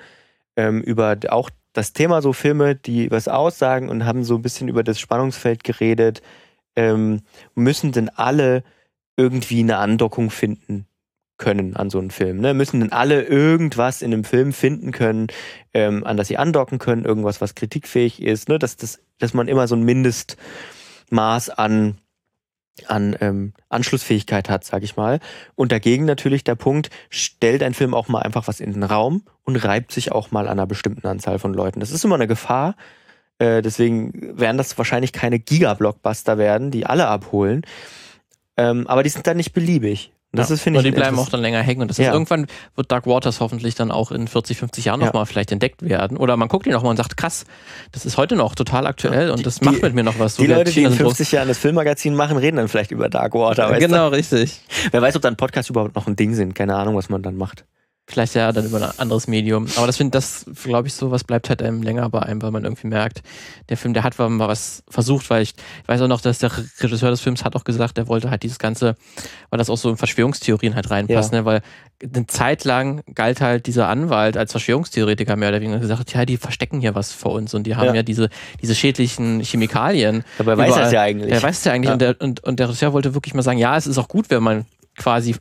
ähm, 0.57 0.81
über 0.81 1.15
auch 1.29 1.49
das 1.71 1.93
Thema 1.93 2.21
so 2.21 2.33
Filme, 2.33 2.75
die 2.75 3.09
was 3.09 3.29
aussagen 3.29 3.87
und 3.87 4.03
haben 4.03 4.25
so 4.25 4.35
ein 4.35 4.41
bisschen 4.41 4.67
über 4.67 4.83
das 4.83 4.99
Spannungsfeld 4.99 5.63
geredet. 5.63 6.21
Ähm, 6.75 7.21
müssen 7.55 7.93
denn 7.93 8.09
alle 8.09 8.63
irgendwie 9.15 9.59
eine 9.61 9.77
Andockung 9.77 10.29
finden 10.29 10.88
können 11.39 11.75
an 11.75 11.89
so 11.89 11.97
einem 11.97 12.11
Film. 12.11 12.39
Ne? 12.39 12.53
Müssen 12.53 12.81
denn 12.81 12.91
alle 12.91 13.23
irgendwas 13.23 14.03
in 14.03 14.13
einem 14.13 14.23
Film 14.23 14.53
finden 14.53 14.91
können, 14.91 15.27
ähm, 15.73 16.05
an 16.05 16.17
das 16.17 16.27
sie 16.27 16.37
andocken 16.37 16.77
können, 16.77 17.05
irgendwas, 17.05 17.41
was 17.41 17.55
kritikfähig 17.55 18.21
ist, 18.21 18.49
ne? 18.49 18.59
dass, 18.59 18.77
das, 18.77 18.99
dass 19.17 19.33
man 19.33 19.47
immer 19.47 19.67
so 19.67 19.75
ein 19.75 19.83
Mindestmaß 19.83 21.49
an 21.49 21.97
an 22.87 23.17
ähm, 23.19 23.53
Anschlussfähigkeit 23.67 24.49
hat, 24.49 24.63
sag 24.63 24.83
ich 24.83 24.95
mal. 24.95 25.19
Und 25.55 25.73
dagegen 25.73 26.05
natürlich 26.05 26.45
der 26.45 26.55
Punkt, 26.55 26.89
stellt 27.09 27.61
ein 27.61 27.73
Film 27.73 27.93
auch 27.93 28.07
mal 28.07 28.21
einfach 28.21 28.47
was 28.47 28.61
in 28.61 28.71
den 28.71 28.83
Raum 28.83 29.23
und 29.43 29.57
reibt 29.57 29.91
sich 29.91 30.13
auch 30.13 30.31
mal 30.31 30.45
an 30.47 30.53
einer 30.53 30.65
bestimmten 30.65 31.05
Anzahl 31.05 31.39
von 31.39 31.53
Leuten. 31.53 31.81
Das 31.81 31.91
ist 31.91 32.05
immer 32.05 32.15
eine 32.15 32.27
Gefahr. 32.27 32.75
Äh, 33.37 33.61
deswegen 33.61 34.39
werden 34.39 34.57
das 34.57 34.77
wahrscheinlich 34.77 35.13
keine 35.13 35.39
Giga-Blockbuster 35.39 36.37
werden, 36.37 36.71
die 36.71 36.85
alle 36.85 37.07
abholen. 37.07 37.63
Ähm, 38.57 38.87
aber 38.87 39.03
die 39.03 39.09
sind 39.09 39.27
dann 39.27 39.37
nicht 39.37 39.53
beliebig. 39.53 40.13
Das 40.31 40.49
ja. 40.49 40.55
ist, 40.55 40.61
finde 40.61 40.79
ich. 40.79 40.85
Und 40.85 40.91
die 40.91 40.95
bleiben 40.95 41.17
auch 41.17 41.29
dann 41.29 41.41
länger 41.41 41.61
hängen. 41.61 41.81
Und 41.81 41.87
das 41.87 41.97
ja. 41.97 42.09
ist 42.09 42.13
irgendwann 42.13 42.45
wird 42.75 42.91
Dark 42.91 43.07
Waters 43.07 43.39
hoffentlich 43.39 43.73
dann 43.73 43.91
auch 43.91 44.11
in 44.11 44.27
40, 44.27 44.57
50 44.57 44.85
Jahren 44.85 44.99
ja. 44.99 45.07
nochmal 45.07 45.25
vielleicht 45.25 45.51
entdeckt 45.51 45.81
werden. 45.81 46.17
Oder 46.17 46.37
man 46.37 46.47
guckt 46.47 46.67
ihn 46.67 46.73
nochmal 46.73 46.91
und 46.91 46.97
sagt, 46.97 47.17
krass, 47.17 47.45
das 47.91 48.05
ist 48.05 48.17
heute 48.17 48.35
noch 48.35 48.53
total 48.53 48.85
aktuell 48.85 49.27
ja. 49.27 49.33
und 49.33 49.45
das 49.45 49.59
die, 49.59 49.65
macht 49.65 49.81
mit 49.81 49.95
mir 49.95 50.03
noch 50.03 50.19
was. 50.19 50.35
So 50.35 50.43
die 50.43 50.49
Leute, 50.49 50.71
die 50.71 50.83
in 50.83 50.91
50 50.91 51.31
Jahren 51.31 51.47
das 51.47 51.57
Filmmagazin 51.57 52.13
machen, 52.13 52.37
reden 52.37 52.57
dann 52.57 52.67
vielleicht 52.67 52.91
über 52.91 53.09
Dark 53.09 53.33
Water. 53.33 53.71
genau, 53.79 54.09
du? 54.09 54.15
richtig. 54.17 54.61
Wer 54.91 55.01
weiß, 55.01 55.15
ob 55.15 55.23
dann 55.23 55.35
Podcasts 55.35 55.69
überhaupt 55.69 55.95
noch 55.95 56.05
ein 56.05 56.15
Ding 56.15 56.35
sind. 56.35 56.53
Keine 56.53 56.75
Ahnung, 56.75 56.95
was 56.95 57.09
man 57.09 57.23
dann 57.23 57.35
macht. 57.35 57.65
Vielleicht 58.09 58.33
ja 58.33 58.51
dann 58.51 58.65
über 58.65 58.77
ein 58.81 58.99
anderes 58.99 59.27
Medium. 59.27 59.67
Aber 59.75 59.85
das 59.85 59.97
finde 59.97 60.11
das, 60.11 60.45
glaube 60.63 60.87
ich, 60.87 60.95
so 60.95 61.11
was 61.11 61.23
bleibt 61.23 61.47
halt 61.49 61.61
einem 61.61 61.83
länger 61.83 62.09
bei 62.09 62.23
einem, 62.23 62.41
weil 62.41 62.49
man 62.49 62.63
irgendwie 62.63 62.87
merkt, 62.87 63.21
der 63.69 63.77
Film, 63.77 63.93
der 63.93 64.01
hat 64.01 64.17
mal 64.17 64.39
was 64.39 64.83
versucht, 64.89 65.29
weil 65.29 65.43
ich, 65.43 65.53
ich 65.83 65.87
weiß 65.87 66.01
auch 66.01 66.07
noch, 66.07 66.19
dass 66.19 66.39
der 66.39 66.51
Regisseur 66.81 67.11
des 67.11 67.21
Films 67.21 67.45
hat 67.45 67.55
auch 67.55 67.63
gesagt, 67.63 67.97
der 67.97 68.07
wollte 68.07 68.31
halt 68.31 68.41
dieses 68.41 68.57
Ganze, 68.57 68.95
weil 69.51 69.59
das 69.59 69.69
auch 69.69 69.77
so 69.77 69.91
in 69.91 69.97
Verschwörungstheorien 69.97 70.73
halt 70.73 70.89
reinpasst, 70.89 71.33
ja. 71.33 71.41
ne? 71.41 71.45
weil 71.45 71.61
eine 72.01 72.25
Zeit 72.25 72.63
lang 72.63 73.03
galt 73.13 73.41
halt 73.41 73.67
dieser 73.67 73.89
Anwalt 73.89 74.37
als 74.37 74.53
Verschwörungstheoretiker 74.53 75.35
mehr 75.35 75.49
oder 75.49 75.61
weniger 75.61 75.79
gesagt, 75.79 76.11
ja, 76.13 76.25
die 76.25 76.37
verstecken 76.37 76.79
hier 76.79 76.95
was 76.95 77.13
vor 77.13 77.33
uns 77.33 77.53
und 77.53 77.67
die 77.67 77.75
haben 77.75 77.89
ja, 77.89 77.95
ja 77.95 78.03
diese, 78.03 78.29
diese 78.59 78.73
schädlichen 78.73 79.41
Chemikalien. 79.41 80.23
Dabei 80.39 80.57
weiß 80.57 80.75
er 80.75 80.85
es 80.87 80.91
ja 80.93 81.01
eigentlich. 81.01 81.31
Er 81.31 81.43
weiß 81.43 81.59
es 81.59 81.63
ja 81.63 81.73
eigentlich. 81.73 81.91
Und, 81.91 82.01
der, 82.01 82.19
und, 82.19 82.43
und 82.43 82.59
der 82.59 82.69
Regisseur 82.69 82.91
wollte 82.93 83.13
wirklich 83.13 83.35
mal 83.35 83.43
sagen, 83.43 83.59
ja, 83.59 83.77
es 83.77 83.85
ist 83.85 83.99
auch 83.99 84.07
gut, 84.07 84.31
wenn 84.31 84.41
man 84.41 84.65
quasi 84.97 85.35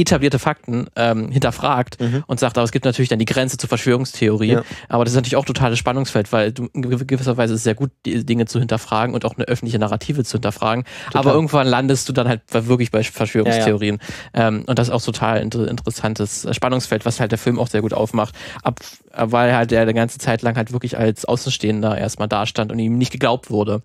etablierte 0.00 0.38
Fakten 0.38 0.86
ähm, 0.96 1.30
hinterfragt 1.30 2.00
mhm. 2.00 2.24
und 2.26 2.40
sagt, 2.40 2.58
aber 2.58 2.64
es 2.64 2.72
gibt 2.72 2.84
natürlich 2.84 3.08
dann 3.08 3.18
die 3.18 3.24
Grenze 3.24 3.56
zur 3.56 3.68
Verschwörungstheorie. 3.68 4.52
Ja. 4.52 4.62
Aber 4.88 5.04
das 5.04 5.12
ist 5.12 5.16
natürlich 5.16 5.36
auch 5.36 5.44
totales 5.44 5.78
Spannungsfeld, 5.78 6.32
weil 6.32 6.52
du 6.52 6.68
in 6.72 6.82
gewisser 6.82 7.36
Weise 7.36 7.54
ist 7.54 7.60
es 7.60 7.64
sehr 7.64 7.74
gut, 7.74 7.90
die 8.06 8.24
Dinge 8.24 8.46
zu 8.46 8.58
hinterfragen 8.58 9.14
und 9.14 9.24
auch 9.24 9.36
eine 9.36 9.46
öffentliche 9.46 9.78
Narrative 9.78 10.24
zu 10.24 10.34
hinterfragen. 10.34 10.84
Total. 11.06 11.20
Aber 11.20 11.34
irgendwann 11.34 11.66
landest 11.66 12.08
du 12.08 12.12
dann 12.12 12.28
halt 12.28 12.42
wirklich 12.50 12.90
bei 12.90 13.02
Verschwörungstheorien. 13.02 13.98
Ja, 14.34 14.40
ja. 14.40 14.48
Ähm, 14.48 14.64
und 14.66 14.78
das 14.78 14.88
ist 14.88 14.94
auch 14.94 15.02
total 15.02 15.40
inter 15.40 15.68
interessantes 15.68 16.46
Spannungsfeld, 16.50 17.04
was 17.04 17.20
halt 17.20 17.32
der 17.32 17.38
Film 17.38 17.58
auch 17.58 17.68
sehr 17.68 17.80
gut 17.80 17.94
aufmacht. 17.94 18.34
Ab, 18.62 18.80
weil 19.12 19.54
halt 19.54 19.70
der 19.70 19.82
eine 19.82 19.94
ganze 19.94 20.18
Zeit 20.18 20.42
lang 20.42 20.56
halt 20.56 20.72
wirklich 20.72 20.96
als 20.98 21.24
Außenstehender 21.24 21.98
erstmal 21.98 22.28
dastand 22.28 22.72
und 22.72 22.78
ihm 22.78 22.98
nicht 22.98 23.10
geglaubt 23.10 23.50
wurde. 23.50 23.82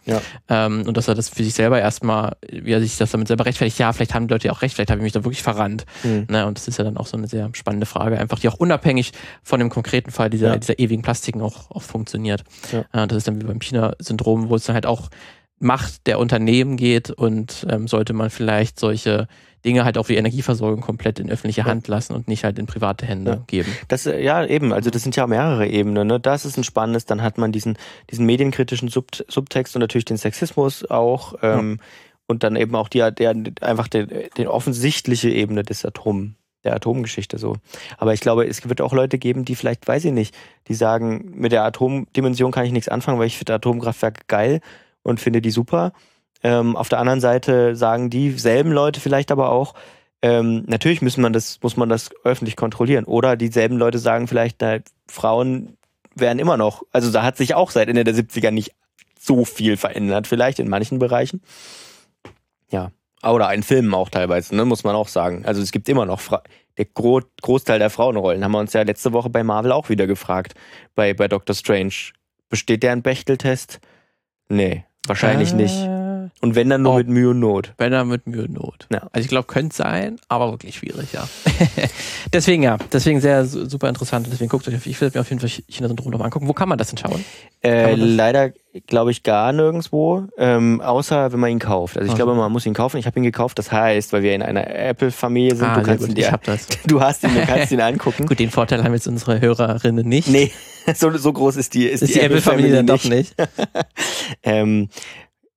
Ähm, 0.50 0.84
und 0.88 0.98
dass 0.98 1.08
er 1.08 1.16
das 1.16 1.30
für 1.30 1.44
sich 1.44 1.54
selber 1.54 1.80
erstmal, 1.80 2.36
wie 2.50 2.72
er 2.72 2.82
sich 2.82 2.98
das 2.98 3.12
damit 3.12 3.28
selber 3.28 3.46
rechtfertigt, 3.46 3.80
ja, 3.80 3.92
vielleicht 3.94 4.14
haben 4.14 4.28
die 4.28 4.34
Leute 4.34 4.48
ja 4.48 4.54
auch 4.54 4.62
recht, 4.62 4.76
vielleicht 4.76 4.92
habe 4.92 5.00
ich 5.00 5.04
mich 5.04 5.14
da 5.14 5.24
wirklich 5.24 5.44
verrannt. 5.44 5.86
Mhm. 6.04 6.28
Ne, 6.30 6.46
und 6.46 6.58
das 6.58 6.68
ist 6.68 6.78
ja 6.78 6.84
dann 6.84 6.98
auch 6.98 7.08
so 7.08 7.18
eine 7.18 7.28
sehr 7.28 7.50
spannende 7.54 7.86
Frage, 7.86 8.18
einfach 8.20 8.40
die 8.40 8.50
auch 8.50 8.60
unabhängig 8.60 9.12
von 9.42 9.60
dem 9.60 9.70
konkreten 9.70 10.12
Fall 10.12 10.30
dieser, 10.30 10.50
ja. 10.50 10.58
dieser 10.58 10.80
ewigen 10.80 11.02
Plastiken 11.02 11.42
auch, 11.42 11.72
auch 11.72 11.82
funktioniert. 11.82 12.44
Ja. 12.72 13.04
Äh, 13.04 13.08
das 13.08 13.20
ist 13.20 13.28
dann 13.28 13.42
wie 13.42 13.46
beim 13.46 13.60
China-Syndrom, 13.60 14.50
wo 14.50 14.56
es 14.56 14.66
dann 14.66 14.76
halt 14.76 14.86
auch 14.86 15.10
Macht 15.60 16.08
der 16.08 16.20
Unternehmen 16.20 16.76
geht 16.76 17.10
und 17.10 17.66
ähm, 17.70 17.88
sollte 17.88 18.14
man 18.14 18.30
vielleicht 18.30 18.80
solche 18.80 19.28
Dinge 19.64 19.86
halt 19.86 19.98
auch 19.98 20.10
wie 20.10 20.16
Energieversorgung 20.16 20.82
komplett 20.82 21.20
in 21.20 21.30
öffentliche 21.30 21.64
Hand 21.64 21.88
lassen 21.88 22.14
und 22.14 22.28
nicht 22.28 22.44
halt 22.44 22.60
in 22.60 22.66
private 22.66 23.06
Hände 23.06 23.32
ja. 23.32 23.44
geben. 23.48 23.72
Das, 23.88 24.06
äh, 24.06 24.22
ja, 24.22 24.46
eben, 24.46 24.74
also 24.74 24.90
das 24.90 25.04
sind 25.04 25.16
ja 25.16 25.26
mehrere 25.26 25.66
Ebenen. 25.68 26.08
Ne? 26.08 26.20
Das 26.20 26.44
ist 26.44 26.58
ein 26.58 26.66
spannendes, 26.66 27.06
dann 27.06 27.22
hat 27.22 27.38
man 27.38 27.54
diesen, 27.54 27.78
diesen 28.12 28.26
medienkritischen 28.26 28.90
Sub 28.90 29.08
Subtext 29.28 29.76
und 29.76 29.80
natürlich 29.80 30.06
den 30.06 30.18
Sexismus 30.18 30.84
auch. 30.90 31.36
Ähm, 31.42 31.78
ja 31.80 31.86
und 32.28 32.44
dann 32.44 32.56
eben 32.56 32.76
auch 32.76 32.88
die, 32.88 33.08
der, 33.12 33.36
einfach 33.62 33.88
die, 33.88 34.08
die 34.38 34.48
offensichtliche 34.48 35.30
Ebene 35.30 35.64
des 35.64 35.86
Atom, 35.86 36.36
der 36.64 36.76
Atomgeschichte 36.76 37.38
so. 37.38 37.58
Aber 37.98 38.14
ich 38.14 38.22
glaube, 38.22 38.48
es 38.48 38.68
wird 38.68 38.82
auch 38.82 38.94
Leute 38.94 39.18
geben, 39.18 39.46
die 39.46 39.56
vielleicht, 39.56 39.88
weiß 39.88 40.06
ich 40.06 40.14
nicht, 40.14 40.36
die 40.68 40.74
sagen, 40.74 41.34
mit 41.36 41.52
der 41.52 41.64
Atomdimension 41.64 42.52
kann 42.52 42.66
ich 42.66 42.72
nichts 42.72 42.90
anfangen, 42.90 43.20
weil 43.20 43.28
ich 43.28 43.38
finde 43.38 43.54
Atomkraftwerke 43.56 44.24
geil 44.28 44.62
und 45.04 45.20
finde 45.20 45.42
die 45.42 45.52
super. 45.52 45.94
Ähm, 46.42 46.76
auf 46.76 46.90
der 46.90 47.00
anderen 47.00 47.22
Seite 47.22 47.76
sagen 47.76 48.10
dieselben 48.10 48.72
Leute 48.72 49.00
vielleicht 49.00 49.32
aber 49.32 49.52
auch, 49.52 49.74
ähm, 50.22 50.64
natürlich 50.68 51.02
müssen 51.02 51.22
man 51.22 51.34
das, 51.34 51.60
muss 51.62 51.76
man 51.76 51.90
das 51.90 52.10
öffentlich 52.24 52.56
kontrollieren. 52.56 53.04
Oder 53.04 53.36
dieselben 53.36 53.78
Leute 53.78 54.00
sagen 54.00 54.28
vielleicht, 54.28 54.62
na, 54.62 54.80
Frauen 55.08 55.78
werden 56.16 56.40
immer 56.40 56.58
noch, 56.58 56.84
also 56.92 57.12
da 57.12 57.24
hat 57.24 57.38
sich 57.38 57.56
auch 57.56 57.72
seit 57.72 57.90
Ende 57.90 58.04
der 58.04 58.16
70er 58.16 58.52
nicht 58.52 58.74
so 59.20 59.46
viel 59.46 59.78
verändert, 59.78 60.28
vielleicht 60.28 60.60
in 60.60 60.70
manchen 60.70 61.00
Bereichen. 61.00 61.42
Ja. 62.74 62.92
Oder 63.24 63.54
in 63.54 63.64
Filmen 63.64 63.94
auch 63.94 64.10
teilweise, 64.10 64.54
ne, 64.56 64.66
muss 64.66 64.84
man 64.84 64.96
auch 64.96 65.08
sagen. 65.08 65.46
Also 65.46 65.62
es 65.62 65.72
gibt 65.72 65.88
immer 65.88 66.06
noch 66.06 66.20
Fra 66.20 66.44
der 66.78 66.86
Gro 66.86 67.22
Großteil 67.42 67.80
der 67.80 67.92
Frauenrollen. 67.92 68.44
Haben 68.44 68.52
wir 68.52 68.60
uns 68.60 68.74
ja 68.74 68.82
letzte 68.82 69.14
Woche 69.14 69.30
bei 69.30 69.44
Marvel 69.44 69.72
auch 69.72 69.90
wieder 69.90 70.08
gefragt. 70.08 70.56
Bei, 70.96 71.14
bei 71.14 71.28
Doctor 71.28 71.56
Strange. 71.56 71.94
Besteht 72.50 72.84
der 72.84 72.92
ein 72.92 73.04
Bechteltest? 73.04 73.80
Nee, 74.50 74.84
wahrscheinlich 75.08 75.54
äh, 75.54 75.56
nicht. 75.56 75.76
Und 76.44 76.56
wenn 76.56 76.70
dann 76.70 76.82
nur 76.82 76.96
Oh. 76.96 76.98
mit 76.98 77.08
Mühe 77.08 77.30
und 77.30 77.40
Not. 77.40 77.74
Wenn 77.78 77.94
er 77.94 78.04
mit 78.04 78.28
Mühe 78.28 78.44
und 78.44 78.54
Not. 78.54 78.86
Ja. 78.92 79.08
Also 79.14 79.24
ich 79.24 79.30
glaube, 79.30 79.48
könnte 79.48 79.74
sein, 79.74 80.18
aber 80.28 80.52
wirklich 80.52 80.76
schwierig, 80.76 81.14
ja. 81.14 81.26
deswegen 82.34 82.64
ja, 82.64 82.78
deswegen 82.92 83.22
sehr 83.22 83.46
su- 83.46 83.66
super 83.70 83.88
interessant. 83.88 84.28
Deswegen 84.30 84.50
guckt 84.50 84.68
euch, 84.68 84.74
ich 84.86 85.00
will 85.00 85.10
mir 85.14 85.22
auf 85.22 85.30
jeden 85.30 85.40
Fall 85.40 85.50
China-Syndrom 85.50 86.12
nochmal 86.12 86.26
angucken. 86.26 86.50
Wo 86.50 86.54
kann 86.54 86.68
man 86.68 86.78
das 86.78 86.90
denn 86.90 86.98
schauen? 86.98 87.24
Äh, 87.62 87.92
das- 87.96 87.98
leider 87.98 88.52
glaube 88.88 89.12
ich 89.12 89.24
gar 89.24 89.54
nirgendwo, 89.54 90.26
ähm, 90.38 90.82
außer 90.82 91.32
wenn 91.32 91.40
man 91.40 91.50
ihn 91.50 91.60
kauft. 91.60 91.96
Also 91.96 92.08
ich 92.08 92.12
Ach 92.12 92.18
glaube, 92.18 92.36
man 92.36 92.52
muss 92.52 92.66
ihn 92.66 92.74
kaufen. 92.74 92.98
Ich 92.98 93.06
habe 93.06 93.18
ihn 93.20 93.24
gekauft. 93.24 93.58
Das 93.58 93.72
heißt, 93.72 94.12
weil 94.12 94.24
wir 94.24 94.36
in 94.36 94.42
einer 94.42 94.68
Apple-Familie 94.68 95.56
sind, 95.56 95.66
Ah, 95.68 95.78
du 95.80 95.84
kannst 95.84 96.04
ihn 96.04 96.10
Ich 96.10 96.16
dir, 96.16 96.32
hab 96.34 96.44
das. 96.44 96.68
du 96.86 97.00
hast 97.00 97.24
ihn, 97.24 97.34
du 97.36 97.46
kannst 97.46 97.72
ihn 97.72 97.80
angucken. 97.80 98.26
Gut, 98.28 98.40
den 98.40 98.50
Vorteil 98.50 98.84
haben 98.84 98.94
jetzt 98.94 99.08
unsere 99.08 99.40
Hörerinnen 99.40 100.06
nicht. 100.06 100.28
Nee, 100.28 100.52
so, 100.94 101.10
so 101.18 101.32
groß 101.32 101.56
ist 101.56 101.74
die, 101.74 101.86
ist, 101.86 102.02
ist 102.04 102.16
die 102.16 102.20
Apple-Familie 102.20 102.74
dann 102.74 102.88
doch 102.88 103.06
nicht. 103.06 103.34
Ähm, 104.44 104.90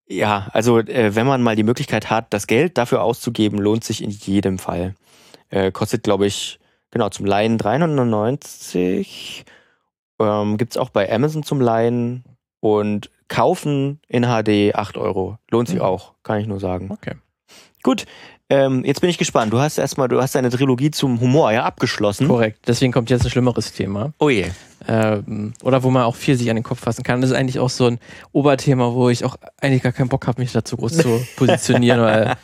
ja, 0.09 0.49
also 0.53 0.79
äh, 0.79 1.15
wenn 1.15 1.27
man 1.27 1.43
mal 1.43 1.57
die 1.57 1.63
Möglichkeit 1.65 2.11
hat, 2.11 2.27
das 2.33 2.47
Geld 2.47 2.79
dafür 2.79 3.03
auszugeben, 3.03 3.59
lohnt 3.59 3.85
sich 3.85 4.03
in 4.03 4.11
jedem 4.11 4.59
Fall. 4.59 4.95
Äh, 5.51 5.73
kostet, 5.73 6.03
glaube 6.03 6.27
ich, 6.27 6.59
genau, 6.91 7.09
zum 7.09 7.27
Leihen 7.27 7.59
399. 7.59 9.45
Ähm, 10.19 10.57
Gibt 10.57 10.73
es 10.73 10.77
auch 10.77 10.91
bei 10.91 11.13
Amazon 11.13 11.43
zum 11.43 11.61
Leihen. 11.61 12.25
Und 12.61 13.11
kaufen 13.29 14.01
in 14.09 14.23
HD 14.25 14.75
8 14.75 14.97
Euro. 14.97 15.39
Lohnt 15.51 15.69
sich 15.69 15.79
Mhm. 15.79 15.85
auch, 15.85 16.15
kann 16.23 16.41
ich 16.41 16.47
nur 16.47 16.59
sagen. 16.61 16.91
Okay. 16.91 17.15
Gut, 17.83 18.07
ähm, 18.49 18.85
jetzt 18.85 19.01
bin 19.01 19.11
ich 19.11 19.19
gespannt. 19.19 19.53
Du 19.53 19.59
hast 19.59 19.79
erstmal, 19.79 20.09
du 20.09 20.21
hast 20.23 20.35
deine 20.35 20.51
Trilogie 20.51 20.91
zum 20.91 21.21
Humor 21.21 21.51
ja 21.53 21.65
abgeschlossen. 21.65 22.29
Korrekt. 22.29 22.61
Deswegen 22.67 22.93
kommt 22.93 23.11
jetzt 23.11 23.25
ein 23.25 23.31
schlimmeres 23.31 23.73
Thema. 23.73 24.13
Oh 24.19 24.29
je. 24.29 24.47
Ähm, 24.89 25.53
oder 25.65 25.83
wo 25.83 25.91
man 25.91 26.05
auch 26.05 26.15
viel 26.15 26.37
sich 26.37 26.49
an 26.49 26.55
den 26.55 26.63
Kopf 26.63 26.79
fassen 26.81 27.03
kann. 27.03 27.21
Das 27.21 27.31
ist 27.31 27.37
eigentlich 27.37 27.59
auch 27.59 27.71
so 27.71 27.87
ein 27.87 27.99
Oberthema, 28.33 28.93
wo 28.93 29.09
ich 29.09 29.25
auch 29.25 29.35
eigentlich 29.61 29.83
gar 29.83 29.91
keinen 29.91 30.09
Bock 30.09 30.29
habe, 30.29 30.41
mich 30.41 30.53
dazu 30.53 30.77
groß 30.77 30.99
zu 30.99 31.27
positionieren, 31.37 32.01
weil 32.03 32.25
da 32.27 32.37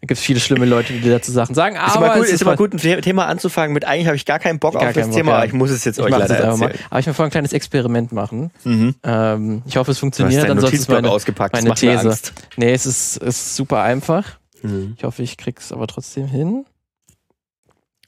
gibt 0.00 0.12
es 0.12 0.20
viele 0.20 0.40
schlimme 0.40 0.64
Leute, 0.64 0.94
die 0.94 1.10
dazu 1.10 1.32
Sachen 1.32 1.54
sagen. 1.54 1.76
Ist 1.76 1.96
Aber 1.96 2.06
immer 2.06 2.14
gut, 2.14 2.24
es 2.24 2.32
ist 2.32 2.42
immer 2.42 2.56
gut, 2.56 2.72
ein 2.72 2.78
The- 2.78 3.00
Thema 3.02 3.26
anzufangen 3.26 3.74
mit 3.74 3.84
eigentlich 3.84 4.06
habe 4.06 4.16
ich 4.16 4.24
gar 4.24 4.38
keinen 4.38 4.58
Bock 4.58 4.72
Gar 4.74 4.88
auf 4.88 4.92
das 4.94 5.06
Bock, 5.08 5.16
Thema, 5.16 5.32
ja. 5.32 5.36
aber 5.38 5.46
ich 5.46 5.52
muss 5.52 5.70
es 5.70 5.84
jetzt 5.84 5.98
Ich 5.98 6.04
euch 6.04 6.10
leider 6.10 6.34
einfach 6.34 6.56
mal. 6.56 6.66
erzählen. 6.70 6.84
Aber 6.88 7.00
ich 7.00 7.06
will 7.06 7.14
vorher 7.14 7.28
ein 7.28 7.32
kleines 7.32 7.52
Experiment 7.52 8.12
machen. 8.12 8.50
Mhm. 8.64 8.94
Ähm, 9.02 9.62
ich 9.66 9.76
hoffe, 9.76 9.90
es 9.90 9.96
Du 9.96 9.98
hast 9.98 10.00
funktioniert. 10.00 10.42
deinen 10.44 10.52
Ansonsten 10.52 10.76
ist 10.78 10.88
meine, 10.88 11.10
ausgepackt, 11.10 11.52
meine 11.54 11.74
These. 11.74 12.16
Nee, 12.56 12.72
es 12.72 12.86
ist, 12.86 13.16
es 13.18 13.28
ist 13.36 13.56
super 13.56 13.82
einfach. 13.82 14.38
Mhm. 14.62 14.94
Ich 14.96 15.04
hoffe, 15.04 15.22
ich 15.22 15.36
krieg's 15.36 15.72
aber 15.72 15.86
trotzdem 15.86 16.26
hin. 16.26 16.64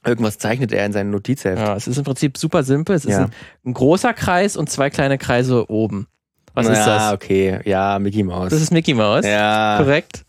Irgendwas 0.05 0.37
zeichnet 0.37 0.71
er 0.71 0.85
in 0.85 0.91
seinen 0.93 1.09
Notizheft. 1.09 1.59
Ja, 1.59 1.75
es 1.75 1.87
ist 1.87 1.97
im 1.97 2.03
Prinzip 2.03 2.37
super 2.37 2.63
simpel. 2.63 2.95
Es 2.95 3.05
ist 3.05 3.11
Ja. 3.11 3.25
ein, 3.25 3.31
ein 3.65 3.73
großer 3.73 4.13
Kreis 4.13 4.55
und 4.55 4.69
zwei 4.69 4.89
kleine 4.91 5.17
Kreise 5.17 5.69
oben. 5.69 6.07
Was 6.53 6.67
ist 6.67 6.77
ja, 6.77 6.85
das? 6.85 7.13
okay. 7.13 7.59
Ja, 7.65 7.97
Mickey 7.99 8.23
Mouse. 8.23 8.49
Das 8.51 8.61
ist 8.61 8.71
Mickey 8.71 8.93
Mouse. 8.93 9.25
ja. 9.25 9.77
Korrekt. 9.77 10.23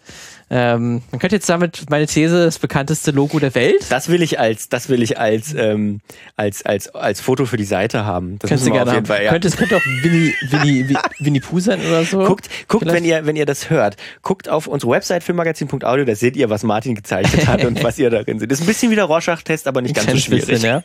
Ähm, 0.49 1.03
man 1.11 1.19
könnte 1.19 1.35
jetzt 1.37 1.49
damit 1.49 1.87
meine 1.91 2.07
These, 2.07 2.45
das 2.45 2.61
bekannteste 2.61 3.11
Logo 3.11 3.41
der 3.41 3.55
Welt. 3.57 3.85
Das 3.89 4.09
will 4.09 4.23
ich 4.23 4.39
als, 4.39 4.69
das 4.69 4.89
will 4.89 5.03
ich 5.03 5.19
als, 5.19 5.53
ähm, 5.55 6.01
als, 6.37 6.65
als, 6.65 6.95
als 6.95 7.21
Foto 7.21 7.47
für 7.47 7.57
die 7.57 7.65
Seite 7.65 8.05
haben. 8.05 8.39
Das 8.39 8.51
Kannst 8.51 8.65
du 8.65 8.71
gerne 8.71 8.83
auf 8.83 8.89
haben. 8.91 8.95
jeden 8.97 9.07
Fall, 9.07 9.25
ja. 9.25 9.33
Könnte, 9.33 9.49
es 9.49 9.57
könnte 9.57 9.77
auch 9.77 9.83
Winnie, 10.03 10.33
Winnie, 10.51 10.89
Wi- 10.89 10.97
Winnie 11.19 11.41
Pooh 11.41 11.59
sein 11.59 11.81
oder 11.81 12.05
so. 12.05 12.19
Guckt, 12.25 12.49
guckt 12.69 12.85
Vielleicht- 12.85 12.97
wenn 12.97 13.05
ihr, 13.05 13.27
wenn 13.27 13.35
ihr 13.35 13.45
das 13.47 13.71
hört, 13.71 13.97
guckt 14.23 14.49
auf 14.49 14.69
unsere 14.69 14.93
Website 14.93 15.25
filmmagazin.audio, 15.25 16.05
da 16.05 16.15
seht 16.15 16.37
ihr, 16.37 16.49
was 16.49 16.63
Martin 16.63 16.95
gezeichnet 16.95 17.49
hat 17.49 17.65
und 17.65 17.83
was 17.83 17.99
ihr 17.99 18.11
darin 18.11 18.39
seht. 18.39 18.49
Das 18.51 18.59
ist 18.61 18.65
ein 18.65 18.69
bisschen 18.69 18.93
wie 18.93 18.97
der 18.97 19.05
Rorschach-Test, 19.07 19.67
aber 19.67 19.83
nicht 19.83 19.97
ganz 19.97 20.09
so 20.11 20.17
schwierig. 20.17 20.47
bisschen, 20.47 20.65
ja. 20.65 20.83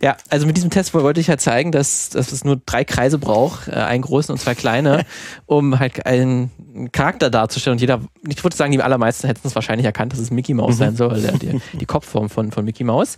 ja, 0.00 0.16
also 0.28 0.46
mit 0.46 0.56
diesem 0.56 0.70
Test 0.70 0.94
wollte 0.94 1.18
ich 1.20 1.28
halt 1.28 1.40
zeigen, 1.40 1.72
dass, 1.72 2.10
dass 2.10 2.30
es 2.30 2.44
nur 2.44 2.60
drei 2.64 2.84
Kreise 2.84 3.18
braucht, 3.18 3.66
äh, 3.66 3.72
einen 3.72 4.02
großen 4.02 4.32
und 4.32 4.38
zwei 4.38 4.54
kleine, 4.54 5.04
um 5.46 5.80
halt 5.80 6.06
einen 6.06 6.50
Charakter 6.92 7.28
darzustellen. 7.30 7.74
Und 7.74 7.80
jeder, 7.80 8.00
ich 8.28 8.42
würde 8.44 8.56
sagen, 8.56 8.70
die 8.70 8.78
allermeisten 9.00 9.26
hätten 9.26 9.46
es 9.46 9.54
wahrscheinlich 9.54 9.86
erkannt, 9.86 10.12
dass 10.12 10.18
es 10.18 10.30
Mickey 10.30 10.54
Mouse 10.54 10.76
sein 10.76 10.96
soll, 10.96 11.20
der, 11.20 11.32
die, 11.32 11.60
die 11.72 11.86
Kopfform 11.86 12.28
von, 12.28 12.50
von 12.52 12.64
Mickey 12.64 12.84
Mouse. 12.84 13.16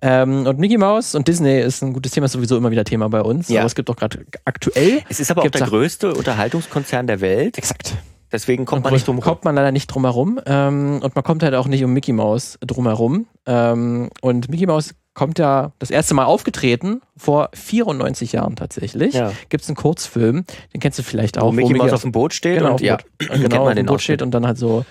Ähm, 0.00 0.46
und 0.46 0.58
Mickey 0.58 0.78
Mouse 0.78 1.14
und 1.14 1.28
Disney 1.28 1.60
ist 1.60 1.82
ein 1.82 1.92
gutes 1.92 2.12
Thema, 2.12 2.26
ist 2.26 2.32
sowieso 2.32 2.56
immer 2.56 2.70
wieder 2.70 2.84
Thema 2.84 3.08
bei 3.08 3.20
uns. 3.20 3.48
Ja. 3.48 3.60
Aber 3.60 3.66
es 3.66 3.74
gibt 3.74 3.90
auch 3.90 3.96
gerade 3.96 4.24
aktuell. 4.44 5.02
Es 5.08 5.20
ist 5.20 5.30
aber 5.30 5.42
auch 5.42 5.48
der 5.48 5.62
auch- 5.62 5.68
größte 5.68 6.14
Unterhaltungskonzern 6.14 7.06
der 7.06 7.20
Welt. 7.20 7.58
Exakt. 7.58 7.96
Deswegen 8.32 8.64
kommt 8.64 8.82
man 8.82 8.92
nicht 8.92 9.06
drum 9.06 9.16
rum. 9.16 9.24
Kommt 9.24 9.44
man 9.44 9.54
leider 9.54 9.70
nicht 9.70 9.86
drum 9.86 10.04
herum. 10.04 10.40
Ähm, 10.46 11.00
und 11.02 11.14
man 11.14 11.22
kommt 11.22 11.42
halt 11.44 11.54
auch 11.54 11.68
nicht 11.68 11.84
um 11.84 11.92
Mickey 11.92 12.12
Mouse 12.12 12.58
drum 12.66 12.86
herum. 12.86 13.26
Ähm, 13.46 14.10
und 14.22 14.48
Mickey 14.48 14.66
Mouse 14.66 14.94
kommt 15.14 15.38
ja 15.38 15.72
das 15.78 15.90
erste 15.90 16.14
Mal 16.14 16.24
aufgetreten, 16.24 17.00
vor 17.16 17.50
94 17.54 18.32
Jahren 18.32 18.56
tatsächlich. 18.56 19.14
Ja. 19.14 19.32
Gibt 19.48 19.62
es 19.62 19.68
einen 19.68 19.76
Kurzfilm, 19.76 20.44
den 20.74 20.80
kennst 20.80 20.98
du 20.98 21.04
vielleicht 21.04 21.38
auch. 21.38 21.46
Wo 21.46 21.52
Mickey 21.52 21.74
Mouse 21.74 21.92
auf 21.92 22.02
dem 22.02 22.10
Boot 22.10 22.34
steht 22.34 22.58
genau, 22.58 22.72
und 22.72 22.80
ja, 22.80 22.96
Boot, 22.96 23.06
kennt 23.28 23.50
genau, 23.50 23.68
auf 23.68 23.74
dem 23.74 23.86
Boot 23.86 24.02
steht 24.02 24.22
und 24.22 24.32
dann 24.32 24.44
halt 24.46 24.58
so 24.58 24.84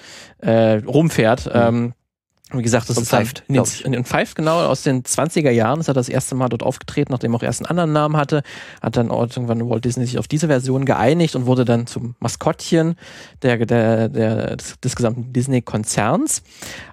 äh, 0.43 0.81
rumfährt. 0.85 1.49
Ähm, 1.53 1.93
wie 2.51 2.61
gesagt, 2.61 2.87
das 2.87 2.97
Und 2.97 3.03
ist 3.03 3.13
dann 3.13 3.25
pfeift, 3.25 3.43
in 3.47 3.55
ich. 3.55 3.83
in 3.83 4.05
Pfeift, 4.05 4.35
genau, 4.35 4.59
aus 4.59 4.83
den 4.83 5.03
20er 5.03 5.49
Jahren 5.49 5.79
ist 5.79 5.87
er 5.87 5.95
das 5.95 6.07
erste 6.07 6.35
Mal 6.35 6.49
dort 6.49 6.61
aufgetreten, 6.61 7.11
nachdem 7.11 7.33
er 7.33 7.37
auch 7.37 7.43
erst 7.43 7.61
einen 7.61 7.69
anderen 7.69 7.93
Namen 7.93 8.15
hatte. 8.15 8.43
Hat 8.81 8.95
dann 8.95 9.09
irgendwann 9.09 9.67
Walt 9.69 9.85
Disney 9.85 10.05
sich 10.05 10.19
auf 10.19 10.27
diese 10.27 10.47
Version 10.47 10.85
geeinigt 10.85 11.35
und 11.35 11.45
wurde 11.47 11.65
dann 11.65 11.87
zum 11.87 12.15
Maskottchen 12.19 12.95
der, 13.41 13.65
der, 13.65 14.09
der, 14.09 14.55
des, 14.57 14.79
des 14.79 14.95
gesamten 14.95 15.33
Disney-Konzerns. 15.33 16.43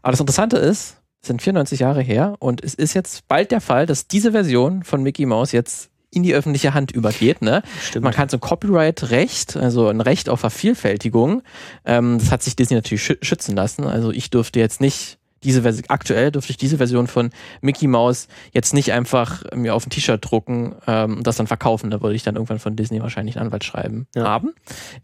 Aber 0.03 0.13
das 0.13 0.21
Interessante 0.21 0.57
ist, 0.57 0.97
es 1.21 1.27
sind 1.27 1.43
94 1.43 1.81
Jahre 1.81 2.01
her 2.01 2.37
und 2.39 2.65
es 2.65 2.75
ist 2.75 2.95
jetzt 2.95 3.29
bald 3.29 3.51
der 3.51 3.61
Fall, 3.61 3.85
dass 3.85 4.07
diese 4.07 4.33
Version 4.33 4.83
von 4.85 5.03
Mickey 5.03 5.27
Mouse 5.27 5.53
jetzt 5.53 5.90
in 6.11 6.23
die 6.23 6.35
öffentliche 6.35 6.75
Hand 6.75 6.91
übergeht. 6.91 7.41
Ne? 7.43 7.63
Stimmt. 7.83 8.05
Man 8.05 8.13
kann 8.13 8.29
so 8.29 8.37
ein 8.37 8.41
Copyright-Recht, 8.41 9.57
also 9.57 9.89
ein 9.89 10.01
Recht 10.01 10.29
auf 10.29 10.41
Vervielfältigung, 10.41 11.43
ähm, 11.85 12.19
das 12.19 12.33
hat 12.33 12.43
sich 12.43 12.57
Disney 12.57 12.77
natürlich 12.77 13.03
schü 13.03 13.17
schützen 13.23 13.55
lassen. 13.55 13.85
Also 13.85 14.11
ich 14.11 14.31
dürfte 14.31 14.59
jetzt 14.59 14.81
nicht 14.81 15.20
diese 15.43 15.63
Version, 15.63 15.85
aktuell 15.89 16.31
dürfte 16.31 16.51
ich 16.51 16.57
diese 16.57 16.77
Version 16.77 17.07
von 17.07 17.31
Mickey 17.61 17.87
Mouse 17.87 18.29
jetzt 18.53 18.75
nicht 18.75 18.93
einfach 18.93 19.43
mir 19.55 19.75
auf 19.75 19.87
ein 19.87 19.91
T-Shirt 19.91 20.21
drucken 20.23 20.75
ähm, 20.87 21.19
und 21.19 21.27
das 21.27 21.37
dann 21.37 21.47
verkaufen. 21.47 21.91
Da 21.91 22.03
würde 22.03 22.15
ich 22.15 22.23
dann 22.23 22.35
irgendwann 22.37 22.59
von 22.59 22.77
Disney 22.77 23.01
wahrscheinlich 23.01 23.37
ein 23.37 23.43
Anwaltsschreiben 23.47 24.07
Ja. 24.15 24.25
haben 24.25 24.53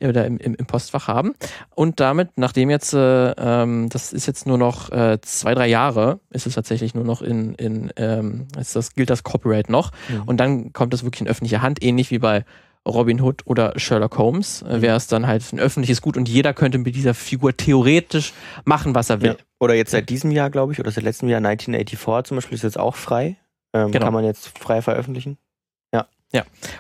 oder 0.01 0.27
im, 0.27 0.39
im, 0.39 0.55
im 0.55 0.67
Postfach 0.67 1.09
haben. 1.09 1.35
Und 1.75 2.01
damit, 2.01 2.31
nachdem 2.37 2.71
jetzt, 2.71 2.93
äh, 2.93 3.31
ähm, 3.31 3.89
das 3.89 4.13
ist 4.13 4.27
jetzt 4.27 4.47
nur 4.47 4.59
noch 4.59 4.91
äh, 4.93 5.19
zwei, 5.23 5.55
drei 5.55 5.69
Jahre, 5.69 6.21
ist 6.31 6.47
es 6.47 6.55
tatsächlich 6.55 6.95
nur 6.95 7.05
noch 7.05 7.23
in, 7.23 7.55
in 7.55 7.91
ähm, 7.97 8.47
ist 8.59 8.77
das, 8.77 8.95
gilt 8.95 9.11
das 9.11 9.23
Copyright 9.23 9.71
noch. 9.71 9.93
Mhm. 10.09 10.23
Und 10.27 10.37
dann 10.39 10.73
kommt 10.73 10.93
das 10.93 11.05
wirklich 11.05 11.23
in 11.23 11.29
öffentliche 11.29 11.63
Hand, 11.63 11.83
ähnlich 11.83 12.11
wie 12.11 12.19
bei 12.19 12.45
Robin 12.87 13.21
Hood 13.21 13.43
oder 13.47 13.73
Sherlock 13.77 14.17
Holmes, 14.19 14.63
äh, 14.63 14.81
wäre 14.81 14.97
es 14.97 15.07
dann 15.07 15.27
halt 15.27 15.53
ein 15.53 15.59
öffentliches 15.59 16.01
Gut 16.01 16.17
und 16.17 16.29
jeder 16.29 16.55
könnte 16.55 16.79
mit 16.79 16.95
dieser 16.95 17.15
Figur 17.15 17.57
theoretisch 17.57 18.33
machen, 18.65 18.95
was 18.95 19.11
er 19.11 19.21
will. 19.21 19.31
Ja. 19.31 19.37
Oder 19.59 19.75
jetzt 19.75 19.91
seit 19.91 20.09
diesem 20.09 20.31
Jahr, 20.31 20.51
glaube 20.51 20.73
ich, 20.73 20.81
oder 20.81 20.91
seit 20.91 21.05
letztem 21.05 21.29
Jahr 21.29 21.39
1984 21.39 22.29
zum 22.29 22.37
Beispiel 22.37 22.57
ist 22.57 22.63
jetzt 22.63 22.79
auch 22.79 22.97
frei. 22.97 23.37
Ähm, 23.73 23.91
Genau. 23.91 24.07
Kann 24.07 24.15
man 24.15 24.25
jetzt 24.25 24.59
frei 24.59 24.83
veröffentlichen. 24.83 25.39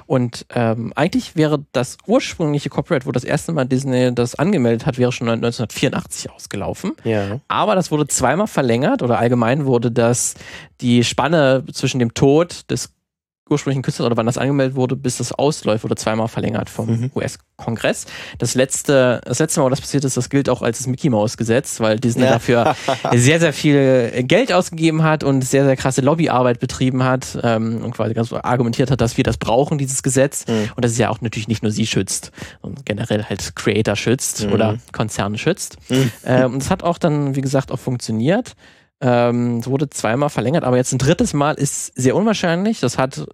Und 0.06 0.46
ähm, 0.50 0.92
eigentlich 0.94 1.36
wäre 1.36 1.64
das 1.72 1.98
ursprüngliche 2.06 2.68
Copyright, 2.68 3.06
wo 3.06 3.12
das 3.12 3.24
erste 3.24 3.52
Mal 3.52 3.64
Disney 3.64 4.14
das 4.14 4.34
angemeldet 4.34 4.86
hat, 4.86 4.98
wäre 4.98 5.12
schon 5.12 5.28
1984 5.28 6.30
ausgelaufen. 6.30 6.92
Ja. 7.04 7.40
Aber 7.48 7.74
das 7.74 7.90
wurde 7.90 8.06
zweimal 8.06 8.46
verlängert 8.46 9.02
oder 9.02 9.18
allgemein 9.18 9.66
wurde 9.66 9.90
das 9.90 10.34
die 10.80 11.04
Spanne 11.04 11.64
zwischen 11.72 11.98
dem 11.98 12.14
Tod 12.14 12.70
des 12.70 12.92
ursprünglichen 13.48 13.82
Künstlers 13.82 14.06
oder 14.06 14.16
wann 14.16 14.26
das 14.26 14.38
angemeldet 14.38 14.74
wurde, 14.76 14.96
bis 14.96 15.18
das 15.18 15.32
ausläuft, 15.32 15.84
wurde 15.84 15.94
zweimal 15.94 16.26
verlängert 16.28 16.68
vom 16.68 16.86
Mhm. 16.88 17.10
US-Kongress. 17.14 18.06
Das 18.38 18.54
letzte, 18.54 19.20
das 19.24 19.38
letzte 19.38 19.60
Mal, 19.60 19.66
wo 19.66 19.70
das 19.70 19.80
passiert 19.80 20.04
ist, 20.04 20.16
das 20.16 20.28
gilt 20.30 20.48
auch 20.48 20.62
als 20.62 20.78
das 20.78 20.86
Mickey 20.88 21.10
Mouse 21.10 21.36
Gesetz, 21.36 21.78
weil 21.80 21.98
Disney 22.00 22.24
Ja. 22.24 22.30
dafür 22.32 22.74
sehr, 23.14 23.38
sehr 23.40 23.52
viel 23.52 24.24
Geld 24.24 24.52
ausgegeben 24.52 25.02
hat 25.04 25.22
und 25.22 25.42
sehr, 25.42 25.64
sehr 25.64 25.76
krasse 25.76 26.00
Lobbyarbeit 26.00 26.58
betrieben 26.58 27.04
hat 27.04 27.38
ähm, 27.42 27.84
und 27.84 27.92
quasi 27.94 28.14
ganz 28.14 28.32
argumentiert 28.32 28.90
hat, 28.90 29.00
dass 29.00 29.16
wir 29.16 29.24
das 29.24 29.36
brauchen, 29.36 29.78
dieses 29.78 30.02
Gesetz. 30.02 30.44
Mhm. 30.48 30.70
Und 30.74 30.84
das 30.84 30.92
ist 30.92 30.98
ja 30.98 31.10
auch 31.10 31.20
natürlich 31.20 31.48
nicht 31.48 31.62
nur 31.62 31.70
sie 31.72 31.86
schützt, 31.86 32.32
sondern 32.62 32.84
generell 32.84 33.24
halt 33.24 33.54
Creator 33.54 33.94
schützt 33.96 34.44
Mhm. 34.46 34.52
oder 34.52 34.76
Konzerne 34.92 35.38
schützt. 35.38 35.76
Ähm, 36.24 36.54
und 36.54 36.62
es 36.62 36.70
hat 36.70 36.82
auch 36.82 36.98
dann, 36.98 37.36
wie 37.36 37.40
gesagt, 37.42 37.70
auch 37.70 37.78
funktioniert. 37.78 38.54
Ähm, 39.00 39.58
es 39.58 39.68
wurde 39.68 39.90
zweimal 39.90 40.30
verlängert, 40.30 40.64
aber 40.64 40.76
jetzt 40.76 40.92
ein 40.92 40.98
drittes 40.98 41.34
Mal 41.34 41.54
ist 41.56 41.92
sehr 41.96 42.16
unwahrscheinlich. 42.16 42.80
Das 42.80 42.98
hat 42.98 43.26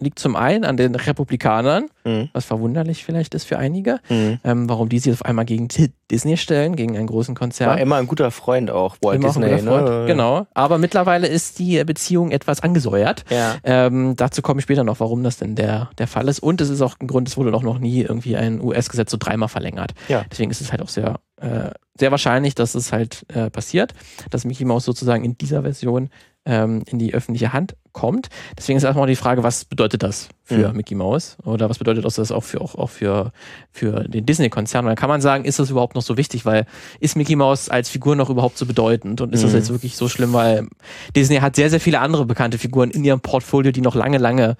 liegt 0.00 0.18
zum 0.18 0.36
einen 0.36 0.64
an 0.64 0.76
den 0.76 0.94
Republikanern, 0.94 1.86
Mhm. 2.04 2.30
was 2.32 2.44
verwunderlich 2.46 3.04
vielleicht 3.04 3.34
ist 3.34 3.44
für 3.44 3.58
einige, 3.58 3.98
Mhm. 4.08 4.38
ähm, 4.44 4.68
warum 4.68 4.88
die 4.88 4.98
sich 4.98 5.12
auf 5.12 5.24
einmal 5.24 5.44
gegen 5.44 5.68
Di- 5.68 5.92
Disney 6.10 6.36
stellen, 6.38 6.74
gegen 6.74 6.96
einen 6.96 7.06
großen 7.06 7.34
Konzern. 7.34 7.68
War 7.70 7.78
immer 7.80 7.96
ein 7.96 8.06
guter 8.06 8.30
Freund 8.30 8.70
auch, 8.70 8.96
Walt 9.02 9.16
Immer 9.20 9.28
auch 9.30 9.36
ein 9.36 9.42
Disney. 9.42 9.58
guter 9.68 9.70
Freund. 9.84 9.88
Ne? 10.00 10.06
Genau. 10.06 10.46
Aber 10.54 10.78
mittlerweile 10.78 11.26
ist 11.28 11.58
die 11.58 11.82
Beziehung 11.84 12.30
etwas 12.30 12.62
angesäuert. 12.62 13.24
Ja. 13.30 13.56
Ähm, 13.62 14.16
dazu 14.16 14.42
komme 14.42 14.60
ich 14.60 14.64
später 14.64 14.82
noch, 14.84 14.98
warum 15.00 15.22
das 15.22 15.36
denn 15.36 15.54
der, 15.54 15.90
der 15.98 16.06
Fall 16.06 16.26
ist. 16.28 16.40
Und 16.40 16.60
es 16.60 16.68
ist 16.70 16.80
auch 16.80 16.96
ein 17.00 17.06
Grund, 17.06 17.28
es 17.28 17.36
wurde 17.36 17.50
doch 17.52 17.62
noch 17.62 17.78
nie 17.78 18.00
irgendwie 18.00 18.36
ein 18.36 18.60
US-Gesetz 18.60 19.10
so 19.10 19.18
dreimal 19.20 19.48
verlängert. 19.48 19.92
Ja. 20.08 20.24
Deswegen 20.30 20.50
ist 20.50 20.60
es 20.60 20.72
halt 20.72 20.82
auch 20.82 20.88
sehr, 20.88 21.20
äh, 21.40 21.70
sehr 21.98 22.10
wahrscheinlich, 22.10 22.54
dass 22.54 22.74
es 22.74 22.92
halt 22.92 23.24
äh, 23.32 23.50
passiert, 23.50 23.92
dass 24.30 24.44
Mickey 24.44 24.64
Mouse 24.64 24.84
sozusagen 24.86 25.22
in 25.24 25.36
dieser 25.36 25.62
Version 25.62 26.08
ähm, 26.46 26.82
in 26.86 26.98
die 26.98 27.12
öffentliche 27.14 27.52
Hand 27.52 27.76
kommt. 27.92 28.28
Deswegen 28.56 28.76
ist 28.76 28.84
erstmal 28.84 29.06
die 29.06 29.16
Frage, 29.16 29.42
was 29.42 29.64
bedeutet 29.64 30.02
das 30.02 30.28
für 30.42 30.70
mhm. 30.70 30.76
Mickey 30.76 30.94
Mouse? 30.94 31.36
Oder 31.44 31.68
was 31.68 31.78
bedeutet 31.78 32.04
das 32.04 32.18
auch 32.30 32.42
für, 32.42 32.60
auch, 32.60 32.74
auch 32.76 32.88
für, 32.88 33.32
für 33.72 34.04
den 34.04 34.26
Disney-Konzern? 34.26 34.84
Und 34.84 34.90
dann 34.90 34.96
kann 34.96 35.08
man 35.08 35.20
sagen, 35.20 35.44
ist 35.44 35.58
das 35.58 35.70
überhaupt 35.70 35.94
noch 35.94 36.02
so 36.02 36.16
wichtig? 36.16 36.46
Weil 36.46 36.66
ist 37.00 37.16
Mickey 37.16 37.36
Mouse 37.36 37.68
als 37.68 37.88
Figur 37.88 38.16
noch 38.16 38.30
überhaupt 38.30 38.58
so 38.58 38.66
bedeutend? 38.66 39.20
Und 39.20 39.34
ist 39.34 39.40
mhm. 39.40 39.46
das 39.46 39.54
jetzt 39.54 39.70
wirklich 39.70 39.96
so 39.96 40.08
schlimm? 40.08 40.32
Weil 40.32 40.68
Disney 41.14 41.36
hat 41.36 41.56
sehr, 41.56 41.70
sehr 41.70 41.80
viele 41.80 42.00
andere 42.00 42.24
bekannte 42.26 42.58
Figuren 42.58 42.90
in 42.90 43.04
ihrem 43.04 43.20
Portfolio, 43.20 43.72
die 43.72 43.80
noch 43.80 43.94
lange, 43.94 44.18
lange 44.18 44.56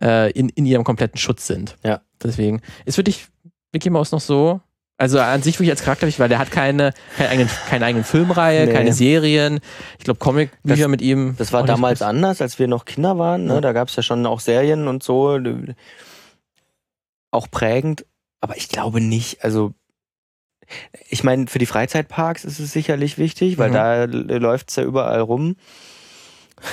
äh, 0.00 0.30
in, 0.32 0.50
in 0.50 0.66
ihrem 0.66 0.84
kompletten 0.84 1.18
Schutz 1.18 1.46
sind. 1.46 1.76
Ja. 1.84 2.02
Deswegen 2.22 2.60
ist 2.84 2.96
für 2.96 3.04
dich 3.04 3.26
Mickey 3.72 3.90
Mouse 3.90 4.12
noch 4.12 4.20
so 4.20 4.60
also 4.96 5.18
an 5.18 5.42
sich 5.42 5.56
wirklich 5.56 5.70
als 5.70 5.82
Charakter, 5.82 6.06
weil 6.18 6.28
der 6.28 6.38
hat 6.38 6.50
keine, 6.50 6.92
keine, 7.16 7.28
eigenen, 7.30 7.50
keine 7.68 7.84
eigenen 7.86 8.04
Filmreihe, 8.04 8.66
nee. 8.66 8.72
keine 8.72 8.92
Serien. 8.92 9.60
Ich 9.98 10.04
glaube, 10.04 10.18
Comicbücher 10.18 10.88
mit 10.88 11.02
ihm. 11.02 11.34
Das 11.36 11.52
war 11.52 11.64
damals 11.64 12.00
anders, 12.00 12.40
als 12.40 12.58
wir 12.58 12.68
noch 12.68 12.84
Kinder 12.84 13.18
waren. 13.18 13.46
Ne? 13.46 13.54
Ja. 13.54 13.60
Da 13.60 13.72
gab 13.72 13.88
es 13.88 13.96
ja 13.96 14.02
schon 14.02 14.24
auch 14.26 14.40
Serien 14.40 14.86
und 14.86 15.02
so. 15.02 15.38
Auch 17.32 17.50
prägend. 17.50 18.06
Aber 18.40 18.56
ich 18.56 18.68
glaube 18.68 19.00
nicht, 19.00 19.42
also 19.42 19.74
ich 21.08 21.24
meine, 21.24 21.46
für 21.46 21.58
die 21.58 21.66
Freizeitparks 21.66 22.44
ist 22.44 22.58
es 22.58 22.72
sicherlich 22.72 23.18
wichtig, 23.18 23.58
weil 23.58 23.70
mhm. 23.70 23.74
da 23.74 24.04
läuft 24.04 24.70
es 24.70 24.76
ja 24.76 24.84
überall 24.84 25.20
rum. 25.20 25.56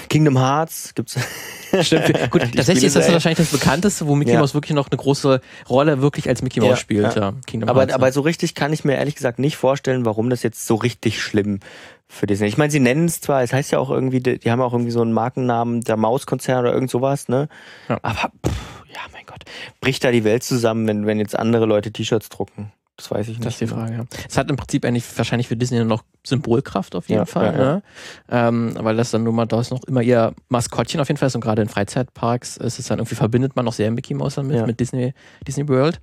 Kingdom 0.10 0.38
Hearts 0.38 0.94
gibt's. 0.96 1.18
Stimmt. 1.82 2.32
Gut, 2.32 2.42
tatsächlich 2.56 2.86
ist 2.86 2.96
das 2.96 3.12
wahrscheinlich 3.12 3.38
das 3.38 3.58
bekannteste, 3.58 4.08
wo 4.08 4.16
Mickey 4.16 4.34
ja. 4.34 4.40
Mouse 4.40 4.54
wirklich 4.54 4.76
noch 4.76 4.90
eine 4.90 4.98
große 4.98 5.42
Rolle 5.70 6.02
wirklich 6.02 6.28
als 6.28 6.42
Mickey 6.42 6.60
Mouse 6.60 6.70
ja, 6.70 6.76
spielt. 6.76 7.16
Ja. 7.16 7.34
Kingdom 7.48 7.70
aber, 7.70 7.82
Hearts, 7.82 7.94
aber 7.94 8.12
so 8.12 8.22
richtig 8.22 8.56
kann 8.56 8.74
ich 8.74 8.84
mir 8.84 8.96
ehrlich 8.96 9.16
gesagt 9.16 9.40
nicht 9.40 9.58
vorstellen, 9.58 10.06
warum 10.06 10.30
das 10.30 10.44
jetzt 10.44 10.68
so 10.68 10.76
richtig 10.76 11.22
schlimm 11.22 11.60
für 12.08 12.28
Disney. 12.28 12.48
Ich 12.48 12.58
meine, 12.58 12.72
sie 12.72 12.80
nennen 12.80 13.06
es 13.06 13.22
zwar, 13.22 13.42
es 13.42 13.54
heißt 13.54 13.72
ja 13.72 13.80
auch 13.80 13.90
irgendwie, 13.90 14.20
die, 14.20 14.38
die 14.38 14.52
haben 14.52 14.62
auch 14.62 14.74
irgendwie 14.74 14.92
so 14.92 15.02
einen 15.02 15.14
Markennamen, 15.14 15.82
der 15.82 15.98
Mauskonzern 15.98 16.60
oder 16.60 16.74
irgend 16.74 16.92
sowas, 16.92 17.30
ne? 17.30 17.48
Aber 17.88 18.32
pff, 18.46 18.84
ja, 18.90 19.00
mein 19.14 19.26
Gott, 19.26 19.44
bricht 19.80 20.04
da 20.04 20.12
die 20.12 20.26
Welt 20.26 20.44
zusammen, 20.44 20.88
wenn, 20.88 21.06
wenn 21.06 21.20
jetzt 21.20 21.38
andere 21.38 21.66
Leute 21.66 21.92
T-Shirts 21.92 22.30
drucken? 22.30 22.74
Das 23.02 23.10
weiß 23.10 23.28
ich 23.30 23.40
nicht. 23.40 23.46
Das 23.46 23.54
ist 23.56 23.62
die 23.62 23.68
Frage, 23.68 23.94
ja. 23.94 24.06
Es 24.30 24.38
hat 24.38 24.48
im 24.52 24.58
Prinzip 24.58 24.86
eigentlich 24.86 25.06
wahrscheinlich 25.18 25.48
für 25.48 25.58
Disney 25.58 25.84
noch 25.84 26.04
Symbolkraft 26.24 26.94
auf 26.96 27.10
jeden 27.10 27.22
ja, 27.22 27.26
Fall, 27.26 27.46
ja, 27.46 27.52
ne? 27.58 27.84
Ähm, 28.30 28.76
weil 28.78 28.96
das 28.96 29.10
dann 29.10 29.24
nun 29.24 29.34
mal, 29.34 29.48
da 29.48 29.60
ist 29.60 29.72
noch 29.72 29.84
immer 29.86 30.04
ihr 30.04 30.36
Maskottchen 30.50 31.00
auf 31.02 31.08
jeden 31.08 31.18
Fall 31.18 31.28
ist 31.28 31.36
und 31.36 31.42
gerade 31.42 31.64
in 31.64 31.68
Freizeitparks 31.68 32.58
ist 32.58 32.78
es 32.78 32.86
dann 32.86 33.00
irgendwie 33.00 33.16
verbindet 33.16 33.56
man 33.56 33.66
noch 33.66 33.74
sehr 33.74 33.90
Mickey 33.90 34.14
Mouse 34.14 34.36
damit, 34.36 34.68
mit 34.68 34.80
Disney, 34.80 35.16
Disney 35.48 35.68
World. 35.68 36.00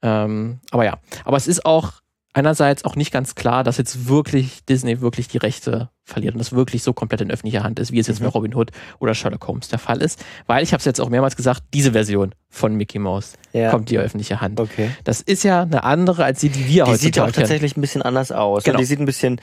Ähm, 0.00 0.60
aber 0.70 0.86
ja, 0.86 0.98
aber 1.26 1.36
es 1.36 1.46
ist 1.46 1.66
auch 1.66 2.00
einerseits 2.32 2.86
auch 2.86 2.96
nicht 2.96 3.12
ganz 3.12 3.34
klar, 3.34 3.62
dass 3.62 3.76
jetzt 3.76 4.08
wirklich 4.08 4.64
Disney 4.64 5.02
wirklich 5.02 5.28
die 5.28 5.38
Rechte 5.38 5.90
verliert 6.10 6.34
und 6.34 6.38
das 6.38 6.52
wirklich 6.52 6.82
so 6.82 6.92
komplett 6.92 7.20
in 7.20 7.30
öffentlicher 7.30 7.62
Hand 7.62 7.78
ist, 7.78 7.92
wie 7.92 7.98
es 7.98 8.06
jetzt 8.06 8.20
mhm. 8.20 8.24
bei 8.24 8.30
Robin 8.30 8.54
Hood 8.54 8.70
oder 8.98 9.14
Sherlock 9.14 9.46
Holmes 9.46 9.68
der 9.68 9.78
Fall 9.78 10.02
ist. 10.02 10.24
Weil 10.46 10.62
ich 10.62 10.72
habe 10.72 10.80
es 10.80 10.84
jetzt 10.84 11.00
auch 11.00 11.08
mehrmals 11.08 11.36
gesagt, 11.36 11.62
diese 11.72 11.92
Version 11.92 12.34
von 12.48 12.74
Mickey 12.74 12.98
Mouse 12.98 13.34
ja. 13.52 13.70
kommt 13.70 13.90
die 13.90 13.98
öffentliche 13.98 14.40
Hand. 14.40 14.60
Okay. 14.60 14.90
Das 15.04 15.20
ist 15.20 15.44
ja 15.44 15.62
eine 15.62 15.84
andere 15.84 16.24
als 16.24 16.40
die, 16.40 16.48
die 16.48 16.66
wir 16.66 16.84
die 16.84 16.90
heutzutage 16.90 16.98
sieht 16.98 17.18
auch 17.20 17.30
tatsächlich 17.30 17.76
ein 17.76 17.80
bisschen 17.80 18.02
anders 18.02 18.32
aus. 18.32 18.64
Genau. 18.64 18.78
Die 18.78 18.84
sieht 18.84 19.00
ein 19.00 19.06
bisschen 19.06 19.40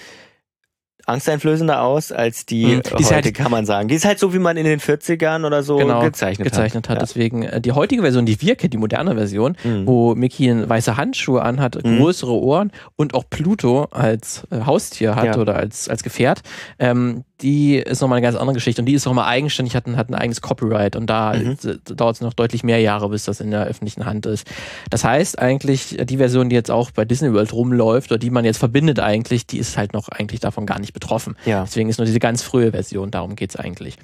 angsteinflößender 1.07 1.81
aus 1.81 2.11
als 2.11 2.45
die, 2.45 2.65
mhm. 2.65 2.81
die 2.83 3.05
heute, 3.05 3.13
halt, 3.13 3.33
kann 3.33 3.49
man 3.49 3.65
sagen. 3.65 3.87
Die 3.87 3.95
ist 3.95 4.05
halt 4.05 4.19
so, 4.19 4.33
wie 4.33 4.39
man 4.39 4.57
in 4.57 4.65
den 4.65 4.79
40ern 4.79 5.45
oder 5.45 5.63
so 5.63 5.77
genau, 5.77 6.01
gezeichnet, 6.01 6.49
gezeichnet 6.49 6.89
hat. 6.89 6.97
hat. 6.97 6.97
Ja. 6.97 7.05
Deswegen 7.05 7.43
äh, 7.43 7.61
die 7.61 7.71
heutige 7.71 8.01
Version, 8.01 8.25
die 8.25 8.39
wir 8.41 8.55
kennen, 8.55 8.71
die 8.71 8.77
moderne 8.77 9.15
Version, 9.15 9.55
mhm. 9.63 9.87
wo 9.87 10.15
Mickey 10.15 10.67
weiße 10.67 10.97
Handschuhe 10.97 11.41
anhat, 11.41 11.83
mhm. 11.83 11.99
größere 11.99 12.33
Ohren 12.33 12.71
und 12.97 13.13
auch 13.13 13.23
Pluto 13.29 13.85
als 13.85 14.45
äh, 14.51 14.65
Haustier 14.65 15.15
hat 15.15 15.25
ja. 15.25 15.37
oder 15.37 15.55
als, 15.55 15.87
als 15.87 16.03
Gefährt, 16.03 16.41
ähm, 16.77 17.23
die 17.41 17.75
ist 17.75 18.01
nochmal 18.01 18.17
eine 18.17 18.25
ganz 18.25 18.35
andere 18.35 18.55
Geschichte 18.55 18.81
und 18.81 18.87
die 18.87 18.93
ist 18.93 19.05
nochmal 19.05 19.27
eigenständig, 19.27 19.75
hat 19.75 19.85
ein, 19.85 19.95
hat 19.95 20.09
ein 20.09 20.15
eigenes 20.15 20.41
Copyright 20.41 20.95
und 20.95 21.07
da 21.07 21.33
mhm. 21.33 21.57
dauert 21.95 22.15
es 22.15 22.21
noch 22.21 22.33
deutlich 22.33 22.63
mehr 22.63 22.79
Jahre, 22.79 23.09
bis 23.09 23.25
das 23.25 23.39
in 23.39 23.51
der 23.51 23.65
öffentlichen 23.65 24.05
Hand 24.05 24.25
ist. 24.25 24.47
Das 24.89 25.03
heißt 25.03 25.37
eigentlich, 25.37 25.97
die 26.03 26.17
Version, 26.17 26.49
die 26.49 26.55
jetzt 26.55 26.71
auch 26.71 26.89
bei 26.91 27.05
Disney 27.05 27.31
World 27.33 27.53
rumläuft 27.53 28.11
oder 28.11 28.17
die 28.17 28.31
man 28.31 28.43
jetzt 28.43 28.57
verbindet 28.57 28.99
eigentlich, 28.99 29.45
die 29.45 29.59
ist 29.59 29.77
halt 29.77 29.93
noch 29.93 30.09
eigentlich 30.09 30.39
davon 30.39 30.65
gar 30.65 30.79
nicht 30.79 30.93
betroffen. 30.93 31.35
Ja. 31.45 31.63
Deswegen 31.63 31.89
ist 31.89 31.99
nur 31.99 32.05
diese 32.05 32.19
ganz 32.19 32.41
frühe 32.41 32.71
Version, 32.71 33.11
darum 33.11 33.35
geht's 33.35 33.55
eigentlich. 33.55 33.97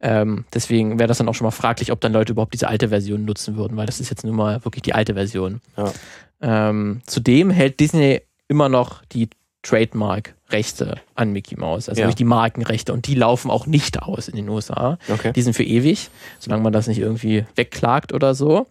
Ähm, 0.00 0.44
deswegen 0.54 1.00
wäre 1.00 1.08
das 1.08 1.18
dann 1.18 1.28
auch 1.28 1.34
schon 1.34 1.46
mal 1.46 1.50
fraglich, 1.50 1.90
ob 1.90 2.00
dann 2.00 2.12
Leute 2.12 2.32
überhaupt 2.32 2.54
diese 2.54 2.68
alte 2.68 2.90
Version 2.90 3.24
nutzen 3.24 3.56
würden, 3.56 3.76
weil 3.76 3.86
das 3.86 3.98
ist 3.98 4.10
jetzt 4.10 4.24
nun 4.24 4.36
mal 4.36 4.64
wirklich 4.64 4.82
die 4.82 4.94
alte 4.94 5.14
Version. 5.14 5.60
Ja. 5.76 5.92
Ähm, 6.40 7.00
zudem 7.06 7.50
hält 7.50 7.80
Disney 7.80 8.20
immer 8.46 8.68
noch 8.68 9.02
die 9.06 9.28
Trademark-Rechte 9.62 11.00
an 11.14 11.32
Mickey 11.32 11.56
Mouse, 11.58 11.88
also 11.88 12.00
ja. 12.00 12.10
die 12.10 12.24
Markenrechte 12.24 12.92
und 12.92 13.06
die 13.06 13.14
laufen 13.14 13.50
auch 13.50 13.66
nicht 13.66 14.02
aus 14.02 14.28
in 14.28 14.36
den 14.36 14.48
USA. 14.48 14.98
Okay. 15.08 15.32
Die 15.32 15.42
sind 15.42 15.54
für 15.54 15.64
ewig, 15.64 16.10
solange 16.38 16.62
man 16.62 16.72
das 16.72 16.86
nicht 16.86 16.98
irgendwie 16.98 17.44
wegklagt 17.56 18.12
oder 18.12 18.34
so. 18.34 18.66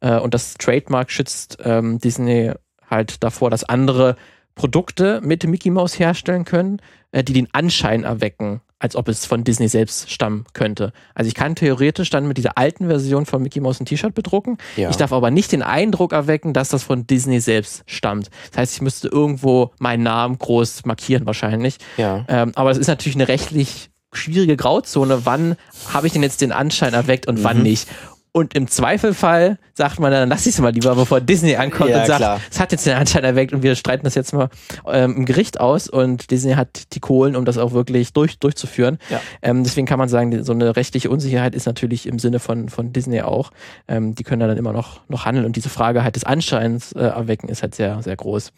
Äh, 0.00 0.18
und 0.18 0.34
das 0.34 0.54
Trademark 0.54 1.10
schützt 1.10 1.58
ähm, 1.64 1.98
Disney 1.98 2.52
halt 2.88 3.22
davor, 3.22 3.50
dass 3.50 3.64
andere 3.64 4.16
Produkte 4.54 5.20
mit 5.22 5.44
Mickey 5.44 5.70
Mouse 5.70 5.98
herstellen 5.98 6.44
können, 6.44 6.80
äh, 7.12 7.24
die 7.24 7.32
den 7.32 7.48
Anschein 7.52 8.04
erwecken, 8.04 8.60
als 8.78 8.94
ob 8.94 9.08
es 9.08 9.26
von 9.26 9.44
Disney 9.44 9.68
selbst 9.68 10.10
stammen 10.10 10.44
könnte. 10.52 10.92
Also 11.14 11.28
ich 11.28 11.34
kann 11.34 11.56
theoretisch 11.56 12.10
dann 12.10 12.28
mit 12.28 12.38
dieser 12.38 12.56
alten 12.56 12.86
Version 12.86 13.26
von 13.26 13.42
Mickey 13.42 13.60
Mouse 13.60 13.80
ein 13.80 13.86
T-Shirt 13.86 14.14
bedrucken. 14.14 14.58
Ja. 14.76 14.90
Ich 14.90 14.96
darf 14.96 15.12
aber 15.12 15.30
nicht 15.30 15.50
den 15.52 15.62
Eindruck 15.62 16.12
erwecken, 16.12 16.52
dass 16.52 16.68
das 16.68 16.84
von 16.84 17.06
Disney 17.06 17.40
selbst 17.40 17.82
stammt. 17.86 18.30
Das 18.50 18.58
heißt, 18.58 18.74
ich 18.74 18.82
müsste 18.82 19.08
irgendwo 19.08 19.72
meinen 19.78 20.04
Namen 20.04 20.38
groß 20.38 20.84
markieren 20.84 21.26
wahrscheinlich. 21.26 21.78
Ja. 21.96 22.24
Ähm, 22.28 22.52
aber 22.54 22.70
es 22.70 22.78
ist 22.78 22.86
natürlich 22.86 23.16
eine 23.16 23.28
rechtlich 23.28 23.90
schwierige 24.12 24.56
Grauzone. 24.56 25.26
Wann 25.26 25.56
habe 25.92 26.06
ich 26.06 26.12
denn 26.12 26.22
jetzt 26.22 26.40
den 26.40 26.52
Anschein 26.52 26.94
erweckt 26.94 27.26
und 27.26 27.40
mhm. 27.40 27.44
wann 27.44 27.62
nicht? 27.62 27.88
Und 28.32 28.54
im 28.54 28.68
Zweifelfall 28.68 29.58
sagt 29.74 30.00
man 30.00 30.12
dann, 30.12 30.28
lass 30.28 30.46
ich 30.46 30.54
es 30.54 30.60
mal 30.60 30.72
lieber, 30.72 30.94
bevor 30.94 31.20
Disney 31.20 31.56
ankommt 31.56 31.90
ja, 31.90 32.00
und 32.00 32.06
sagt, 32.06 32.42
es 32.50 32.60
hat 32.60 32.72
jetzt 32.72 32.86
den 32.86 32.94
Anschein 32.94 33.24
erweckt 33.24 33.52
und 33.52 33.62
wir 33.62 33.74
streiten 33.74 34.04
das 34.04 34.14
jetzt 34.14 34.32
mal 34.32 34.48
ähm, 34.86 35.16
im 35.16 35.24
Gericht 35.24 35.60
aus 35.60 35.88
und 35.88 36.30
Disney 36.30 36.52
hat 36.52 36.94
die 36.94 37.00
Kohlen, 37.00 37.36
um 37.36 37.44
das 37.44 37.58
auch 37.58 37.72
wirklich 37.72 38.12
durch, 38.12 38.38
durchzuführen. 38.38 38.98
Ja. 39.10 39.20
Ähm, 39.42 39.64
deswegen 39.64 39.86
kann 39.86 39.98
man 39.98 40.08
sagen, 40.08 40.44
so 40.44 40.52
eine 40.52 40.76
rechtliche 40.76 41.10
Unsicherheit 41.10 41.54
ist 41.54 41.66
natürlich 41.66 42.06
im 42.06 42.18
Sinne 42.18 42.38
von, 42.38 42.68
von 42.68 42.92
Disney 42.92 43.22
auch. 43.22 43.50
Ähm, 43.88 44.14
die 44.14 44.24
können 44.24 44.40
dann 44.40 44.56
immer 44.56 44.72
noch, 44.72 45.00
noch 45.08 45.24
handeln 45.24 45.46
und 45.46 45.56
diese 45.56 45.68
Frage 45.68 46.02
halt 46.04 46.16
des 46.16 46.24
Anscheins 46.24 46.92
äh, 46.92 47.00
erwecken 47.00 47.48
ist 47.48 47.62
halt 47.62 47.74
sehr, 47.74 48.02
sehr 48.02 48.16
groß. 48.16 48.52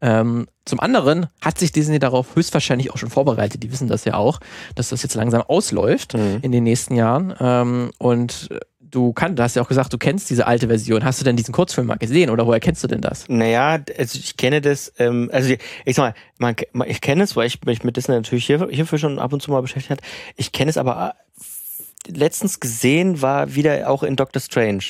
Ähm, 0.00 0.46
zum 0.64 0.80
anderen 0.80 1.26
hat 1.40 1.58
sich 1.58 1.72
Disney 1.72 1.98
darauf 1.98 2.36
höchstwahrscheinlich 2.36 2.92
auch 2.92 2.98
schon 2.98 3.10
vorbereitet. 3.10 3.62
Die 3.62 3.72
wissen 3.72 3.88
das 3.88 4.04
ja 4.04 4.14
auch, 4.14 4.40
dass 4.74 4.90
das 4.90 5.02
jetzt 5.02 5.14
langsam 5.14 5.42
ausläuft 5.42 6.14
mhm. 6.14 6.38
in 6.42 6.52
den 6.52 6.64
nächsten 6.64 6.94
Jahren. 6.94 7.34
Ähm, 7.40 7.90
und 7.98 8.48
du 8.90 9.12
kannst, 9.12 9.38
du 9.38 9.42
hast 9.42 9.56
ja 9.56 9.62
auch 9.62 9.68
gesagt, 9.68 9.92
du 9.92 9.98
kennst 9.98 10.30
diese 10.30 10.46
alte 10.46 10.68
Version. 10.68 11.04
Hast 11.04 11.20
du 11.20 11.24
denn 11.24 11.36
diesen 11.36 11.52
Kurzfilm 11.52 11.86
mal 11.86 11.96
gesehen 11.96 12.30
oder 12.30 12.46
woher 12.46 12.60
kennst 12.60 12.82
du 12.84 12.88
denn 12.88 13.00
das? 13.00 13.28
Naja, 13.28 13.78
also 13.96 14.18
ich 14.18 14.36
kenne 14.36 14.60
das, 14.60 14.92
ähm, 14.98 15.30
also 15.32 15.54
ich 15.84 15.94
sag 15.94 16.14
mal, 16.38 16.54
man, 16.72 16.88
ich 16.88 17.00
kenne 17.00 17.24
es, 17.24 17.36
weil 17.36 17.46
ich 17.46 17.62
mich 17.64 17.84
mit 17.84 17.96
Disney 17.96 18.14
natürlich 18.14 18.46
hier, 18.46 18.68
hierfür 18.70 18.98
schon 18.98 19.18
ab 19.18 19.32
und 19.32 19.42
zu 19.42 19.50
mal 19.50 19.62
beschäftigt 19.62 19.90
hat. 19.90 20.00
Ich 20.36 20.52
kenne 20.52 20.70
es 20.70 20.76
aber 20.76 21.14
äh, 22.06 22.12
letztens 22.12 22.60
gesehen, 22.60 23.22
war 23.22 23.54
wieder 23.54 23.90
auch 23.90 24.02
in 24.02 24.16
Doctor 24.16 24.40
Strange 24.40 24.84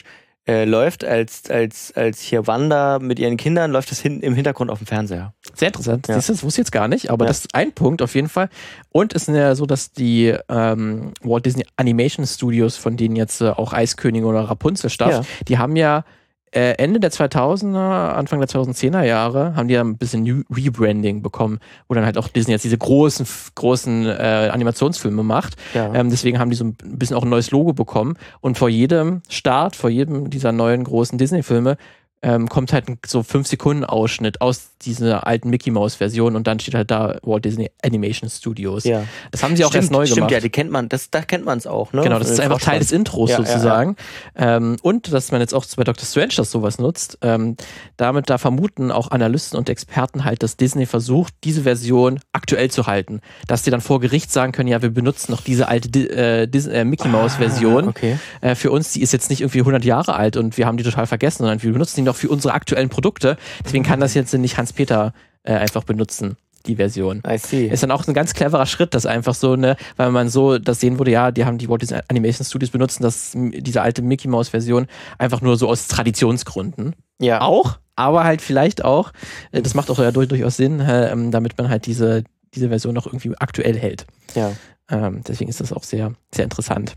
äh, 0.48 0.64
läuft, 0.64 1.04
als, 1.04 1.50
als, 1.50 1.92
als 1.94 2.22
hier 2.22 2.46
Wanda 2.46 2.98
mit 2.98 3.18
ihren 3.18 3.36
Kindern, 3.36 3.70
läuft 3.70 3.90
das 3.90 4.00
hin, 4.00 4.22
im 4.22 4.34
Hintergrund 4.34 4.70
auf 4.70 4.78
dem 4.78 4.86
Fernseher. 4.86 5.34
Sehr 5.54 5.68
interessant. 5.68 6.08
Ja. 6.08 6.14
Siehst 6.14 6.30
du, 6.30 6.32
das 6.32 6.42
wusste 6.42 6.62
ich 6.62 6.66
jetzt 6.66 6.72
gar 6.72 6.88
nicht, 6.88 7.10
aber 7.10 7.26
ja. 7.26 7.28
das 7.28 7.40
ist 7.40 7.54
ein 7.54 7.72
Punkt 7.72 8.00
auf 8.00 8.14
jeden 8.14 8.30
Fall. 8.30 8.48
Und 8.88 9.14
es 9.14 9.28
ist 9.28 9.34
ja 9.34 9.54
so, 9.54 9.66
dass 9.66 9.92
die 9.92 10.34
ähm, 10.48 11.12
Walt 11.20 11.44
Disney 11.44 11.66
Animation 11.76 12.26
Studios, 12.26 12.76
von 12.76 12.96
denen 12.96 13.14
jetzt 13.14 13.42
äh, 13.42 13.50
auch 13.50 13.74
Eiskönige 13.74 14.26
oder 14.26 14.40
Rapunzel 14.40 14.88
stammt, 14.88 15.12
ja. 15.12 15.22
die 15.46 15.58
haben 15.58 15.76
ja 15.76 16.04
Ende 16.52 17.00
der 17.00 17.10
2000er, 17.10 18.12
Anfang 18.12 18.40
der 18.40 18.48
2010er 18.48 19.02
Jahre 19.02 19.54
haben 19.54 19.68
die 19.68 19.74
ja 19.74 19.82
ein 19.82 19.96
bisschen 19.96 20.22
New 20.22 20.42
Rebranding 20.50 21.22
bekommen, 21.22 21.58
wo 21.88 21.94
dann 21.94 22.04
halt 22.04 22.18
auch 22.18 22.28
Disney 22.28 22.52
jetzt 22.52 22.64
diese 22.64 22.78
großen, 22.78 23.26
großen 23.54 24.06
äh, 24.06 24.50
Animationsfilme 24.52 25.22
macht. 25.22 25.56
Ja. 25.74 25.92
Ähm, 25.94 26.10
deswegen 26.10 26.38
haben 26.38 26.50
die 26.50 26.56
so 26.56 26.64
ein 26.64 26.74
bisschen 26.74 27.16
auch 27.16 27.22
ein 27.22 27.30
neues 27.30 27.50
Logo 27.50 27.72
bekommen. 27.72 28.16
Und 28.40 28.58
vor 28.58 28.68
jedem 28.68 29.22
Start, 29.28 29.76
vor 29.76 29.90
jedem 29.90 30.30
dieser 30.30 30.52
neuen 30.52 30.84
großen 30.84 31.18
Disney-Filme 31.18 31.76
ähm, 32.22 32.48
kommt 32.48 32.72
halt 32.72 32.88
ein 32.88 32.98
so 33.06 33.22
5 33.22 33.46
Sekunden 33.46 33.84
Ausschnitt 33.84 34.40
aus 34.40 34.70
dieser 34.82 35.26
alten 35.26 35.50
Mickey 35.50 35.70
Mouse 35.70 35.96
Version 35.96 36.36
und 36.36 36.46
dann 36.46 36.60
steht 36.60 36.74
halt 36.74 36.90
da 36.90 37.18
Walt 37.22 37.44
Disney 37.44 37.70
Animation 37.82 38.28
Studios. 38.30 38.84
Ja. 38.84 39.04
Das 39.30 39.42
haben 39.42 39.56
sie 39.56 39.64
auch 39.64 39.70
stimmt, 39.70 39.84
erst 39.84 39.92
neu 39.92 40.06
stimmt, 40.06 40.16
gemacht. 40.16 40.32
ja, 40.32 40.40
die 40.40 40.50
kennt 40.50 40.70
man, 40.70 40.88
das, 40.88 41.10
da 41.10 41.22
kennt 41.22 41.44
man 41.44 41.58
es 41.58 41.66
auch, 41.66 41.92
ne? 41.92 42.02
Genau, 42.02 42.18
das 42.18 42.30
ist 42.30 42.40
einfach 42.40 42.60
Teil 42.60 42.80
des 42.80 42.92
Intros 42.92 43.30
ja, 43.30 43.38
sozusagen. 43.38 43.96
Ja, 44.36 44.44
ja. 44.44 44.56
Ähm, 44.56 44.76
und 44.82 45.12
dass 45.12 45.32
man 45.32 45.40
jetzt 45.40 45.54
auch 45.54 45.64
bei 45.76 45.84
Dr. 45.84 46.04
Strange 46.04 46.32
das 46.36 46.50
sowas 46.50 46.78
nutzt, 46.78 47.18
ähm, 47.22 47.56
damit 47.96 48.30
da 48.30 48.38
vermuten 48.38 48.90
auch 48.90 49.10
Analysten 49.10 49.58
und 49.58 49.68
Experten 49.68 50.24
halt, 50.24 50.42
dass 50.42 50.56
Disney 50.56 50.86
versucht, 50.86 51.34
diese 51.44 51.62
Version 51.62 52.20
aktuell 52.32 52.70
zu 52.70 52.86
halten. 52.86 53.20
Dass 53.46 53.62
die 53.62 53.70
dann 53.70 53.80
vor 53.80 54.00
Gericht 54.00 54.32
sagen 54.32 54.52
können, 54.52 54.68
ja, 54.68 54.82
wir 54.82 54.90
benutzen 54.90 55.32
noch 55.32 55.42
diese 55.42 55.68
alte 55.68 55.88
äh, 56.10 56.46
Disney, 56.46 56.74
äh, 56.74 56.84
Mickey 56.84 57.08
Mouse 57.08 57.36
Version. 57.36 57.86
Ah, 57.86 57.88
okay. 57.88 58.18
Äh, 58.40 58.54
für 58.54 58.70
uns, 58.70 58.92
die 58.92 59.02
ist 59.02 59.12
jetzt 59.12 59.30
nicht 59.30 59.40
irgendwie 59.40 59.60
100 59.60 59.84
Jahre 59.84 60.14
alt 60.14 60.36
und 60.36 60.56
wir 60.56 60.66
haben 60.66 60.76
die 60.76 60.84
total 60.84 61.06
vergessen, 61.06 61.38
sondern 61.38 61.62
wir 61.62 61.72
benutzen 61.72 62.00
die 62.00 62.07
noch 62.08 62.16
für 62.16 62.28
unsere 62.28 62.54
aktuellen 62.54 62.88
Produkte. 62.88 63.36
Deswegen 63.64 63.84
kann 63.84 64.00
das 64.00 64.14
jetzt 64.14 64.34
nicht 64.34 64.58
Hans-Peter 64.58 65.12
äh, 65.44 65.52
einfach 65.54 65.84
benutzen. 65.84 66.36
die 66.66 66.76
Version. 66.76 67.22
I 67.26 67.38
see. 67.38 67.66
Ist 67.66 67.82
dann 67.82 67.90
auch 67.90 68.06
ein 68.06 68.14
ganz 68.14 68.34
cleverer 68.34 68.66
Schritt, 68.66 68.94
das 68.94 69.06
einfach 69.06 69.34
so, 69.34 69.56
ne, 69.56 69.76
weil 69.96 70.10
man 70.10 70.28
so 70.28 70.58
das 70.58 70.80
sehen 70.80 70.98
würde, 70.98 71.10
ja, 71.10 71.30
die 71.30 71.44
haben 71.44 71.58
die 71.58 71.68
Walt 71.68 71.82
Disney 71.82 72.00
Animation 72.08 72.44
Studios 72.44 72.70
benutzen 72.70 73.02
das, 73.02 73.32
diese 73.34 73.82
alte 73.82 74.02
Mickey 74.02 74.28
Mouse 74.28 74.50
Version 74.50 74.86
einfach 75.18 75.40
nur 75.40 75.56
so 75.56 75.68
aus 75.68 75.88
Traditionsgründen. 75.88 76.94
Ja. 77.20 77.40
Auch, 77.40 77.78
aber 77.96 78.24
halt 78.24 78.42
vielleicht 78.42 78.84
auch, 78.84 79.12
äh, 79.52 79.62
das 79.62 79.74
macht 79.74 79.90
auch 79.90 79.98
ja 79.98 80.12
durch, 80.12 80.28
durchaus 80.28 80.56
Sinn, 80.56 80.80
äh, 80.80 81.10
ähm, 81.10 81.30
damit 81.30 81.56
man 81.58 81.68
halt 81.68 81.86
diese, 81.86 82.24
diese 82.54 82.68
Version 82.68 82.94
noch 82.94 83.06
irgendwie 83.06 83.32
aktuell 83.38 83.78
hält. 83.78 84.06
Ja. 84.34 84.52
Ähm, 84.90 85.22
deswegen 85.26 85.50
ist 85.50 85.60
das 85.60 85.72
auch 85.72 85.84
sehr, 85.84 86.12
sehr 86.34 86.44
interessant. 86.44 86.94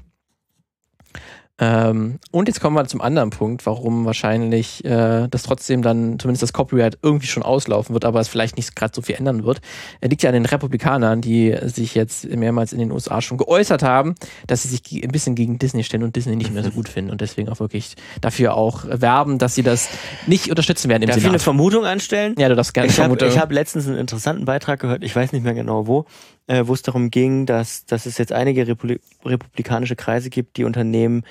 Ähm, 1.63 2.17
und 2.31 2.47
jetzt 2.47 2.59
kommen 2.59 2.75
wir 2.75 2.85
zum 2.87 3.01
anderen 3.01 3.29
Punkt, 3.29 3.67
warum 3.67 4.03
wahrscheinlich 4.05 4.83
äh, 4.83 5.27
das 5.29 5.43
trotzdem 5.43 5.83
dann 5.83 6.17
zumindest 6.17 6.41
das 6.41 6.53
Copyright 6.53 6.97
irgendwie 7.03 7.27
schon 7.27 7.43
auslaufen 7.43 7.93
wird, 7.93 8.03
aber 8.03 8.19
es 8.19 8.27
vielleicht 8.29 8.57
nicht 8.57 8.75
gerade 8.75 8.93
so 8.95 9.03
viel 9.03 9.13
ändern 9.15 9.43
wird. 9.43 9.61
Er 9.99 10.09
liegt 10.09 10.23
ja 10.23 10.31
an 10.31 10.33
den 10.33 10.45
Republikanern, 10.47 11.21
die 11.21 11.55
sich 11.65 11.93
jetzt 11.93 12.27
mehrmals 12.27 12.73
in 12.73 12.79
den 12.79 12.91
USA 12.91 13.21
schon 13.21 13.37
geäußert 13.37 13.83
haben, 13.83 14.15
dass 14.47 14.63
sie 14.63 14.69
sich 14.69 15.03
ein 15.03 15.11
bisschen 15.11 15.35
gegen 15.35 15.59
Disney 15.59 15.83
stellen 15.83 16.01
und 16.01 16.15
Disney 16.15 16.35
nicht 16.35 16.51
mehr 16.51 16.63
so 16.63 16.71
gut 16.71 16.89
finden 16.89 17.11
und 17.11 17.21
deswegen 17.21 17.47
auch 17.47 17.59
wirklich 17.59 17.93
dafür 18.21 18.55
auch 18.55 18.85
werben, 18.89 19.37
dass 19.37 19.53
sie 19.53 19.61
das 19.63 19.87
nicht 20.25 20.49
unterstützen 20.49 20.89
werden 20.89 21.03
im 21.03 21.09
Darf 21.09 21.17
ich 21.17 21.21
Senat. 21.21 21.33
eine 21.35 21.39
Vermutung 21.43 21.85
anstellen? 21.85 22.33
Ja, 22.39 22.49
du 22.49 22.55
darfst 22.55 22.73
gerne 22.73 22.89
Ich 22.89 22.99
habe 22.99 23.15
Vermutung- 23.15 23.39
hab 23.39 23.51
letztens 23.51 23.87
einen 23.87 23.99
interessanten 23.99 24.45
Beitrag 24.45 24.79
gehört, 24.79 25.03
ich 25.03 25.15
weiß 25.15 25.31
nicht 25.31 25.43
mehr 25.43 25.53
genau 25.53 25.85
wo, 25.85 26.05
äh, 26.47 26.63
wo 26.65 26.73
es 26.73 26.81
darum 26.81 27.11
ging, 27.11 27.45
dass, 27.45 27.85
dass 27.85 28.07
es 28.07 28.17
jetzt 28.17 28.33
einige 28.33 28.67
Repuli 28.67 28.99
republikanische 29.23 29.95
Kreise 29.95 30.31
gibt, 30.31 30.57
die 30.57 30.63
Unternehmen 30.63 31.23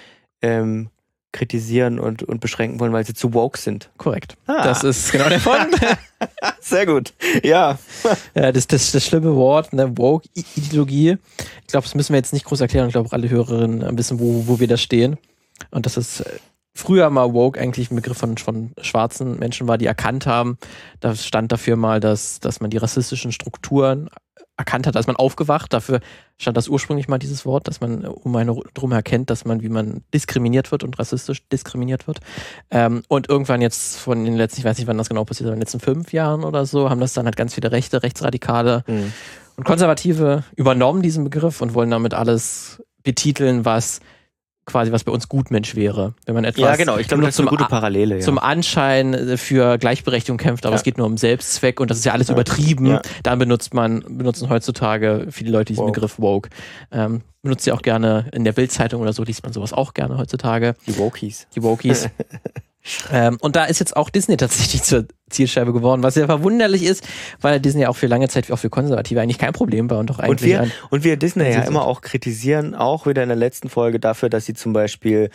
ähm, 0.42 0.90
kritisieren 1.32 2.00
und, 2.00 2.22
und 2.22 2.40
beschränken 2.40 2.80
wollen, 2.80 2.92
weil 2.92 3.06
sie 3.06 3.14
zu 3.14 3.34
woke 3.34 3.58
sind. 3.58 3.90
Korrekt. 3.98 4.36
Ah. 4.46 4.64
Das 4.64 4.82
ist 4.82 5.12
genau 5.12 5.28
der 5.28 5.38
Punkt. 5.38 5.78
Sehr 6.60 6.86
gut. 6.86 7.12
Ja. 7.42 7.78
Ja, 8.34 8.52
das, 8.52 8.66
das, 8.66 8.92
das 8.92 9.04
schlimme 9.04 9.34
Wort, 9.34 9.72
ne, 9.72 9.96
Woke-Ideologie. 9.96 11.18
Ich 11.62 11.66
glaube, 11.66 11.84
das 11.84 11.94
müssen 11.94 12.12
wir 12.12 12.18
jetzt 12.18 12.32
nicht 12.32 12.44
groß 12.44 12.60
erklären. 12.60 12.86
Ich 12.86 12.92
glaube, 12.92 13.12
alle 13.12 13.28
Hörerinnen 13.28 13.98
wissen, 13.98 14.20
wo, 14.20 14.46
wo 14.46 14.60
wir 14.60 14.68
da 14.68 14.76
stehen. 14.76 15.18
Und 15.70 15.86
das 15.86 15.96
ist 15.96 16.20
äh, 16.20 16.38
früher 16.74 17.10
mal 17.10 17.34
Woke 17.34 17.60
eigentlich 17.60 17.90
ein 17.90 17.96
Begriff 17.96 18.18
von, 18.18 18.36
von 18.38 18.72
schwarzen 18.80 19.38
Menschen 19.38 19.68
war, 19.68 19.78
die 19.78 19.86
erkannt 19.86 20.26
haben. 20.26 20.58
Da 21.00 21.14
stand 21.14 21.52
dafür 21.52 21.76
mal, 21.76 22.00
dass, 22.00 22.40
dass 22.40 22.60
man 22.60 22.70
die 22.70 22.78
rassistischen 22.78 23.32
Strukturen 23.32 24.08
erkannt 24.60 24.86
hat, 24.86 24.96
als 24.96 25.06
man 25.06 25.16
aufgewacht. 25.16 25.72
Dafür 25.72 26.00
stand 26.38 26.56
das 26.56 26.68
ursprünglich 26.68 27.08
mal 27.08 27.18
dieses 27.18 27.44
Wort, 27.44 27.66
dass 27.66 27.80
man 27.80 28.04
äh, 28.04 28.06
um 28.06 28.34
einen 28.36 28.60
drum 28.74 28.92
erkennt, 28.92 29.30
dass 29.30 29.44
man, 29.44 29.62
wie 29.62 29.68
man 29.68 30.02
diskriminiert 30.14 30.70
wird 30.70 30.84
und 30.84 30.98
rassistisch 30.98 31.42
diskriminiert 31.48 32.06
wird. 32.06 32.20
Ähm, 32.70 33.02
und 33.08 33.28
irgendwann 33.28 33.60
jetzt 33.60 33.98
von 33.98 34.24
den 34.24 34.36
letzten, 34.36 34.60
ich 34.60 34.64
weiß 34.64 34.78
nicht, 34.78 34.86
wann 34.86 34.98
das 34.98 35.08
genau 35.08 35.24
passiert, 35.24 35.46
aber 35.48 35.54
in 35.54 35.58
den 35.58 35.62
letzten 35.62 35.80
fünf 35.80 36.12
Jahren 36.12 36.44
oder 36.44 36.64
so, 36.66 36.88
haben 36.88 37.00
das 37.00 37.12
dann 37.14 37.24
halt 37.24 37.36
ganz 37.36 37.54
viele 37.54 37.72
Rechte, 37.72 38.02
Rechtsradikale 38.02 38.84
Mhm. 38.86 39.12
und 39.56 39.64
Konservative 39.64 40.44
übernommen 40.56 41.02
diesen 41.02 41.24
Begriff 41.24 41.60
und 41.60 41.74
wollen 41.74 41.90
damit 41.90 42.14
alles 42.14 42.82
betiteln, 43.02 43.64
was 43.64 44.00
quasi 44.70 44.92
was 44.92 45.04
bei 45.04 45.12
uns 45.12 45.28
Gutmensch 45.28 45.74
wäre. 45.76 46.14
Wenn 46.26 46.34
man 46.34 46.44
etwas 46.44 46.62
Ja, 46.62 46.76
genau. 46.76 46.96
Ich 46.98 47.08
glaube, 47.08 47.20
nur 47.22 47.28
das 47.28 47.34
ist 47.34 47.40
eine 47.40 47.48
zum 47.48 47.56
gute 47.56 47.68
Parallele. 47.68 48.16
Ja. 48.16 48.20
zum 48.20 48.38
Anschein 48.38 49.14
äh, 49.14 49.36
für 49.36 49.78
Gleichberechtigung 49.78 50.38
kämpft, 50.38 50.64
aber 50.66 50.74
Ja. 50.74 50.78
es 50.78 50.82
geht 50.82 50.98
nur 50.98 51.06
um 51.06 51.16
Selbstzweck 51.16 51.80
und 51.80 51.90
das 51.90 51.98
ist 51.98 52.04
ja 52.04 52.12
alles 52.12 52.28
Ja. 52.28 52.34
übertrieben. 52.34 52.98
Dann 53.22 53.38
benutzt 53.38 53.74
man, 53.74 54.00
benutzen 54.08 54.48
heutzutage 54.48 55.26
viele 55.30 55.50
Leute 55.50 55.72
diesen 55.72 55.82
Woke. 55.82 55.92
Begriff 55.92 56.18
Woke. 56.18 56.50
Ähm, 56.92 57.22
benutzt 57.42 57.66
ja 57.66 57.74
auch 57.74 57.82
gerne 57.82 58.26
in 58.32 58.44
der 58.44 58.52
Bildzeitung 58.52 59.00
oder 59.02 59.12
so, 59.12 59.22
liest 59.22 59.42
man 59.42 59.52
sowas 59.52 59.72
auch 59.72 59.94
gerne 59.94 60.18
heutzutage, 60.18 60.74
die 60.86 60.98
Wokies. 60.98 61.46
die 61.54 61.62
Wokies. 61.62 62.08
ähm, 63.12 63.36
und 63.40 63.56
da 63.56 63.64
ist 63.64 63.78
jetzt 63.78 63.96
auch 63.96 64.10
Disney 64.10 64.36
tatsächlich 64.36 64.82
zur 64.82 65.06
Zielscheibe 65.28 65.72
geworden, 65.72 66.02
was 66.02 66.14
sehr 66.14 66.26
verwunderlich 66.26 66.82
ist, 66.82 67.06
weil 67.40 67.60
Disney 67.60 67.86
auch 67.86 67.96
für 67.96 68.06
lange 68.06 68.28
Zeit, 68.28 68.50
auch 68.50 68.56
für 68.56 68.70
Konservative, 68.70 69.20
eigentlich 69.20 69.38
kein 69.38 69.52
Problem 69.52 69.90
war 69.90 69.98
und 69.98 70.10
doch 70.10 70.18
Und 70.18 70.24
eigentlich 70.24 70.42
wir, 70.50 70.60
ein, 70.62 70.72
und 70.90 71.04
wir 71.04 71.16
Disney 71.16 71.50
ja 71.50 71.62
immer 71.62 71.84
auch 71.84 72.00
kritisieren, 72.00 72.74
auch 72.74 73.06
wieder 73.06 73.22
in 73.22 73.28
der 73.28 73.36
letzten 73.36 73.68
Folge 73.68 74.00
dafür, 74.00 74.28
dass 74.28 74.46
sie 74.46 74.54
zum 74.54 74.72
Beispiel 74.72 75.30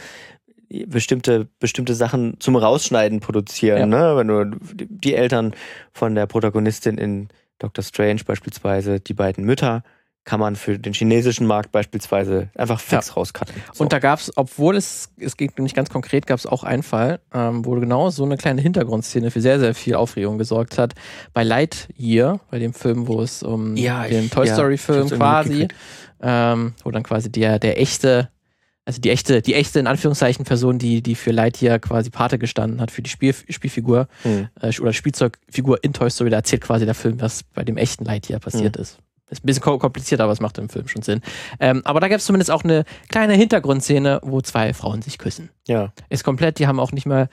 bestimmte, 0.88 1.48
bestimmte 1.60 1.96
Sachen 1.96 2.39
zum 2.39 2.56
Rausschneiden 2.56 3.20
produzieren. 3.20 3.89
Ne? 3.89 4.16
Wenn 4.16 4.28
du 4.28 4.58
die 4.76 5.16
Eltern 5.16 5.54
von 5.93 6.16
der 6.16 6.26
Protagonistin 6.26 6.98
in 6.98 7.30
Doctor 7.60 7.84
Strange 7.84 8.22
beispielsweise, 8.26 9.00
die 9.00 9.14
beiden 9.14 9.46
Mütter, 9.46 9.84
kann 10.26 10.39
man 10.39 10.55
für 10.55 10.80
den 10.80 10.93
chinesischen 10.93 11.45
Markt 11.45 11.71
beispielsweise 11.71 12.49
einfach 12.55 12.80
fix 12.80 13.15
rauscutten. 13.15 13.53
So. 13.73 13.84
Und 13.84 13.93
da 13.93 13.99
gab 13.99 14.19
es, 14.19 14.36
obwohl 14.36 14.76
es, 14.76 15.09
es 15.19 15.38
geht 15.38 15.57
nicht 15.59 15.76
ganz 15.76 15.89
konkret, 15.91 16.26
gab 16.26 16.39
es 16.39 16.47
auch 16.47 16.63
einen 16.63 16.82
Fall, 16.84 17.19
ähm, 17.32 17.63
wo 17.63 17.71
genau 17.80 18.09
so 18.09 18.23
eine 18.26 18.36
kleine 18.36 18.59
Hintergrundszene 18.61 19.30
für 19.30 19.39
sehr, 19.39 19.59
sehr 19.59 19.76
viel 19.76 19.93
Aufregung 19.95 20.38
gesorgt 20.39 20.80
hat. 20.80 20.93
Bei 21.34 21.43
Lightyear, 21.43 22.39
bei 22.49 22.57
dem 22.59 22.73
Film, 22.73 23.07
wo 23.07 23.21
es 23.21 23.43
um 23.43 23.76
Ja, 23.78 24.07
den 24.07 24.26
ich- 24.26 24.32
Toy 24.32 24.47
ja, 24.47 24.53
Story-Film 24.55 25.09
quasi, 25.09 25.67
ähm, 26.21 26.73
wo 26.84 26.89
dann 26.91 27.03
quasi 27.03 27.32
der, 27.32 27.59
der 27.59 27.80
echte, 27.80 28.30
also 28.84 28.99
die 29.01 29.11
echte, 29.11 29.43
die 29.43 29.53
echte 29.53 29.80
in 29.80 29.86
Anführungszeichen 29.88 30.43
Person, 30.43 30.80
die, 30.80 31.03
die 31.03 31.13
für 31.15 31.32
Lightyear 31.32 31.78
quasi 31.80 32.09
Pate 32.09 32.39
gestanden 32.39 32.82
hat, 32.82 32.89
für 32.89 33.01
die 33.03 33.09
Spiel, 33.11 33.36
Spielfigur 33.49 34.07
Hm. 34.23 34.47
äh, 34.59 34.73
oder 34.80 34.91
Spielzeugfigur 34.93 35.84
in 35.84 35.93
Toy 35.93 36.09
Story, 36.09 36.32
da 36.32 36.38
erzählt 36.38 36.61
quasi 36.63 36.86
der 36.86 36.95
Film, 36.95 37.21
was 37.21 37.43
bei 37.43 37.63
dem 37.63 37.78
echten 37.78 38.05
Lightyear 38.05 38.39
passiert 38.39 38.76
ist. 38.78 38.97
Ist 39.30 39.43
ein 39.43 39.47
bisschen 39.47 39.63
ko- 39.63 39.80
kompliziert, 39.80 40.21
aber 40.21 40.32
es 40.32 40.39
macht 40.39 40.57
im 40.59 40.69
Film 40.69 40.88
schon 40.88 41.01
Sinn. 41.01 41.21
Ähm, 41.59 41.82
aber 41.84 41.99
da 41.99 42.07
gab 42.07 42.19
es 42.19 42.26
zumindest 42.26 42.51
auch 42.51 42.63
eine 42.63 42.84
kleine 43.09 43.34
Hintergrundszene, 43.34 44.19
wo 44.23 44.41
zwei 44.41 44.73
Frauen 44.73 45.01
sich 45.01 45.17
küssen. 45.17 45.49
Ja. 45.68 45.91
Ist 46.09 46.24
komplett, 46.24 46.59
die 46.59 46.68
haben 46.68 46.80
auch 46.80 46.91
nicht 46.91 47.05
mal 47.05 47.28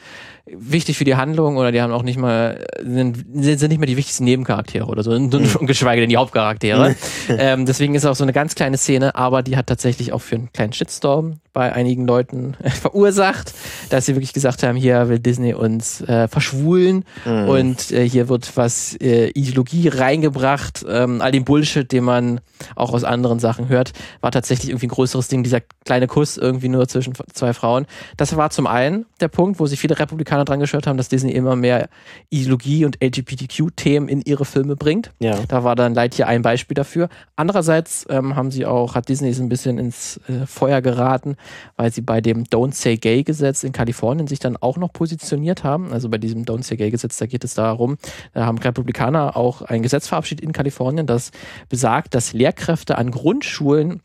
wichtig 0.47 0.97
für 0.99 1.05
die 1.05 1.17
Handlung 1.17 1.57
oder 1.57 1.71
die 1.71 1.81
haben 1.83 1.93
auch 1.93 2.03
nicht 2.03 2.19
mal, 2.19 2.65
sind, 2.83 3.25
sind 3.35 3.69
nicht 3.69 3.79
mal 3.79 3.87
die 3.87 3.97
wichtigsten 3.97 4.25
Nebencharaktere 4.25 4.87
oder 4.87 5.03
so, 5.03 5.11
und, 5.13 5.35
und 5.35 5.67
geschweige 5.67 6.01
denn 6.01 6.11
die 6.11 6.17
Hauptcharaktere. 6.17 6.97
ähm, 7.29 7.67
deswegen 7.67 7.95
ist 7.95 8.07
auch 8.07 8.17
so 8.17 8.25
eine 8.25 8.33
ganz 8.33 8.55
kleine 8.55 8.77
Szene, 8.79 9.15
aber 9.15 9.43
die 9.43 9.57
hat 9.57 9.67
tatsächlich 9.67 10.13
auch 10.13 10.21
für 10.23 10.37
einen 10.37 10.53
kleinen 10.53 10.73
Shitstorm 10.73 11.41
bei 11.53 11.73
einigen 11.73 12.07
Leuten 12.07 12.57
verursacht, 12.81 13.53
dass 13.91 14.07
sie 14.07 14.15
wirklich 14.15 14.33
gesagt 14.33 14.63
haben, 14.63 14.77
hier 14.77 15.09
will 15.09 15.19
Disney 15.19 15.55
uns 15.55 16.01
äh, 16.03 16.27
verschwulen 16.29 17.05
Mhm. 17.25 17.49
und 17.49 17.91
äh, 17.93 18.09
hier 18.09 18.29
wird 18.29 18.57
was 18.57 18.97
äh, 19.01 19.29
Ideologie 19.29 19.89
reingebracht. 19.89 20.85
Ähm, 20.89 21.21
all 21.21 21.31
den 21.33 21.45
Bullshit, 21.45 21.91
den 21.91 22.05
man 22.05 22.41
auch 22.75 22.93
aus 22.93 23.05
anderen 23.05 23.39
Sachen 23.39 23.69
hört, 23.69 23.93
war 24.21 24.31
tatsächlich 24.31 24.71
irgendwie 24.71 24.87
ein 24.87 24.91
größeres 24.91 25.29
Ding, 25.29 25.43
dieser 25.43 25.61
kleine 25.85 26.07
Kuss 26.07 26.37
irgendwie 26.37 26.69
nur 26.69 26.89
zwischen 26.89 27.13
zwei 27.33 27.53
Frauen. 27.53 27.87
Das 28.23 28.37
war 28.37 28.51
zum 28.51 28.69
einen 28.69 29.07
der 29.21 29.27
Punkt, 29.27 29.59
wo 29.59 29.67
sich 29.67 29.81
viele 29.81 29.99
Republikaner 29.99 30.45
dran 30.45 30.61
gestört 30.61 30.87
haben, 30.87 30.97
dass 30.97 31.09
Disney 31.09 31.33
immer 31.33 31.57
mehr 31.57 31.89
Ideologie 32.31 32.85
und 32.85 33.03
LGBTQ-Themen 33.03 34.09
in 34.09 34.21
ihre 34.21 34.45
Filme 34.45 34.77
bringt. 34.77 35.11
Ja. 35.19 35.41
Da 35.49 35.65
war 35.65 35.75
dann 35.75 35.93
Lightyear 35.93 36.29
ein 36.29 36.41
Beispiel 36.41 36.77
dafür. 36.77 37.09
Andererseits 37.35 38.07
ähm, 38.09 38.37
haben 38.37 38.53
sie 38.53 38.65
auch, 38.65 38.95
hat 38.95 39.09
Disney 39.09 39.33
so 39.33 39.43
ein 39.43 39.49
bisschen 39.49 39.77
ins 39.77 40.21
äh, 40.29 40.47
Feuer 40.47 40.81
geraten, 40.83 41.35
weil 41.75 41.93
sie 41.93 42.01
bei 42.01 42.21
dem 42.21 42.45
Don't 42.45 42.75
Say 42.75 42.97
Gay 42.97 43.25
Gesetz 43.25 43.65
in 43.65 43.73
Kalifornien 43.73 44.29
sich 44.29 44.39
dann 44.39 44.57
auch 44.57 44.77
noch 44.77 44.93
positioniert 44.93 45.65
haben. 45.65 45.93
Also 45.93 46.09
bei 46.09 46.19
diesem 46.19 46.45
Don't 46.45 46.63
Say 46.63 46.77
Gay 46.77 46.93
Gesetz, 46.93 47.17
da 47.17 47.27
geht 47.27 47.43
es 47.43 47.55
darum, 47.55 47.97
da 48.35 48.47
haben 48.47 48.59
Republikaner 48.59 49.37
auch 49.37 49.63
ein 49.63 49.83
Gesetz 49.83 50.07
verabschiedet 50.07 50.45
in 50.45 50.53
Kalifornien, 50.53 51.09
das 51.09 51.33
besagt, 51.69 52.15
dass 52.15 52.35
Lehrkräfte 52.35 52.99
an 52.99 53.11
Grundschulen 53.11 54.01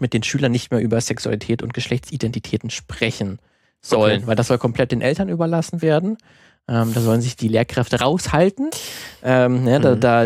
mit 0.00 0.12
den 0.12 0.22
Schülern 0.22 0.52
nicht 0.52 0.70
mehr 0.70 0.80
über 0.80 1.00
Sexualität 1.00 1.62
und 1.62 1.74
Geschlechtsidentitäten 1.74 2.70
sprechen 2.70 3.38
sollen, 3.80 4.18
Okay. 4.18 4.26
weil 4.26 4.36
das 4.36 4.48
soll 4.48 4.58
komplett 4.58 4.92
den 4.92 5.00
Eltern 5.02 5.28
überlassen 5.28 5.82
werden. 5.82 6.16
Ähm, 6.68 6.92
da 6.94 7.00
sollen 7.00 7.20
sich 7.20 7.36
die 7.36 7.48
Lehrkräfte 7.48 8.00
raushalten. 8.00 8.70
Ähm, 9.22 9.64
ne, 9.64 9.80
da, 9.80 9.94
Mhm. 9.94 10.00
da 10.00 10.24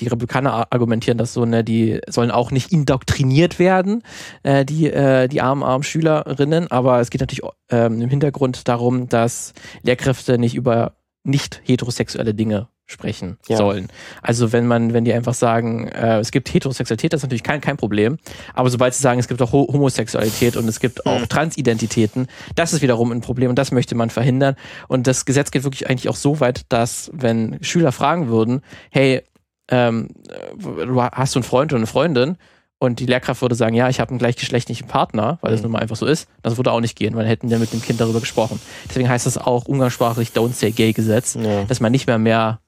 die 0.00 0.06
Republikaner 0.06 0.52
ar- 0.54 0.66
argumentieren 0.70 1.18
das 1.18 1.34
so, 1.34 1.44
ne, 1.44 1.64
die 1.64 2.00
sollen 2.08 2.30
auch 2.30 2.50
nicht 2.52 2.72
indoktriniert 2.72 3.58
werden, 3.58 4.02
äh, 4.44 4.64
die, 4.64 4.86
äh, 4.90 5.26
die 5.28 5.40
armen, 5.42 5.62
armen 5.64 5.82
Schülerinnen, 5.82 6.70
aber 6.70 7.00
es 7.00 7.10
geht 7.10 7.20
natürlich 7.20 7.42
ähm, 7.70 8.00
im 8.00 8.08
Hintergrund 8.08 8.68
darum, 8.68 9.08
dass 9.08 9.52
Lehrkräfte 9.82 10.38
nicht 10.38 10.54
über 10.54 10.94
nicht 11.24 11.60
heterosexuelle 11.64 12.32
Dinge 12.32 12.68
sprechen 12.90 13.36
Ja. 13.48 13.58
sollen. 13.58 13.88
Also 14.22 14.52
wenn 14.52 14.66
man, 14.66 14.92
wenn 14.94 15.04
die 15.04 15.12
einfach 15.12 15.34
sagen, 15.34 15.88
äh, 15.88 16.18
es 16.18 16.30
gibt 16.32 16.52
Heterosexualität, 16.52 17.12
das 17.12 17.18
ist 17.20 17.24
natürlich 17.24 17.42
kein, 17.42 17.60
kein 17.60 17.76
Problem. 17.76 18.16
Aber 18.54 18.70
sobald 18.70 18.94
sie 18.94 19.02
sagen, 19.02 19.20
es 19.20 19.28
gibt 19.28 19.40
auch 19.42 19.52
Ho 19.52 19.68
Homosexualität 19.70 20.56
und 20.56 20.66
es 20.66 20.80
gibt 20.80 21.04
auch 21.06 21.20
Hm. 21.20 21.28
Transidentitäten, 21.28 22.26
das 22.54 22.72
ist 22.72 22.80
wiederum 22.82 23.12
ein 23.12 23.20
Problem 23.20 23.50
und 23.50 23.58
das 23.58 23.72
möchte 23.72 23.94
man 23.94 24.10
verhindern. 24.10 24.56
Und 24.88 25.06
das 25.06 25.24
Gesetz 25.26 25.50
geht 25.50 25.64
wirklich 25.64 25.88
eigentlich 25.88 26.08
auch 26.08 26.16
so 26.16 26.40
weit, 26.40 26.62
dass 26.70 27.10
wenn 27.12 27.58
Schüler 27.62 27.92
fragen 27.92 28.28
würden, 28.28 28.62
hey, 28.90 29.22
ähm, 29.70 30.08
äh, 30.30 30.86
du 30.86 31.02
hast 31.02 31.34
du 31.34 31.40
einen 31.40 31.44
Freund 31.44 31.72
oder 31.72 31.78
eine 31.80 31.86
Freundin? 31.86 32.36
Und 32.80 33.00
die 33.00 33.06
Lehrkraft 33.06 33.42
würde 33.42 33.56
sagen, 33.56 33.74
ja, 33.74 33.88
ich 33.88 33.98
habe 33.98 34.10
einen 34.10 34.20
gleichgeschlechtlichen 34.20 34.86
Partner, 34.86 35.38
weil 35.42 35.50
das 35.50 35.60
Mhm. 35.60 35.64
nun 35.64 35.72
mal 35.72 35.78
einfach 35.80 35.96
so 35.96 36.06
ist. 36.06 36.28
Das 36.42 36.56
würde 36.56 36.70
auch 36.70 36.80
nicht 36.80 36.94
gehen, 36.96 37.16
weil 37.16 37.26
hätten 37.26 37.50
wir 37.50 37.58
mit 37.58 37.72
dem 37.72 37.82
Kind 37.82 38.00
darüber 38.00 38.20
gesprochen. 38.20 38.60
Deswegen 38.88 39.08
heißt 39.08 39.26
das 39.26 39.36
auch 39.36 39.66
umgangssprachlich 39.66 40.28
Don't 40.30 40.52
Say 40.52 40.70
Gay 40.70 40.92
Gesetz 40.92 41.34
Ja. 41.34 41.64
dass 41.64 41.80
man 41.80 41.90
nicht 41.90 42.06
mehr 42.06 42.18
mehr 42.18 42.60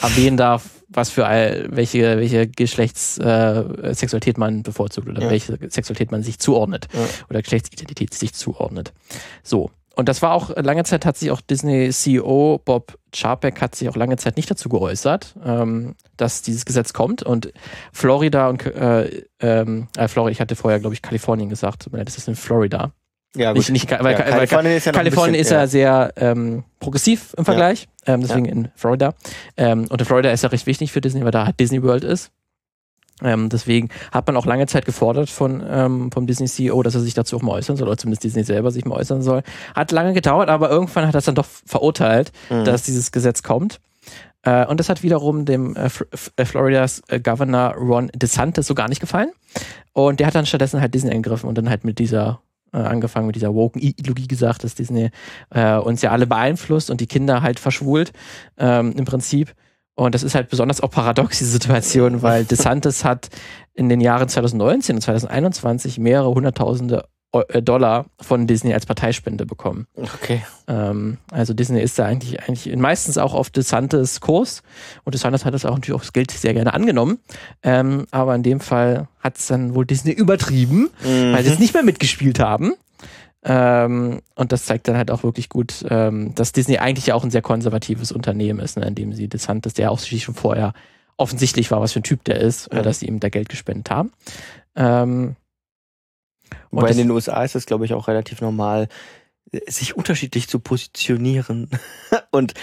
erwähnen 0.00 0.36
darf, 0.36 0.68
was 0.88 1.10
für 1.10 1.26
all, 1.26 1.66
welche, 1.70 2.18
welche 2.18 2.46
Geschlechtssexualität 2.46 4.36
äh, 4.36 4.40
man 4.40 4.62
bevorzugt 4.62 5.08
oder 5.08 5.22
Ja. 5.22 5.30
welche 5.30 5.58
Sexualität 5.70 6.10
man 6.10 6.22
sich 6.22 6.38
zuordnet 6.38 6.88
Ja. 6.92 7.00
oder 7.30 7.42
Geschlechtsidentität 7.42 8.14
sich 8.14 8.32
zuordnet. 8.34 8.92
So. 9.42 9.70
und 9.98 10.10
das 10.10 10.20
war 10.20 10.32
auch, 10.34 10.54
lange 10.56 10.84
Zeit 10.84 11.06
hat 11.06 11.16
sich 11.16 11.30
auch 11.30 11.40
Disney-CEO 11.40 12.60
Bob 12.64 12.98
Chapek 13.14 13.62
hat 13.62 13.74
sich 13.74 13.88
auch 13.88 13.96
lange 13.96 14.18
Zeit 14.18 14.36
nicht 14.36 14.50
dazu 14.50 14.68
geäußert, 14.68 15.34
ähm, 15.42 15.94
dass 16.18 16.42
dieses 16.42 16.66
Gesetz 16.66 16.92
kommt. 16.92 17.22
Und 17.22 17.50
Florida 17.94 18.48
und 18.50 18.66
äh, 18.66 19.24
ähm, 19.40 19.88
äh, 19.96 20.06
Florida, 20.08 20.32
ich 20.32 20.40
hatte 20.42 20.54
vorher, 20.54 20.80
glaube 20.80 20.94
ich, 20.94 21.00
Kalifornien 21.00 21.48
gesagt, 21.48 21.88
das 21.90 22.18
ist 22.18 22.28
in 22.28 22.36
Florida. 22.36 22.92
Ja, 23.36 23.52
gut. 23.52 23.68
Nicht, 23.68 23.90
nicht, 23.90 23.90
weil, 24.02 24.12
ja, 24.12 24.22
Kalifornien 24.22 24.76
ist 24.76 24.86
ja, 24.86 24.92
Kalifornien 24.92 25.32
bisschen, 25.32 25.42
ist 25.42 25.50
ja, 25.50 25.66
sehr 25.66 26.12
ähm, 26.16 26.64
progressiv 26.80 27.34
im 27.36 27.44
Vergleich, 27.44 27.88
ähm, 28.06 28.22
deswegen 28.22 28.46
in 28.46 28.68
Florida. 28.74 29.14
Ähm, 29.56 29.86
und 29.88 30.00
in 30.00 30.06
Florida 30.06 30.30
ist 30.30 30.42
ja 30.42 30.48
recht 30.48 30.66
wichtig 30.66 30.92
für 30.92 31.00
Disney, 31.00 31.24
weil 31.24 31.30
da 31.30 31.46
halt 31.46 31.60
Disney 31.60 31.82
World 31.82 32.04
ist. 32.04 32.30
Ähm, 33.22 33.48
deswegen 33.48 33.88
hat 34.12 34.26
man 34.26 34.36
auch 34.36 34.44
lange 34.44 34.66
Zeit 34.66 34.84
gefordert 34.84 35.30
von 35.30 35.64
ähm, 35.66 36.12
vom 36.12 36.26
Disney 36.26 36.46
CEO, 36.46 36.82
dass 36.82 36.94
er 36.94 37.00
sich 37.00 37.14
dazu 37.14 37.36
auch 37.36 37.42
mal 37.42 37.52
äußern 37.52 37.76
soll, 37.76 37.88
oder 37.88 37.96
zumindest 37.96 38.24
Disney 38.24 38.44
selber 38.44 38.70
sich 38.70 38.84
mal 38.84 38.96
äußern 38.96 39.22
soll. 39.22 39.42
Hat 39.74 39.90
lange 39.90 40.12
gedauert, 40.12 40.48
aber 40.48 40.70
irgendwann 40.70 41.06
hat 41.06 41.14
er 41.14 41.18
es 41.18 41.24
dann 41.24 41.34
doch 41.34 41.46
verurteilt, 41.46 42.32
mhm. 42.50 42.64
dass 42.64 42.82
dieses 42.82 43.12
Gesetz 43.12 43.42
kommt. 43.42 43.80
Äh, 44.42 44.66
und 44.66 44.80
das 44.80 44.88
hat 44.88 45.02
wiederum 45.02 45.44
dem 45.44 45.76
äh, 45.76 45.88
äh, 46.36 46.44
Floridas 46.44 47.02
äh, 47.08 47.18
Governor 47.18 47.74
Ron 47.74 48.10
DeSantis 48.14 48.66
so 48.66 48.74
gar 48.74 48.88
nicht 48.88 49.00
gefallen. 49.00 49.30
Und 49.92 50.20
der 50.20 50.26
hat 50.26 50.34
dann 50.34 50.46
stattdessen 50.46 50.80
halt 50.80 50.94
Disney 50.94 51.10
angegriffen 51.10 51.48
und 51.48 51.56
dann 51.56 51.70
halt 51.70 51.84
mit 51.84 51.98
dieser 51.98 52.40
äh, 52.76 52.80
angefangen 52.80 53.26
mit 53.26 53.36
dieser 53.36 53.54
Woken-Ideologie 53.54 54.28
gesagt, 54.28 54.62
dass 54.62 54.74
Disney 54.74 55.10
äh, 55.50 55.76
uns 55.76 56.02
ja 56.02 56.10
alle 56.10 56.26
beeinflusst 56.26 56.90
und 56.90 57.00
die 57.00 57.06
Kinder 57.06 57.42
halt 57.42 57.58
verschwult 57.58 58.12
ähm, 58.58 58.92
im 58.96 59.04
Prinzip. 59.04 59.54
Und 59.94 60.14
das 60.14 60.22
ist 60.22 60.34
halt 60.34 60.50
besonders 60.50 60.82
auch 60.82 60.90
paradox, 60.90 61.38
diese 61.38 61.50
Situation, 61.50 62.20
weil 62.20 62.44
DeSantis 62.50 63.04
hat 63.04 63.30
in 63.72 63.88
den 63.88 64.00
Jahren 64.00 64.28
2019 64.28 64.96
und 64.96 65.00
2021 65.00 65.98
mehrere 65.98 66.34
hunderttausende 66.34 67.08
Dollar 67.44 68.06
von 68.20 68.46
Disney 68.46 68.74
als 68.74 68.86
Parteispende 68.86 69.46
bekommen. 69.46 69.86
Okay. 69.96 70.42
Ähm, 70.68 71.18
also 71.30 71.54
Disney 71.54 71.80
ist 71.80 71.98
da 71.98 72.04
eigentlich, 72.04 72.42
eigentlich 72.42 72.74
meistens 72.76 73.18
auch 73.18 73.34
auf 73.34 73.50
DeSantis 73.50 74.20
Kurs 74.20 74.62
und 75.04 75.14
DeSantis 75.14 75.44
hat 75.44 75.54
das 75.54 75.64
auch 75.64 75.74
natürlich 75.74 75.94
auch 75.94 76.02
das 76.02 76.12
Geld 76.12 76.30
sehr 76.30 76.54
gerne 76.54 76.74
angenommen. 76.74 77.18
Ähm, 77.62 78.06
aber 78.10 78.34
in 78.34 78.42
dem 78.42 78.60
Fall 78.60 79.08
hat 79.20 79.38
es 79.38 79.46
dann 79.46 79.74
wohl 79.74 79.86
Disney 79.86 80.12
übertrieben, 80.12 80.90
mhm. 81.04 81.32
weil 81.32 81.44
sie 81.44 81.50
es 81.50 81.58
nicht 81.58 81.74
mehr 81.74 81.82
mitgespielt 81.82 82.38
haben. 82.38 82.72
Ähm, 83.44 84.22
und 84.34 84.52
das 84.52 84.64
zeigt 84.64 84.88
dann 84.88 84.96
halt 84.96 85.10
auch 85.10 85.22
wirklich 85.22 85.48
gut, 85.48 85.84
ähm, 85.88 86.34
dass 86.34 86.52
Disney 86.52 86.78
eigentlich 86.78 87.06
ja 87.06 87.14
auch 87.14 87.22
ein 87.22 87.30
sehr 87.30 87.42
konservatives 87.42 88.10
Unternehmen 88.10 88.58
ist, 88.58 88.76
ne, 88.76 88.86
in 88.86 88.94
dem 88.96 89.12
sie 89.12 89.28
DeSantis, 89.28 89.74
der 89.74 89.92
auch 89.92 90.00
schon 90.00 90.34
vorher 90.34 90.72
offensichtlich 91.16 91.70
war, 91.70 91.80
was 91.80 91.92
für 91.92 92.00
ein 92.00 92.04
Typ 92.04 92.24
der 92.24 92.40
ist, 92.40 92.72
mhm. 92.72 92.82
dass 92.82 92.98
sie 92.98 93.06
ihm 93.06 93.20
da 93.20 93.28
Geld 93.28 93.48
gespendet 93.48 93.90
haben. 93.90 94.10
Ähm, 96.52 96.58
Wobei 96.70 96.90
in 96.90 96.98
den 96.98 97.10
USA 97.10 97.42
ist 97.42 97.56
es, 97.56 97.66
glaube 97.66 97.84
ich, 97.84 97.94
auch 97.94 98.08
relativ 98.08 98.40
normal, 98.40 98.88
sich 99.68 99.96
unterschiedlich 99.96 100.48
zu 100.48 100.58
positionieren 100.58 101.70
und 102.30 102.54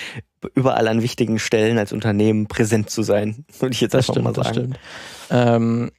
überall 0.53 0.87
an 0.87 1.01
wichtigen 1.01 1.39
Stellen 1.39 1.77
als 1.77 1.93
Unternehmen 1.93 2.47
präsent 2.47 2.89
zu 2.89 3.03
sein, 3.03 3.45
würde 3.59 3.73
ich 3.73 3.81
jetzt 3.81 3.93
das 3.93 4.09
einfach 4.09 4.13
stimmt, 4.13 4.37
mal 4.37 4.43
sagen. 4.43 4.75
Ähm, 5.29 5.91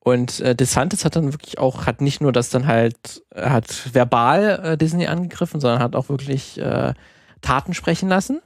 und 0.00 0.40
äh, 0.40 0.54
DeSantis 0.54 1.04
hat 1.04 1.16
dann 1.16 1.32
wirklich 1.32 1.58
auch, 1.58 1.86
hat 1.86 2.00
nicht 2.00 2.20
nur 2.20 2.32
das 2.32 2.50
dann 2.50 2.66
halt, 2.66 3.24
hat 3.34 3.92
verbal 3.94 4.60
äh, 4.62 4.78
Disney 4.78 5.06
angegriffen, 5.06 5.60
sondern 5.60 5.80
hat 5.80 5.96
auch 5.96 6.08
wirklich 6.08 6.58
äh, 6.58 6.94
Taten 7.40 7.74
sprechen 7.74 8.08
lassen. 8.08 8.40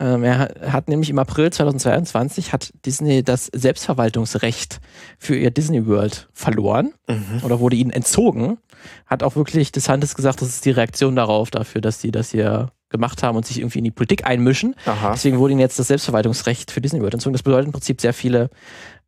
Ähm, 0.00 0.24
er 0.24 0.54
hat 0.72 0.88
nämlich 0.88 1.10
im 1.10 1.18
April 1.18 1.50
2022 1.50 2.52
hat 2.52 2.72
Disney 2.84 3.22
das 3.22 3.46
Selbstverwaltungsrecht 3.46 4.80
für 5.18 5.36
ihr 5.36 5.50
Disney 5.50 5.86
World 5.86 6.28
verloren 6.32 6.92
mhm. 7.08 7.40
oder 7.42 7.60
wurde 7.60 7.76
ihnen 7.76 7.90
entzogen. 7.90 8.58
Hat 9.06 9.22
auch 9.22 9.36
wirklich 9.36 9.70
DeSantis 9.70 10.14
gesagt, 10.14 10.40
das 10.40 10.48
ist 10.48 10.64
die 10.64 10.70
Reaktion 10.70 11.14
darauf, 11.14 11.50
dafür, 11.50 11.80
dass 11.80 12.00
sie 12.00 12.10
das 12.10 12.30
hier 12.30 12.70
gemacht 12.92 13.22
haben 13.22 13.36
und 13.36 13.44
sich 13.44 13.58
irgendwie 13.58 13.78
in 13.78 13.84
die 13.84 13.90
Politik 13.90 14.24
einmischen. 14.24 14.76
Aha. 14.86 15.12
Deswegen 15.12 15.38
wurde 15.38 15.52
ihnen 15.52 15.60
jetzt 15.60 15.78
das 15.78 15.88
Selbstverwaltungsrecht 15.88 16.70
für 16.70 16.80
Disney 16.80 17.00
World 17.00 17.14
entzogen. 17.14 17.32
Das 17.32 17.42
bedeutet 17.42 17.66
im 17.66 17.72
Prinzip 17.72 18.00
sehr 18.00 18.12
viele 18.12 18.50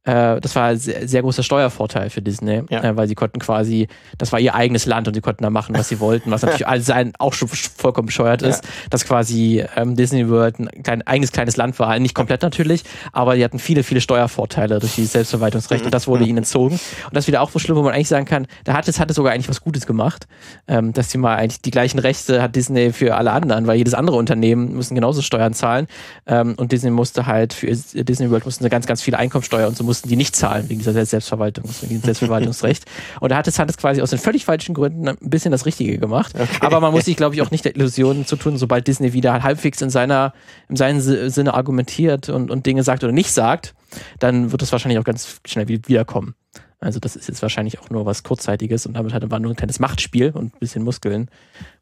äh, 0.04 0.40
das 0.40 0.54
war 0.54 0.66
ein 0.66 0.76
sehr, 0.76 1.08
sehr 1.08 1.22
großer 1.22 1.42
Steuervorteil 1.42 2.10
für 2.10 2.20
Disney, 2.20 2.62
ja. 2.68 2.82
äh, 2.82 2.96
weil 2.96 3.08
sie 3.08 3.14
konnten 3.14 3.38
quasi, 3.38 3.88
das 4.18 4.32
war 4.32 4.40
ihr 4.40 4.54
eigenes 4.54 4.84
Land 4.84 5.08
und 5.08 5.14
sie 5.14 5.22
konnten 5.22 5.42
da 5.42 5.50
machen, 5.50 5.74
was 5.76 5.88
sie 5.88 5.98
wollten, 5.98 6.30
was 6.30 6.42
natürlich 6.42 6.68
all 6.68 6.80
sein 6.80 7.12
auch 7.18 7.32
schon 7.32 7.48
vollkommen 7.48 8.06
bescheuert 8.06 8.42
ist, 8.42 8.64
ja. 8.64 8.70
dass 8.90 9.06
quasi 9.06 9.64
ähm, 9.76 9.96
Disney 9.96 10.28
World 10.28 10.58
ein 10.58 10.82
klein, 10.82 11.02
eigenes 11.06 11.32
kleines 11.32 11.56
Land 11.56 11.78
war, 11.78 11.98
nicht 11.98 12.14
komplett 12.14 12.42
natürlich, 12.42 12.84
aber 13.12 13.34
die 13.36 13.44
hatten 13.44 13.58
viele, 13.58 13.82
viele 13.82 14.02
Steuervorteile 14.02 14.78
durch 14.78 14.94
die 14.94 15.06
Selbstverwaltungsrecht 15.06 15.82
mhm. 15.82 15.86
und 15.86 15.94
das 15.94 16.06
wurde 16.06 16.24
ihnen 16.24 16.38
entzogen. 16.38 16.74
Und 16.74 17.14
das 17.14 17.24
ist 17.24 17.28
wieder 17.28 17.40
auch 17.40 17.50
so 17.50 17.58
schlimm, 17.58 17.76
wo 17.76 17.82
man 17.82 17.94
eigentlich 17.94 18.08
sagen 18.08 18.26
kann, 18.26 18.46
da 18.64 18.74
hat 18.74 18.86
es, 18.88 19.00
hat 19.00 19.08
es 19.08 19.16
sogar 19.16 19.32
eigentlich 19.32 19.48
was 19.48 19.62
Gutes 19.62 19.86
gemacht, 19.86 20.26
ähm, 20.68 20.92
dass 20.92 21.10
sie 21.10 21.18
mal 21.18 21.36
eigentlich 21.36 21.62
die 21.62 21.70
gleichen 21.70 21.98
Rechte 21.98 22.42
hat 22.42 22.54
Disney 22.54 22.92
für 22.92 23.16
alle 23.16 23.32
anderen, 23.32 23.66
weil 23.66 23.78
jedes 23.78 23.94
andere 23.94 24.16
Unternehmen 24.16 24.74
müssen 24.74 24.94
genauso 24.94 25.22
Steuern 25.22 25.54
zahlen 25.54 25.86
ähm, 26.26 26.54
und 26.58 26.72
Disney 26.72 26.90
musste 26.90 27.26
halt 27.26 27.54
für 27.54 27.68
Disney 27.68 28.30
World 28.30 28.44
mussten 28.44 28.68
ganz, 28.68 28.86
ganz 28.86 29.00
viele 29.00 29.16
Einkommensteuer 29.16 29.66
und 29.66 29.76
so 29.76 29.84
mussten 29.84 29.93
die 30.02 30.16
nicht 30.16 30.36
zahlen 30.36 30.68
wegen 30.68 30.80
dieser 30.80 31.04
Selbstverwaltung, 31.04 31.64
wegen 31.82 32.00
Selbstverwaltungsrecht. 32.00 32.84
Und 33.20 33.30
da 33.30 33.36
hat 33.36 33.46
es 33.46 33.58
Hannes 33.58 33.76
quasi 33.76 34.02
aus 34.02 34.10
den 34.10 34.18
völlig 34.18 34.44
falschen 34.44 34.74
Gründen 34.74 35.08
ein 35.08 35.16
bisschen 35.20 35.50
das 35.50 35.66
Richtige 35.66 35.98
gemacht. 35.98 36.34
Okay. 36.34 36.48
Aber 36.60 36.80
man 36.80 36.92
muss 36.92 37.04
sich, 37.04 37.16
glaube 37.16 37.34
ich, 37.34 37.42
auch 37.42 37.50
nicht 37.50 37.64
der 37.64 37.76
Illusion 37.76 38.26
zu 38.26 38.36
tun, 38.36 38.56
sobald 38.56 38.86
Disney 38.86 39.12
wieder 39.12 39.42
halbwegs 39.42 39.80
in 39.82 39.90
seiner, 39.90 40.32
in 40.68 40.76
seinem 40.76 41.00
Sinne 41.00 41.54
argumentiert 41.54 42.28
und, 42.28 42.50
und 42.50 42.66
Dinge 42.66 42.82
sagt 42.82 43.04
oder 43.04 43.12
nicht 43.12 43.30
sagt, 43.30 43.74
dann 44.18 44.52
wird 44.52 44.62
es 44.62 44.72
wahrscheinlich 44.72 44.98
auch 44.98 45.04
ganz 45.04 45.40
schnell 45.44 45.68
wiederkommen. 45.68 46.34
Also 46.80 47.00
das 47.00 47.16
ist 47.16 47.28
jetzt 47.28 47.40
wahrscheinlich 47.40 47.80
auch 47.80 47.88
nur 47.90 48.04
was 48.04 48.22
Kurzzeitiges 48.22 48.86
und 48.86 48.94
damit 48.94 49.14
hat 49.14 49.30
war 49.30 49.38
nur 49.38 49.52
ein 49.52 49.56
kleines 49.56 49.80
Machtspiel 49.80 50.30
und 50.30 50.54
ein 50.54 50.58
bisschen 50.60 50.82
Muskeln, 50.82 51.30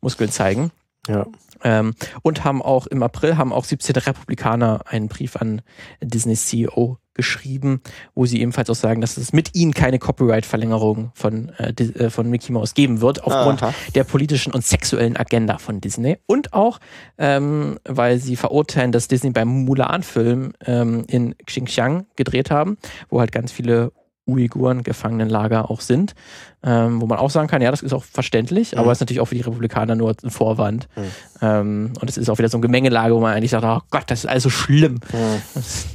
Muskeln 0.01 0.31
zeigen. 0.31 0.71
Ja. 1.09 1.27
Ähm, 1.65 1.95
und 2.23 2.45
haben 2.45 2.63
auch 2.63 2.87
im 2.87 3.03
April 3.03 3.37
haben 3.37 3.53
auch 3.53 3.65
17 3.65 3.97
Republikaner 3.97 4.83
einen 4.87 5.09
Brief 5.09 5.37
an 5.37 5.63
Disney 6.01 6.35
CEO 6.35 6.99
geschrieben, 7.15 7.83
wo 8.15 8.25
sie 8.25 8.41
ebenfalls 8.41 8.71
auch 8.71 8.75
sagen, 8.75 9.01
dass 9.01 9.17
es 9.17 9.33
mit 9.33 9.55
ihnen 9.55 9.75
keine 9.75 9.99
Copyright-Verlängerung 9.99 11.13
von, 11.15 11.51
äh, 11.59 11.71
äh, 11.71 12.11
von 12.11 12.31
Mickey 12.31 12.53
Mouse 12.53 12.75
geben 12.75 13.01
wird, 13.01 13.23
aufgrund 13.23 13.63
Aha. 13.63 13.75
der 13.95 14.05
politischen 14.05 14.53
und 14.53 14.65
sexuellen 14.65 15.17
Agenda 15.17 15.59
von 15.59 15.81
Disney. 15.81 16.19
Und 16.27 16.53
auch, 16.55 16.79
ähm, 17.19 17.79
weil 17.85 18.19
sie 18.19 18.37
verurteilen, 18.37 18.93
dass 18.93 19.09
Disney 19.09 19.31
beim 19.31 19.49
Mulan-Film 19.49 20.55
ähm, 20.65 21.05
in 21.09 21.35
Xinjiang 21.45 22.07
gedreht 22.17 22.51
haben, 22.51 22.79
wo 23.11 23.21
halt 23.21 23.33
ganz 23.33 23.53
viele 23.53 23.93
Uiguren 24.27 24.83
Gefangenenlager 24.83 25.71
auch 25.71 25.81
sind, 25.81 26.15
ähm, 26.63 27.01
wo 27.01 27.07
man 27.07 27.19
auch 27.19 27.31
sagen 27.31 27.49
kann, 27.49 27.61
ja, 27.61 27.71
das 27.71 27.83
ist 27.83 27.93
auch 27.93 28.05
verständlich, 28.05 28.73
mhm. 28.73 28.79
aber 28.79 28.93
es 28.93 28.99
ist 28.99 29.01
natürlich 29.01 29.21
auch 29.21 29.27
für 29.27 29.35
die 29.35 29.41
Republikaner 29.41 29.95
nur 29.97 30.15
ein 30.23 30.31
Vorwand. 30.31 30.89
Mhm. 30.95 31.03
Ähm, 31.41 31.93
und 32.01 32.09
es 32.09 32.17
ist 32.17 32.31
auch 32.31 32.39
wieder 32.39 32.49
so 32.49 32.59
eine 32.59 32.63
Gemengelage, 32.63 33.15
wo 33.15 33.21
man 33.21 33.35
eigentlich 33.35 33.51
sagt, 33.51 33.65
oh 33.65 33.81
Gott, 33.91 34.05
das 34.07 34.21
ist 34.21 34.27
also 34.27 34.49
schlimm. 34.51 35.01
Mhm. 35.13 35.43
Das, 35.55 35.87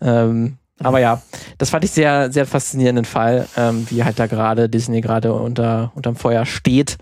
ähm, 0.00 0.58
aber 0.82 1.00
ja, 1.00 1.22
das 1.58 1.70
fand 1.70 1.84
ich 1.84 1.90
sehr, 1.90 2.32
sehr 2.32 2.46
faszinierenden 2.46 3.04
Fall, 3.04 3.48
ähm, 3.56 3.86
wie 3.90 4.04
halt 4.04 4.18
da 4.18 4.26
gerade 4.26 4.68
Disney 4.68 5.00
gerade 5.00 5.32
unter 5.32 5.92
unterm 5.94 6.16
Feuer 6.16 6.46
steht, 6.46 6.98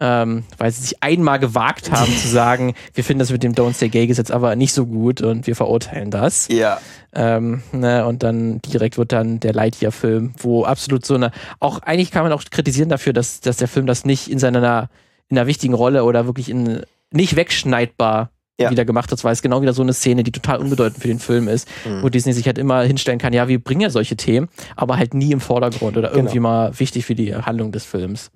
ähm, 0.00 0.44
weil 0.58 0.70
sie 0.70 0.82
sich 0.82 1.02
einmal 1.02 1.38
gewagt 1.38 1.90
haben 1.90 2.12
zu 2.16 2.28
sagen, 2.28 2.74
wir 2.94 3.04
finden 3.04 3.20
das 3.20 3.30
mit 3.30 3.42
dem 3.42 3.54
Don't 3.54 3.74
Say 3.74 3.88
Gay 3.88 4.06
Gesetz 4.06 4.30
aber 4.30 4.56
nicht 4.56 4.72
so 4.72 4.86
gut 4.86 5.20
und 5.20 5.46
wir 5.46 5.56
verurteilen 5.56 6.10
das. 6.10 6.48
Ja. 6.48 6.80
Ähm, 7.14 7.62
ne, 7.72 8.06
und 8.06 8.22
dann 8.22 8.60
direkt 8.62 8.98
wird 8.98 9.12
dann 9.12 9.40
der 9.40 9.52
Lightyear-Film, 9.52 10.34
wo 10.38 10.64
absolut 10.64 11.04
so 11.04 11.14
eine, 11.14 11.30
auch 11.60 11.80
eigentlich 11.80 12.10
kann 12.10 12.22
man 12.22 12.32
auch 12.32 12.42
kritisieren 12.50 12.88
dafür, 12.88 13.12
dass, 13.12 13.40
dass 13.40 13.58
der 13.58 13.68
Film 13.68 13.86
das 13.86 14.04
nicht 14.04 14.30
in 14.30 14.38
seiner 14.38 14.88
in 15.28 15.38
einer 15.38 15.46
wichtigen 15.46 15.72
Rolle 15.72 16.04
oder 16.04 16.26
wirklich 16.26 16.50
in 16.50 16.82
nicht 17.10 17.36
wegschneidbar 17.36 18.30
ja. 18.60 18.70
wieder 18.70 18.84
gemacht 18.84 19.10
hat, 19.10 19.22
weil 19.24 19.32
es 19.32 19.42
genau 19.42 19.62
wieder 19.62 19.72
so 19.72 19.82
eine 19.82 19.92
Szene, 19.92 20.22
die 20.22 20.32
total 20.32 20.58
unbedeutend 20.58 21.00
für 21.00 21.08
den 21.08 21.18
Film 21.18 21.48
ist, 21.48 21.68
mhm. 21.84 22.02
wo 22.02 22.08
Disney 22.08 22.32
sich 22.32 22.46
halt 22.46 22.58
immer 22.58 22.82
hinstellen 22.82 23.18
kann, 23.18 23.32
ja, 23.32 23.48
wir 23.48 23.62
bringen 23.62 23.80
ja 23.80 23.90
solche 23.90 24.16
Themen, 24.16 24.48
aber 24.76 24.96
halt 24.96 25.14
nie 25.14 25.32
im 25.32 25.40
Vordergrund 25.40 25.96
oder 25.96 26.12
irgendwie 26.12 26.34
genau. 26.34 26.48
mal 26.48 26.78
wichtig 26.78 27.04
für 27.04 27.14
die 27.14 27.34
Handlung 27.34 27.72
des 27.72 27.84
Films. 27.84 28.30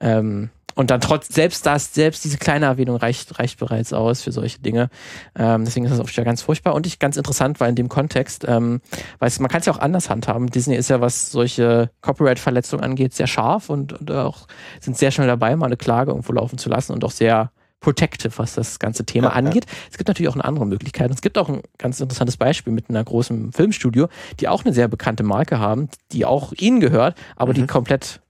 Ähm, 0.00 0.50
und 0.76 0.90
dann 0.90 1.00
trotz, 1.00 1.28
selbst 1.28 1.64
das, 1.64 1.94
selbst 1.94 2.22
diese 2.22 2.36
kleine 2.36 2.66
Erwähnung 2.66 2.96
reicht, 2.96 3.38
reicht 3.38 3.58
bereits 3.58 3.94
aus 3.94 4.20
für 4.20 4.30
solche 4.30 4.58
Dinge. 4.58 4.90
Ähm, 5.34 5.64
deswegen 5.64 5.86
ist 5.86 5.92
das 5.92 6.00
auch 6.00 6.08
schon 6.08 6.24
ganz 6.24 6.42
furchtbar 6.42 6.74
und 6.74 6.86
ich 6.86 6.98
ganz 6.98 7.16
interessant, 7.16 7.60
weil 7.60 7.70
in 7.70 7.76
dem 7.76 7.88
Kontext, 7.88 8.44
ähm, 8.46 8.82
weil 9.18 9.32
man 9.38 9.48
kann 9.48 9.60
es 9.60 9.66
ja 9.66 9.72
auch 9.72 9.78
anders 9.78 10.10
handhaben. 10.10 10.50
Disney 10.50 10.76
ist 10.76 10.90
ja, 10.90 11.00
was 11.00 11.30
solche 11.30 11.90
Copyright-Verletzungen 12.02 12.84
angeht, 12.84 13.14
sehr 13.14 13.26
scharf 13.26 13.70
und, 13.70 13.94
und 13.94 14.10
auch 14.10 14.48
sind 14.78 14.98
sehr 14.98 15.10
schnell 15.12 15.26
dabei, 15.26 15.56
mal 15.56 15.64
eine 15.64 15.78
Klage 15.78 16.10
irgendwo 16.10 16.34
laufen 16.34 16.58
zu 16.58 16.68
lassen 16.68 16.92
und 16.92 17.04
auch 17.04 17.10
sehr 17.10 17.52
protective, 17.80 18.38
was 18.38 18.54
das 18.54 18.78
ganze 18.78 19.04
Thema 19.04 19.28
ja, 19.28 19.34
angeht. 19.34 19.66
Ja. 19.66 19.72
Es 19.90 19.98
gibt 19.98 20.08
natürlich 20.08 20.28
auch 20.28 20.34
eine 20.34 20.44
andere 20.44 20.66
Möglichkeit. 20.66 21.10
Es 21.10 21.20
gibt 21.20 21.38
auch 21.38 21.48
ein 21.48 21.62
ganz 21.78 22.00
interessantes 22.00 22.36
Beispiel 22.36 22.72
mit 22.72 22.88
einer 22.88 23.04
großen 23.04 23.52
Filmstudio, 23.52 24.08
die 24.40 24.48
auch 24.48 24.64
eine 24.64 24.74
sehr 24.74 24.88
bekannte 24.88 25.22
Marke 25.22 25.58
haben, 25.58 25.88
die 26.12 26.24
auch 26.24 26.52
ihnen 26.52 26.80
gehört, 26.80 27.16
aber 27.36 27.52
mhm. 27.52 27.56
die 27.56 27.66
komplett 27.66 28.20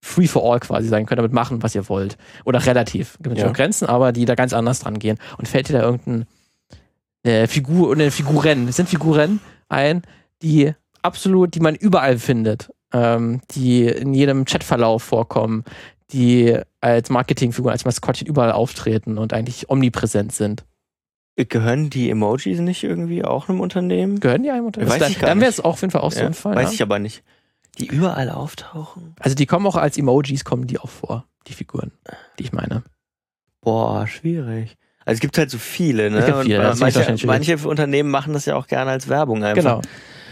free 0.00 0.26
for 0.26 0.50
all 0.50 0.60
quasi 0.60 0.88
sein 0.88 1.06
können, 1.06 1.18
damit 1.18 1.32
machen, 1.32 1.62
was 1.62 1.74
ihr 1.74 1.88
wollt. 1.88 2.16
Oder 2.44 2.64
relativ. 2.64 3.18
Gibt 3.20 3.38
ja. 3.38 3.50
Grenzen, 3.50 3.86
aber 3.86 4.12
die 4.12 4.24
da 4.24 4.34
ganz 4.34 4.52
anders 4.52 4.80
dran 4.80 4.98
gehen. 4.98 5.18
Und 5.36 5.48
fällt 5.48 5.68
dir 5.68 5.74
da 5.74 5.82
irgendein 5.82 6.26
äh, 7.24 7.46
Figur 7.46 7.90
oder 7.90 8.10
Figuren, 8.10 8.68
es 8.68 8.76
sind 8.76 8.88
Figuren 8.88 9.40
ein, 9.68 10.02
die 10.42 10.72
absolut, 11.02 11.54
die 11.54 11.60
man 11.60 11.74
überall 11.74 12.18
findet, 12.18 12.72
ähm, 12.92 13.40
die 13.50 13.86
in 13.86 14.14
jedem 14.14 14.44
Chatverlauf 14.44 15.02
vorkommen, 15.02 15.64
die 16.12 16.58
als 16.80 17.10
Marketingfiguren, 17.10 17.72
als 17.72 17.84
Maskottchen 17.84 18.26
überall 18.26 18.52
auftreten 18.52 19.18
und 19.18 19.32
eigentlich 19.32 19.68
omnipräsent 19.70 20.32
sind. 20.32 20.64
Gehören 21.36 21.88
die 21.90 22.10
Emojis 22.10 22.58
nicht 22.58 22.82
irgendwie 22.82 23.24
auch 23.24 23.48
einem 23.48 23.60
Unternehmen? 23.60 24.18
Gehören 24.18 24.42
die 24.42 24.50
einem 24.50 24.66
Unternehmen? 24.66 24.90
Weiß 24.90 25.02
Also 25.02 25.12
ich 25.12 25.18
dann 25.18 25.28
dann 25.28 25.40
wäre 25.40 25.50
es 25.50 25.60
auch 25.60 25.74
auf 25.74 25.80
jeden 25.82 25.92
Fall 25.92 26.00
auch 26.00 26.10
so 26.10 26.20
Ja, 26.20 26.26
ein 26.26 26.34
Fall. 26.34 26.56
weiß 26.56 26.70
ja. 26.70 26.72
ich 26.74 26.82
aber 26.82 26.98
nicht. 26.98 27.22
Die 27.78 27.86
überall 27.86 28.28
auftauchen? 28.30 29.14
Also 29.20 29.36
die 29.36 29.46
kommen 29.46 29.64
auch 29.66 29.76
als 29.76 29.96
Emojis, 29.96 30.44
kommen 30.44 30.66
die 30.66 30.80
auch 30.80 30.88
vor, 30.88 31.26
die 31.46 31.52
Figuren, 31.52 31.92
die 32.38 32.42
ich 32.44 32.52
meine. 32.52 32.82
Boah, 33.60 34.06
schwierig. 34.08 34.76
Also 35.04 35.18
es 35.18 35.20
gibt 35.20 35.38
halt 35.38 35.50
so 35.50 35.58
viele, 35.58 36.10
ne? 36.10 36.18
Es 36.18 36.26
gibt 36.26 36.38
Und, 36.38 36.44
viele, 36.46 36.74
manche, 36.76 37.26
manche 37.26 37.56
Unternehmen 37.68 38.10
machen 38.10 38.32
das 38.32 38.44
ja 38.46 38.56
auch 38.56 38.66
gerne 38.66 38.90
als 38.90 39.08
Werbung 39.08 39.44
einfach. 39.44 39.62
Genau. 39.62 39.80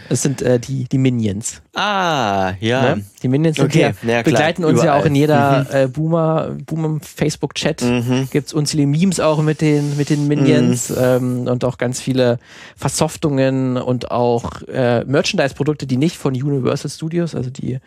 Es 0.09 0.21
sind 0.21 0.41
äh, 0.41 0.59
die, 0.59 0.85
die 0.85 0.97
Minions. 0.97 1.61
Ah, 1.75 2.53
ja. 2.59 2.95
Ne? 2.95 3.05
Die 3.21 3.27
Minions 3.27 3.57
sind 3.57 3.65
Okay, 3.65 3.93
ja, 4.03 4.09
ja, 4.09 4.21
begleiten 4.21 4.63
uns 4.65 4.79
ja 4.79 4.85
überall. 4.85 5.01
auch 5.01 5.05
in 5.05 5.15
jeder 5.15 5.67
äh, 5.83 5.87
Boomer, 5.87 6.55
Boomer 6.65 6.99
Facebook-Chat. 7.01 7.81
Mhm. 7.81 8.27
Gibt's 8.31 8.53
unzählige 8.53 8.87
Memes 8.87 9.19
auch 9.19 9.41
mit 9.41 9.61
den, 9.61 9.97
mit 9.97 10.09
den 10.09 10.27
Minions 10.27 10.91
ähm, 10.95 11.47
und 11.47 11.63
auch 11.65 11.77
ganz 11.77 11.99
viele 11.99 12.39
Versoftungen 12.75 13.77
und 13.77 14.11
auch 14.11 14.61
äh, 14.63 15.03
Merchandise-Produkte, 15.05 15.85
die 15.87 15.97
nicht 15.97 16.15
von 16.17 16.33
Universal 16.33 16.89
Studios, 16.89 17.35
also 17.35 17.49
die, 17.49 17.79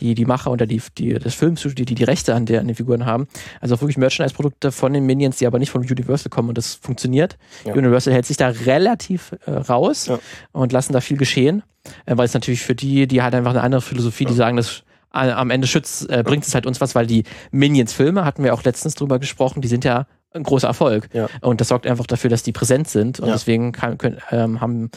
die, 0.00 0.14
die 0.14 0.24
Macher 0.24 0.50
oder 0.50 0.66
die, 0.66 0.82
die, 0.98 1.14
das 1.14 1.34
Filmstudio, 1.34 1.84
die 1.84 1.94
die 1.94 2.04
Rechte 2.04 2.34
an, 2.34 2.44
der, 2.44 2.60
an 2.60 2.66
den 2.66 2.74
Figuren 2.76 3.06
haben. 3.06 3.28
Also 3.60 3.74
auch 3.76 3.80
wirklich 3.80 3.96
Merchandise-Produkte 3.98 4.72
von 4.72 4.92
den 4.92 5.06
Minions, 5.06 5.36
die 5.36 5.46
aber 5.46 5.58
nicht 5.58 5.70
von 5.70 5.82
Universal 5.82 6.28
kommen 6.28 6.48
und 6.50 6.58
das 6.58 6.74
funktioniert. 6.74 7.38
Ja. 7.64 7.74
Universal 7.74 8.12
hält 8.12 8.26
sich 8.26 8.36
da 8.36 8.48
relativ 8.48 9.34
äh, 9.46 9.52
raus 9.52 10.06
Ja. 10.06 10.18
und 10.52 10.72
lassen 10.72 10.92
da 10.92 11.00
viel 11.00 11.16
geschehen, 11.16 11.62
weil 12.06 12.26
es 12.26 12.34
natürlich 12.34 12.62
für 12.62 12.74
die, 12.74 13.06
die 13.06 13.22
halt 13.22 13.34
einfach 13.34 13.50
eine 13.52 13.62
andere 13.62 13.80
Philosophie, 13.82 14.24
die 14.24 14.34
sagen, 14.34 14.56
das 14.56 14.82
a- 15.10 15.32
am 15.32 15.50
Ende 15.50 15.66
schützt, 15.66 16.08
äh, 16.10 16.22
bringt 16.24 16.46
es 16.46 16.54
halt 16.54 16.66
uns 16.66 16.80
was, 16.80 16.94
weil 16.94 17.06
die 17.06 17.24
Minions-Filme, 17.50 18.24
hatten 18.24 18.44
wir 18.44 18.54
auch 18.54 18.62
letztens 18.64 18.94
drüber 18.94 19.18
gesprochen, 19.18 19.62
die 19.62 19.68
sind 19.68 19.84
ja 19.84 20.06
ein 20.34 20.42
großer 20.42 20.68
Erfolg. 20.68 21.08
Ja. 21.14 21.26
Und 21.40 21.62
das 21.62 21.68
sorgt 21.68 21.86
einfach 21.86 22.06
dafür, 22.06 22.28
dass 22.28 22.42
die 22.42 22.52
präsent 22.52 22.86
sind. 22.88 23.18
Und 23.18 23.28
Ja. 23.28 23.32
deswegen 23.32 23.72
kann, 23.72 23.96
können, 23.96 24.18
ähm, 24.30 24.60
haben, 24.60 24.90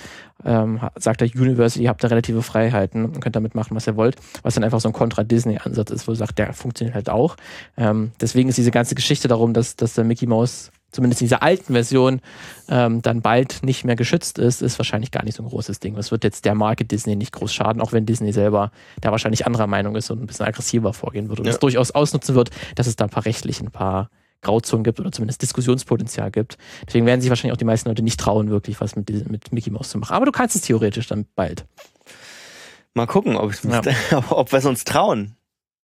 ähm, 0.43 0.81
sagt 0.97 1.21
der 1.21 1.29
University, 1.33 1.83
ihr 1.85 1.89
habt 1.89 2.03
da 2.03 2.09
relative 2.09 2.43
Freiheiten 2.43 3.05
und 3.05 3.21
könnt 3.21 3.37
damit 3.37 3.55
machen, 3.55 3.73
was 3.73 3.87
ihr 3.87 3.95
wollt. 3.95 4.17
Was 4.43 4.55
dann 4.55 4.65
einfach 4.65 4.81
so 4.81 4.89
ein 4.89 4.93
Contra-Disney-Ansatz 4.93 5.89
ist, 5.91 6.05
wo 6.05 6.11
ihr 6.11 6.17
sagt, 6.17 6.37
der 6.37 6.51
funktioniert 6.51 6.95
halt 6.95 7.09
auch. 7.09 7.37
Ähm, 7.77 8.11
deswegen 8.19 8.49
ist 8.49 8.57
diese 8.57 8.71
ganze 8.71 8.93
Geschichte 8.93 9.29
darum, 9.29 9.53
dass, 9.53 9.77
dass 9.77 9.93
der 9.93 10.03
Mickey 10.03 10.27
Mouse 10.27 10.69
zumindest 10.91 11.21
in 11.21 11.25
dieser 11.25 11.41
alten 11.43 11.73
Version 11.73 12.21
ähm, 12.69 13.01
dann 13.01 13.21
bald 13.21 13.63
nicht 13.63 13.85
mehr 13.85 13.95
geschützt 13.95 14.37
ist, 14.39 14.61
ist 14.61 14.77
wahrscheinlich 14.79 15.11
gar 15.11 15.23
nicht 15.23 15.35
so 15.37 15.43
ein 15.43 15.49
großes 15.49 15.79
Ding. 15.79 15.95
Das 15.95 16.11
wird 16.11 16.23
jetzt 16.23 16.45
der 16.45 16.55
Marke 16.55 16.85
Disney 16.85 17.15
nicht 17.15 17.31
groß 17.31 17.53
schaden, 17.53 17.81
auch 17.81 17.91
wenn 17.93 18.05
Disney 18.05 18.33
selber 18.33 18.71
da 18.99 19.11
wahrscheinlich 19.11 19.45
anderer 19.45 19.67
Meinung 19.67 19.95
ist 19.95 20.09
und 20.11 20.21
ein 20.21 20.27
bisschen 20.27 20.45
aggressiver 20.45 20.93
vorgehen 20.93 21.29
wird 21.29 21.39
und 21.39 21.45
Ja. 21.45 21.51
es 21.53 21.59
durchaus 21.59 21.91
ausnutzen 21.91 22.35
wird, 22.35 22.49
dass 22.75 22.87
es 22.87 22.95
da 22.95 23.05
ein 23.05 23.09
paar 23.09 23.25
rechtlich 23.25 23.61
ein 23.61 23.71
paar 23.71 24.09
Grauzonen 24.41 24.83
gibt 24.83 24.99
oder 24.99 25.11
zumindest 25.11 25.41
Diskussionspotenzial 25.43 26.31
gibt. 26.31 26.57
Deswegen 26.87 27.05
werden 27.05 27.21
sich 27.21 27.29
wahrscheinlich 27.29 27.53
auch 27.53 27.57
die 27.59 27.65
meisten 27.65 27.89
Leute 27.89 28.01
nicht 28.01 28.19
trauen, 28.19 28.49
wirklich 28.49 28.81
was 28.81 28.95
mit, 28.95 29.09
mit 29.29 29.53
Mickey 29.53 29.69
Mouse 29.69 29.89
zu 29.89 29.99
machen. 29.99 30.13
Aber 30.15 30.25
du 30.25 30.31
kannst 30.31 30.55
es 30.55 30.63
theoretisch 30.63 31.07
dann 31.07 31.25
bald. 31.35 31.65
Mal 32.93 33.05
gucken, 33.07 33.37
ob, 33.37 33.53
Ja. 33.63 33.81
ob 34.31 34.51
wir 34.51 34.59
es 34.59 34.65
uns 34.65 34.83
trauen. 34.83 35.35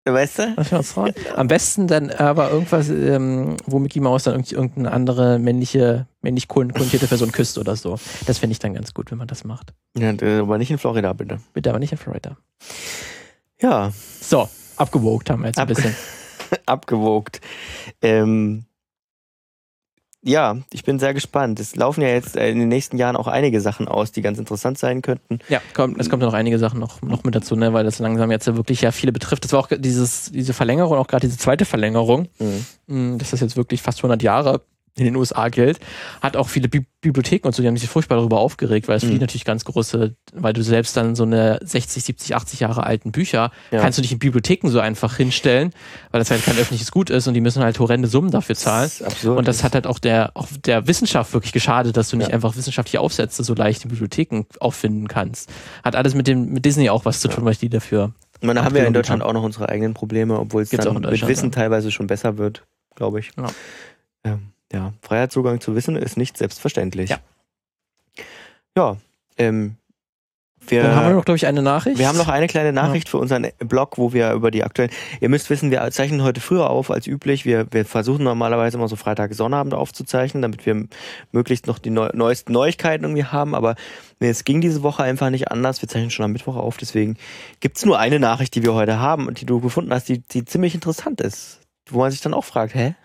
Weißt 0.08 0.38
du? 0.40 1.14
Am 1.36 1.48
besten 1.48 1.88
dann 1.88 2.12
aber 2.12 2.52
irgendwas, 2.52 2.90
ähm, 2.90 3.58
wo 3.66 3.80
Mickey 3.80 4.00
Mouse 4.00 4.24
dann 4.26 4.44
irgendeine 4.44 4.92
andere 4.92 5.40
männliche, 5.40 6.06
männlich 6.22 6.48
kon- 6.48 6.72
konnotierte 6.74 7.08
Person 7.08 7.32
küsst 7.32 7.58
oder 7.58 7.76
so. 7.76 7.98
Das 8.28 8.38
fände 8.38 8.52
ich 8.52 8.60
dann 8.60 8.76
ganz 8.76 8.94
gut, 8.94 9.10
wenn 9.10 9.18
man 9.18 9.28
das 9.28 9.44
macht. 9.46 9.74
Ja, 9.98 10.12
aber 10.42 10.60
nicht 10.60 10.70
in 10.70 10.78
Florida, 10.78 11.12
bitte. 11.14 11.40
Bitte 11.54 11.72
aber 11.72 11.80
nicht 11.80 11.92
in 11.92 11.98
Florida. 11.98 12.38
Ja, 13.60 13.92
So, 14.22 14.48
abgewogt 14.76 15.30
haben 15.32 15.42
wir 15.42 15.48
jetzt 15.48 15.58
ein 15.58 15.64
Ab- 15.64 15.70
bisschen. 15.70 15.96
abgewogt. 16.68 17.42
Ähm, 18.02 18.66
ja, 20.26 20.58
ich 20.74 20.84
bin 20.84 20.98
sehr 20.98 21.14
gespannt. 21.14 21.60
Es 21.60 21.76
laufen 21.76 22.02
ja 22.02 22.08
jetzt 22.08 22.36
äh, 22.36 22.50
in 22.50 22.58
den 22.58 22.68
nächsten 22.68 22.98
Jahren 22.98 23.16
auch 23.16 23.28
einige 23.28 23.62
Sachen 23.62 23.88
aus, 23.88 24.12
die 24.12 24.24
ganz 24.24 24.40
interessant 24.40 24.80
sein 24.80 25.04
könnten. 25.04 25.38
Ja, 25.50 25.62
kommt, 25.76 26.00
es 26.00 26.10
kommt 26.10 26.24
ja 26.24 26.28
noch 26.28 26.34
einige 26.34 26.58
Sachen 26.58 26.80
noch, 26.80 27.02
noch 27.04 27.24
mit 27.24 27.36
dazu, 27.36 27.56
ne, 27.56 27.74
weil 27.74 27.84
das 27.84 28.00
langsam 28.00 28.32
jetzt 28.32 28.48
ja 28.48 28.56
wirklich 28.58 28.82
ja 28.82 28.92
viele 28.92 29.12
betrifft. 29.12 29.46
Das 29.46 29.54
war 29.54 29.60
auch 29.60 29.70
dieses, 29.72 30.32
diese 30.32 30.54
Verlängerung, 30.54 30.98
auch 30.98 31.06
gerade 31.06 31.28
diese 31.28 31.38
zweite 31.38 31.66
Verlängerung, 31.66 32.28
mh, 32.88 33.18
dass 33.18 33.30
das 33.32 33.40
jetzt 33.40 33.56
wirklich 33.56 33.84
fast 33.84 34.00
100 34.00 34.24
Jahre 34.24 34.62
in 34.98 35.04
den 35.06 35.16
USA 35.18 35.50
gilt, 35.50 35.80
hat 36.22 36.38
auch 36.38 36.48
viele 36.50 36.70
Bi 36.70 36.86
Bibliotheken 37.02 37.46
und 37.50 37.54
so, 37.54 37.62
die 37.62 37.68
haben 37.68 37.78
sich 37.78 37.88
furchtbar 37.88 38.16
darüber 38.16 38.40
aufgeregt, 38.40 38.88
weil 38.88 38.98
es 38.98 39.04
für 39.04 39.10
die 39.10 39.16
Mhm. 39.16 39.20
natürlich 39.22 39.46
ganz 39.46 39.64
große, 39.64 40.16
weil 40.34 40.54
du 40.54 40.64
selbst 40.64 40.98
dann 40.98 41.16
so 41.16 41.22
eine 41.22 41.60
60, 41.62 42.04
70, 42.04 42.36
80 42.36 42.62
Jahre 42.62 42.84
alten 42.84 43.12
Bücher 43.12 43.52
Ja. 43.70 43.80
kannst 43.80 44.00
du 44.00 44.02
nicht 44.02 44.12
in 44.12 44.18
Bibliotheken 44.18 44.70
so 44.70 44.80
einfach 44.80 45.16
hinstellen, 45.18 45.72
weil 46.10 46.18
das 46.20 46.32
halt 46.32 46.44
kein 46.44 46.56
öffentliches 46.58 46.90
Gut 46.92 47.12
ist 47.12 47.28
und 47.28 47.36
die 47.36 47.42
müssen 47.42 47.62
halt 47.62 47.78
horrende 47.78 48.08
Summen 48.08 48.32
dafür 48.32 48.56
zahlen. 48.56 48.90
Das. 48.98 49.24
Und 49.24 49.48
das 49.48 49.64
hat 49.64 49.76
halt 49.76 49.86
auch 49.86 50.00
der, 50.00 50.32
auch 50.34 50.48
der 50.66 50.88
Wissenschaft 50.88 51.32
wirklich 51.34 51.52
geschadet, 51.54 51.96
dass 51.96 52.10
du 52.10 52.18
nicht 52.18 52.30
Ja. 52.30 52.34
einfach 52.34 52.56
wissenschaftliche 52.56 53.02
Aufsätze 53.02 53.44
so 53.44 53.54
leicht 53.54 53.84
in 53.84 53.92
Bibliotheken 53.92 54.46
auffinden 54.60 55.08
kannst. 55.08 55.52
Hat 55.84 55.96
alles 55.96 56.16
mit 56.16 56.26
dem, 56.26 56.54
mit 56.54 56.66
Disney 56.66 56.90
auch 56.90 57.06
was 57.06 57.20
zu 57.20 57.28
tun, 57.28 57.46
weil 57.46 57.52
ich 57.52 57.60
die 57.60 57.70
dafür. 57.70 58.14
Ich 58.42 58.48
meine, 58.48 58.62
da 58.62 58.66
haben 58.66 58.74
wir 58.74 58.82
in 58.82 58.88
abgewogen 58.88 58.94
Deutschland 58.96 59.22
haben. 59.22 59.30
auch 59.30 59.34
noch 59.34 59.44
unsere 59.44 59.70
eigenen 59.70 59.94
Probleme, 59.94 60.40
obwohl 60.40 60.64
es 60.64 60.70
dann 60.72 60.88
in 60.88 61.02
mit 61.08 61.28
Wissen 61.28 61.52
ja. 61.52 61.56
teilweise 61.56 61.92
schon 61.92 62.08
besser 62.08 62.40
wird, 62.40 62.64
glaube 62.96 63.20
ich. 63.20 63.30
Ja. 64.26 64.40
Ja, 64.72 64.94
Freiheitszugang 65.02 65.62
zu 65.62 65.76
Wissen 65.76 65.96
ist 65.96 66.18
nicht 66.18 66.38
selbstverständlich. 66.38 67.10
Ja. 67.10 67.20
Ja, 68.78 68.98
ähm, 69.38 69.78
wir, 70.68 70.84
Dann 70.84 70.96
haben 70.96 71.08
wir 71.08 71.14
noch, 71.14 71.26
glaube 71.26 71.38
ich, 71.38 71.46
eine 71.46 71.62
Nachricht. 71.62 72.00
wir 72.00 72.08
haben 72.08 72.18
noch 72.18 72.28
eine 72.28 72.48
kleine 72.48 72.74
Nachricht 72.74 73.10
für 73.10 73.18
unseren 73.18 73.48
Blog, 73.60 73.98
wo 73.98 74.14
wir 74.14 74.32
über 74.32 74.52
die 74.52 74.64
aktuellen. 74.64 74.92
Ihr 75.22 75.30
müsst 75.30 75.50
wissen, 75.50 75.70
wir 75.70 75.90
zeichnen 75.92 76.24
heute 76.24 76.42
früher 76.42 76.70
auf 76.70 76.92
als 76.92 77.08
üblich. 77.08 77.46
Wir, 77.46 77.68
wir 77.72 77.86
versuchen 77.86 78.24
normalerweise 78.24 78.78
immer 78.78 78.88
so 78.88 78.96
Freitag, 78.96 79.34
Sonnabend 79.34 79.74
aufzuzeichnen, 79.74 80.42
damit 80.42 80.66
wir 80.66 80.88
möglichst 81.32 81.68
noch 81.68 81.78
die 81.78 81.90
neu, 81.92 82.10
neuesten 82.14 82.54
Neuigkeiten 82.54 83.04
irgendwie 83.04 83.26
haben. 83.26 83.54
Aber 83.54 83.76
nee, 84.20 84.30
es 84.30 84.44
ging 84.44 84.62
diese 84.62 84.82
Woche 84.82 85.04
einfach 85.04 85.30
nicht 85.30 85.52
anders. 85.52 85.82
Wir 85.82 85.90
zeichnen 85.90 86.10
schon 86.12 86.26
am 86.26 86.32
Mittwoch 86.32 86.56
auf. 86.56 86.78
Deswegen 86.78 87.18
gibt's 87.60 87.86
nur 87.86 88.00
eine 88.00 88.20
Nachricht, 88.20 88.56
die 88.56 88.64
wir 88.64 88.74
heute 88.74 89.00
haben 89.00 89.28
und 89.28 89.42
die 89.42 89.46
du 89.46 89.62
gefunden 89.62 89.94
hast, 89.94 90.10
die, 90.10 90.20
die 90.20 90.46
ziemlich 90.46 90.74
interessant 90.74 91.22
ist. 91.22 91.60
Wo 91.90 92.00
man 92.00 92.12
sich 92.12 92.22
dann 92.22 92.34
auch 92.34 92.46
fragt, 92.46 92.74
hä? 92.74 92.96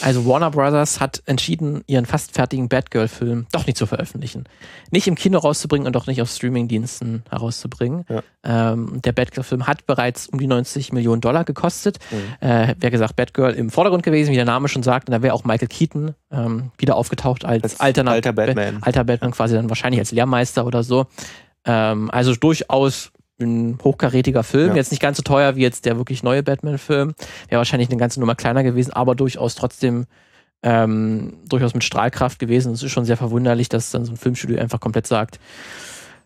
Also 0.00 0.24
Warner 0.26 0.50
Brothers 0.50 1.00
hat 1.00 1.22
entschieden, 1.26 1.82
ihren 1.88 2.06
fast 2.06 2.32
fertigen 2.34 2.68
Batgirl-Film 2.68 3.46
doch 3.50 3.66
nicht 3.66 3.76
zu 3.76 3.86
veröffentlichen. 3.86 4.44
Nicht 4.92 5.08
im 5.08 5.16
Kino 5.16 5.38
rauszubringen 5.38 5.88
und 5.88 5.96
auch 5.96 6.06
nicht 6.06 6.22
auf 6.22 6.30
Streamingdiensten 6.30 7.24
herauszubringen. 7.28 8.04
Ja. 8.08 8.22
Ähm, 8.72 9.02
der 9.02 9.10
Batgirl-Film 9.12 9.66
hat 9.66 9.86
bereits 9.86 10.28
um 10.28 10.38
die 10.38 10.46
90 10.46 10.92
Millionen 10.92 11.20
Dollar 11.20 11.44
gekostet. 11.44 11.98
Mhm. 12.12 12.48
Äh, 12.48 12.74
wäre 12.78 12.92
gesagt, 12.92 13.16
Batgirl 13.16 13.54
im 13.54 13.70
Vordergrund 13.70 14.04
gewesen, 14.04 14.30
wie 14.30 14.36
der 14.36 14.44
Name 14.44 14.68
schon 14.68 14.84
sagt. 14.84 15.08
Und 15.08 15.12
da 15.12 15.22
wäre 15.22 15.34
auch 15.34 15.44
Michael 15.44 15.68
Keaton 15.68 16.14
ähm, 16.30 16.70
wieder 16.78 16.96
aufgetaucht 16.96 17.44
als, 17.44 17.64
Als 17.64 17.80
alterner, 17.80 18.12
alter 18.12 18.32
Batman. 18.32 18.78
alter 18.82 19.02
Batman 19.02 19.32
quasi 19.32 19.54
dann 19.56 19.68
wahrscheinlich 19.68 19.98
als 19.98 20.12
Lehrmeister 20.12 20.64
oder 20.64 20.84
so. 20.84 21.06
Ähm, 21.64 22.08
also 22.12 22.34
durchaus 22.34 23.10
ein 23.44 23.78
hochkarätiger 23.82 24.42
Film. 24.42 24.70
Ja. 24.70 24.76
Jetzt 24.76 24.90
nicht 24.90 25.00
ganz 25.00 25.16
so 25.16 25.22
teuer 25.22 25.56
wie 25.56 25.62
jetzt 25.62 25.84
der 25.84 25.96
wirklich 25.96 26.22
neue 26.22 26.42
Batman-Film. 26.42 27.14
Wäre 27.48 27.58
wahrscheinlich 27.58 27.88
eine 27.88 27.98
ganze 27.98 28.20
Nummer 28.20 28.34
kleiner 28.34 28.62
gewesen, 28.62 28.92
aber 28.92 29.14
durchaus 29.14 29.54
trotzdem 29.54 30.06
ähm, 30.62 31.38
durchaus 31.48 31.74
mit 31.74 31.84
Strahlkraft 31.84 32.38
gewesen. 32.38 32.72
Es 32.72 32.82
ist 32.82 32.92
schon 32.92 33.04
sehr 33.04 33.16
verwunderlich, 33.16 33.68
dass 33.68 33.90
dann 33.90 34.04
so 34.04 34.12
ein 34.12 34.16
Filmstudio 34.16 34.58
einfach 34.58 34.80
komplett 34.80 35.06
sagt, 35.06 35.38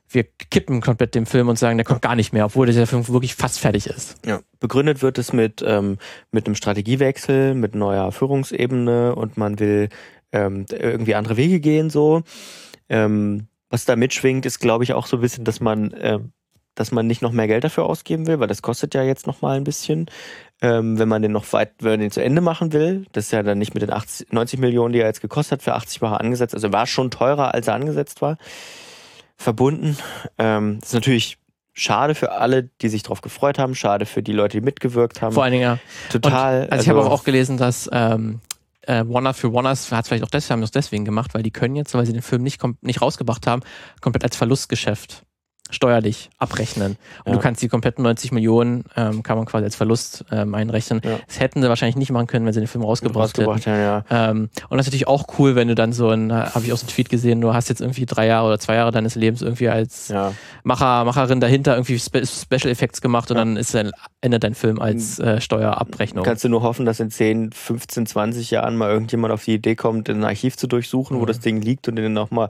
wir 0.08 0.24
kippen 0.24 0.80
komplett 0.80 1.14
den 1.14 1.26
Film 1.26 1.48
und 1.48 1.58
sagen, 1.58 1.78
der 1.78 1.84
kommt 1.84 2.02
gar 2.02 2.14
nicht 2.14 2.32
mehr, 2.32 2.44
obwohl 2.44 2.66
dieser 2.66 2.86
Film 2.86 3.06
wirklich 3.08 3.34
fast 3.34 3.58
fertig 3.58 3.86
ist. 3.86 4.16
Ja. 4.24 4.40
Begründet 4.60 5.02
wird 5.02 5.18
es 5.18 5.32
mit, 5.32 5.64
ähm, 5.66 5.98
mit 6.30 6.46
einem 6.46 6.54
Strategiewechsel, 6.54 7.54
mit 7.54 7.74
neuer 7.74 8.12
Führungsebene 8.12 9.14
und 9.14 9.36
man 9.36 9.58
will 9.58 9.88
ähm, 10.32 10.66
irgendwie 10.70 11.14
andere 11.14 11.36
Wege 11.36 11.60
gehen 11.60 11.90
so. 11.90 12.22
Ähm, 12.88 13.48
was 13.68 13.84
da 13.84 13.96
mitschwingt, 13.96 14.46
ist, 14.46 14.60
glaube 14.60 14.84
ich, 14.84 14.92
auch 14.92 15.06
so 15.06 15.16
ein 15.16 15.20
bisschen, 15.20 15.44
dass 15.44 15.60
man, 15.60 15.92
ähm, 15.98 16.32
dass 16.76 16.92
man 16.92 17.06
nicht 17.06 17.22
noch 17.22 17.32
mehr 17.32 17.48
Geld 17.48 17.64
dafür 17.64 17.86
ausgeben 17.86 18.26
will, 18.28 18.38
weil 18.38 18.46
das 18.46 18.62
kostet 18.62 18.94
ja 18.94 19.02
jetzt 19.02 19.26
noch 19.26 19.42
mal 19.42 19.56
ein 19.56 19.64
bisschen. 19.64 20.06
Ähm, 20.62 20.98
wenn 20.98 21.08
man 21.08 21.20
den 21.20 21.32
noch 21.32 21.52
weit, 21.52 21.72
wenn 21.80 21.92
man 21.92 22.00
den 22.00 22.10
zu 22.10 22.22
Ende 22.22 22.40
machen 22.40 22.72
will, 22.72 23.06
das 23.12 23.26
ist 23.26 23.32
ja 23.32 23.42
dann 23.42 23.58
nicht 23.58 23.74
mit 23.74 23.82
den 23.82 23.92
80, 23.92 24.32
90 24.32 24.60
Millionen, 24.60 24.92
die 24.92 25.00
er 25.00 25.06
jetzt 25.06 25.20
gekostet 25.20 25.58
hat, 25.58 25.62
für 25.62 25.74
80 25.74 26.00
war 26.00 26.12
er 26.12 26.20
angesetzt, 26.20 26.54
also 26.54 26.72
war 26.72 26.86
schon 26.86 27.10
teurer, 27.10 27.52
als 27.52 27.66
er 27.66 27.74
angesetzt 27.74 28.22
war, 28.22 28.38
verbunden. 29.36 29.98
Ähm, 30.38 30.78
das 30.80 30.90
ist 30.90 30.94
natürlich 30.94 31.38
schade 31.72 32.14
für 32.14 32.32
alle, 32.32 32.70
die 32.80 32.88
sich 32.88 33.02
darauf 33.02 33.20
gefreut 33.20 33.58
haben, 33.58 33.74
schade 33.74 34.06
für 34.06 34.22
die 34.22 34.32
Leute, 34.32 34.58
die 34.58 34.64
mitgewirkt 34.64 35.20
haben. 35.20 35.32
Vor 35.32 35.44
allen 35.44 35.52
Dingen, 35.52 35.64
ja. 35.64 35.78
Total. 36.10 36.64
Und, 36.64 36.72
also, 36.72 36.82
ich 36.82 36.88
habe 36.88 37.00
auch, 37.00 37.10
auch 37.10 37.24
gelesen, 37.24 37.58
dass 37.58 37.88
ähm, 37.92 38.40
äh, 38.82 39.04
Warner 39.06 39.34
für 39.34 39.52
Warners 39.52 39.92
hat 39.92 40.04
es 40.04 40.08
vielleicht 40.08 40.24
auch 40.24 40.30
deswegen, 40.30 40.52
haben 40.54 40.60
das 40.62 40.70
deswegen 40.70 41.04
gemacht, 41.04 41.34
weil 41.34 41.42
die 41.42 41.50
können 41.50 41.76
jetzt, 41.76 41.94
weil 41.94 42.06
sie 42.06 42.14
den 42.14 42.22
Film 42.22 42.42
nicht, 42.42 42.62
nicht 42.80 43.02
rausgebracht 43.02 43.46
haben, 43.46 43.62
komplett 44.00 44.24
als 44.24 44.36
Verlustgeschäft 44.36 45.26
steuerlich 45.70 46.30
abrechnen. 46.38 46.96
Und 47.24 47.26
Ja. 47.26 47.32
du 47.32 47.38
kannst 47.38 47.60
die 47.62 47.68
kompletten 47.68 48.02
90 48.04 48.32
Millionen, 48.32 48.84
ähm, 48.96 49.22
kann 49.22 49.36
man 49.36 49.46
quasi 49.46 49.64
als 49.64 49.76
Verlust 49.76 50.24
ähm, 50.30 50.54
einrechnen. 50.54 51.00
Ja. 51.04 51.18
Das 51.26 51.40
hätten 51.40 51.62
sie 51.62 51.68
wahrscheinlich 51.68 51.96
nicht 51.96 52.10
machen 52.12 52.26
können, 52.26 52.46
wenn 52.46 52.52
sie 52.52 52.60
den 52.60 52.66
Film 52.68 52.84
rausgebracht, 52.84 53.36
hätten. 53.36 53.48
rausgebracht 53.50 53.66
haben, 53.66 54.04
ja. 54.10 54.30
Ähm, 54.30 54.50
und 54.68 54.76
das 54.78 54.86
ist 54.86 54.92
natürlich 54.92 55.08
auch 55.08 55.24
cool, 55.38 55.54
wenn 55.56 55.68
du 55.68 55.74
dann 55.74 55.92
so 55.92 56.08
ein, 56.10 56.32
habe 56.32 56.64
ich 56.64 56.72
auch 56.72 56.76
so 56.76 56.84
einen 56.86 56.90
Tweet 56.94 57.08
gesehen, 57.08 57.40
du 57.40 57.52
hast 57.54 57.68
jetzt 57.68 57.80
irgendwie 57.80 58.06
drei 58.06 58.26
Jahre 58.26 58.46
oder 58.46 58.58
zwei 58.58 58.74
Jahre 58.76 58.90
deines 58.92 59.14
Lebens 59.14 59.42
irgendwie 59.42 59.68
als. 59.68 60.12
Macher, 60.64 61.04
Macherin 61.04 61.40
dahinter 61.40 61.74
irgendwie 61.74 61.98
Spe 61.98 62.24
Special 62.26 62.70
Effects 62.70 63.00
gemacht 63.00 63.30
und 63.30 63.36
dann 63.36 63.56
ist 63.56 63.74
dann 63.74 63.92
endet 64.20 64.42
dein 64.44 64.54
Film 64.54 64.80
als 64.80 65.18
äh, 65.18 65.40
Steuerabrechnung. 65.40 66.24
Kannst 66.24 66.42
du 66.44 66.48
nur 66.48 66.62
hoffen, 66.62 66.86
dass 66.86 66.98
in 67.00 67.10
10, 67.10 67.52
15, 67.52 68.06
20 68.06 68.50
Jahren 68.50 68.76
mal 68.76 68.90
irgendjemand 68.90 69.32
auf 69.32 69.44
die 69.44 69.54
Idee 69.54 69.76
kommt, 69.76 70.08
ein 70.08 70.24
Archiv 70.24 70.56
zu 70.56 70.66
durchsuchen, 70.66 71.16
wo 71.18 71.22
Mhm. 71.22 71.26
das 71.26 71.40
Ding 71.40 71.60
liegt 71.60 71.86
und 71.88 71.96
den 71.96 72.12
nochmal 72.12 72.48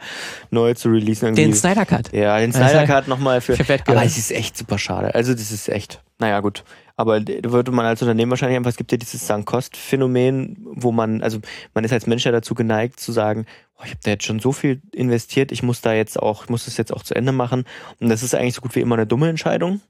neu 0.50 0.74
zu 0.74 0.88
releasen. 0.88 1.26
Irgendwie. 1.28 1.42
Den 1.42 1.54
Snyder 1.54 1.84
Cut. 1.84 2.12
Ja, 2.12 2.38
den 2.38 2.52
Snyder 2.52 2.68
Snyder- 2.70 2.86
Cut 3.06 3.08
nochmal 3.08 3.40
für. 3.40 3.56
Aber 3.86 4.04
es 4.04 4.18
ist 4.18 4.30
echt 4.30 4.56
super 4.56 4.78
schade. 4.78 5.14
Also 5.14 5.32
das 5.32 5.50
ist 5.52 5.68
echt. 5.68 6.02
Naja, 6.18 6.40
gut. 6.40 6.64
Aber 6.96 7.20
da 7.20 7.52
würde 7.52 7.72
man 7.72 7.84
als 7.84 8.00
Unternehmen 8.02 8.30
wahrscheinlich 8.30 8.56
einfach, 8.56 8.70
es 8.70 8.76
gibt 8.76 8.90
ja 8.90 8.98
dieses 8.98 9.26
Sank-Kost-Phänomen, 9.26 10.56
wo 10.64 10.92
man, 10.92 11.22
also 11.22 11.40
man 11.74 11.84
ist 11.84 11.92
als 11.92 12.06
Mensch 12.06 12.24
ja 12.24 12.32
dazu 12.32 12.54
geneigt 12.54 13.00
zu 13.00 13.12
sagen, 13.12 13.46
oh, 13.78 13.82
ich 13.84 13.90
habe 13.90 14.00
da 14.02 14.10
jetzt 14.12 14.24
schon 14.24 14.40
so 14.40 14.52
viel 14.52 14.80
investiert, 14.92 15.52
ich 15.52 15.62
muss 15.62 15.82
da 15.82 15.92
jetzt 15.92 16.18
auch, 16.18 16.44
ich 16.44 16.50
muss 16.50 16.64
das 16.64 16.78
jetzt 16.78 16.92
auch 16.92 17.02
zu 17.02 17.14
Ende 17.14 17.32
machen. 17.32 17.64
Und 18.00 18.08
das 18.08 18.22
ist 18.22 18.34
eigentlich 18.34 18.54
so 18.54 18.62
gut 18.62 18.74
wie 18.74 18.80
immer 18.80 18.94
eine 18.94 19.06
dumme 19.06 19.28
Entscheidung. 19.28 19.80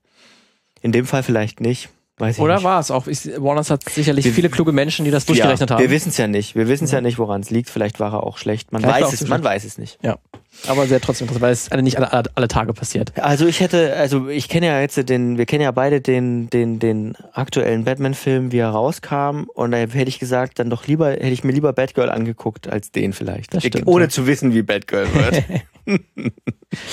In 0.83 0.93
dem 0.93 1.07
Fall 1.07 1.23
vielleicht 1.23 1.61
nicht. 1.61 1.89
Weiß 2.19 2.37
ich 2.37 2.43
Oder 2.43 2.63
war 2.63 2.81
es 2.81 2.91
auch? 2.91 3.07
Ich, 3.09 3.27
Warners 3.41 3.69
hat 3.69 3.87
sicherlich 3.91 4.25
Wir- 4.25 4.33
viele 4.33 4.49
kluge 4.49 4.73
Menschen, 4.73 5.05
die 5.05 5.11
das 5.11 5.27
durchgerechnet 5.27 5.69
ja, 5.69 5.77
haben. 5.77 5.83
Wir 5.83 5.91
wissen 5.91 6.09
es 6.09 6.17
ja 6.17 6.27
nicht. 6.27 6.55
Wir 6.55 6.67
wissen 6.67 6.85
es 6.85 6.91
ja. 6.93 6.99
Ja. 6.99 7.03
nicht, 7.03 7.19
woran 7.19 7.43
es 7.43 7.51
liegt. 7.51 7.69
Vielleicht 7.69 8.01
war 8.01 8.15
er 8.15 8.23
auch 8.23 8.39
schlecht. 8.39 8.73
Man 8.73 8.81
Vielleicht 8.81 9.03
weiß 9.05 9.13
es, 9.13 9.21
man 9.29 9.41
schlecht. 9.41 9.45
weiß 9.45 9.65
es 9.65 9.77
nicht. 9.77 9.99
Aber 10.67 10.87
sehr 10.87 11.03
trotzdem 11.03 11.27
interessant, 11.27 11.43
weil 11.43 11.53
es 11.53 11.71
alle- 11.71 11.83
nicht 11.83 11.99
alle, 11.99 12.11
alle, 12.15 12.31
alle 12.35 12.49
Tage 12.49 12.73
passiert. 12.73 13.13
Also 13.19 13.47
ich 13.47 13.61
hätte, 13.61 13.95
also 13.97 14.29
ich 14.29 14.49
kenne 14.49 14.65
ja 14.69 14.81
jetzt 14.81 14.97
den, 15.11 15.37
wir 15.37 15.45
kennen 15.45 15.63
ja 15.63 15.71
beide 15.73 16.01
den, 16.01 16.49
den, 16.49 16.79
den 16.79 17.15
aktuellen 17.35 17.85
Batman-Film, 17.85 18.51
wie 18.51 18.59
er 18.59 18.71
rauskam. 18.71 19.45
Und 19.53 19.73
da 19.73 19.77
hätte 19.77 20.09
ich 20.09 20.19
gesagt, 20.19 20.59
dann 20.59 20.71
doch 20.71 20.87
lieber, 20.87 21.11
hätte 21.11 21.27
ich 21.27 21.45
mir 21.45 21.53
lieber 21.53 21.75
Batgirl 21.75 22.09
angeguckt 22.09 22.67
als 22.67 22.91
den 22.93 23.13
vielleicht. 23.13 23.53
Das 23.53 23.63
stimmt, 23.63 23.87
Ohne 23.87 24.05
ja. 24.05 24.09
zu 24.09 24.27
wissen, 24.27 24.55
wie 24.55 24.63
Batgirl 24.63 25.07
wird. 25.13 25.43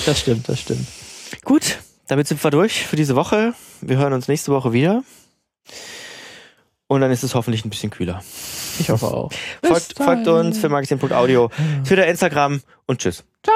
Das 0.06 0.20
stimmt, 0.20 0.48
das 0.48 0.60
stimmt. 0.60 0.86
Gut, 1.44 1.78
damit 2.06 2.28
sind 2.28 2.42
wir 2.42 2.50
durch 2.50 2.86
für 2.86 2.96
diese 2.96 3.16
Woche. 3.16 3.54
Wir 3.80 3.96
hören 3.96 4.12
uns 4.12 4.28
nächste 4.28 4.52
Woche 4.52 4.72
wieder. 4.72 5.02
Und 6.86 7.00
dann 7.00 7.10
ist 7.10 7.22
es 7.22 7.34
hoffentlich 7.34 7.64
ein 7.64 7.70
bisschen 7.70 7.90
kühler. 7.90 8.22
Ich 8.78 8.90
hoffe 8.90 9.06
auch. 9.06 9.32
Folgt, 9.62 9.96
folgt 9.96 10.28
uns 10.28 10.58
für 10.58 10.68
magazin.audio, 10.68 11.50
Twitter, 11.84 12.06
Instagram 12.06 12.60
und 12.86 13.00
tschüss. 13.00 13.24
Ciao. 13.42 13.54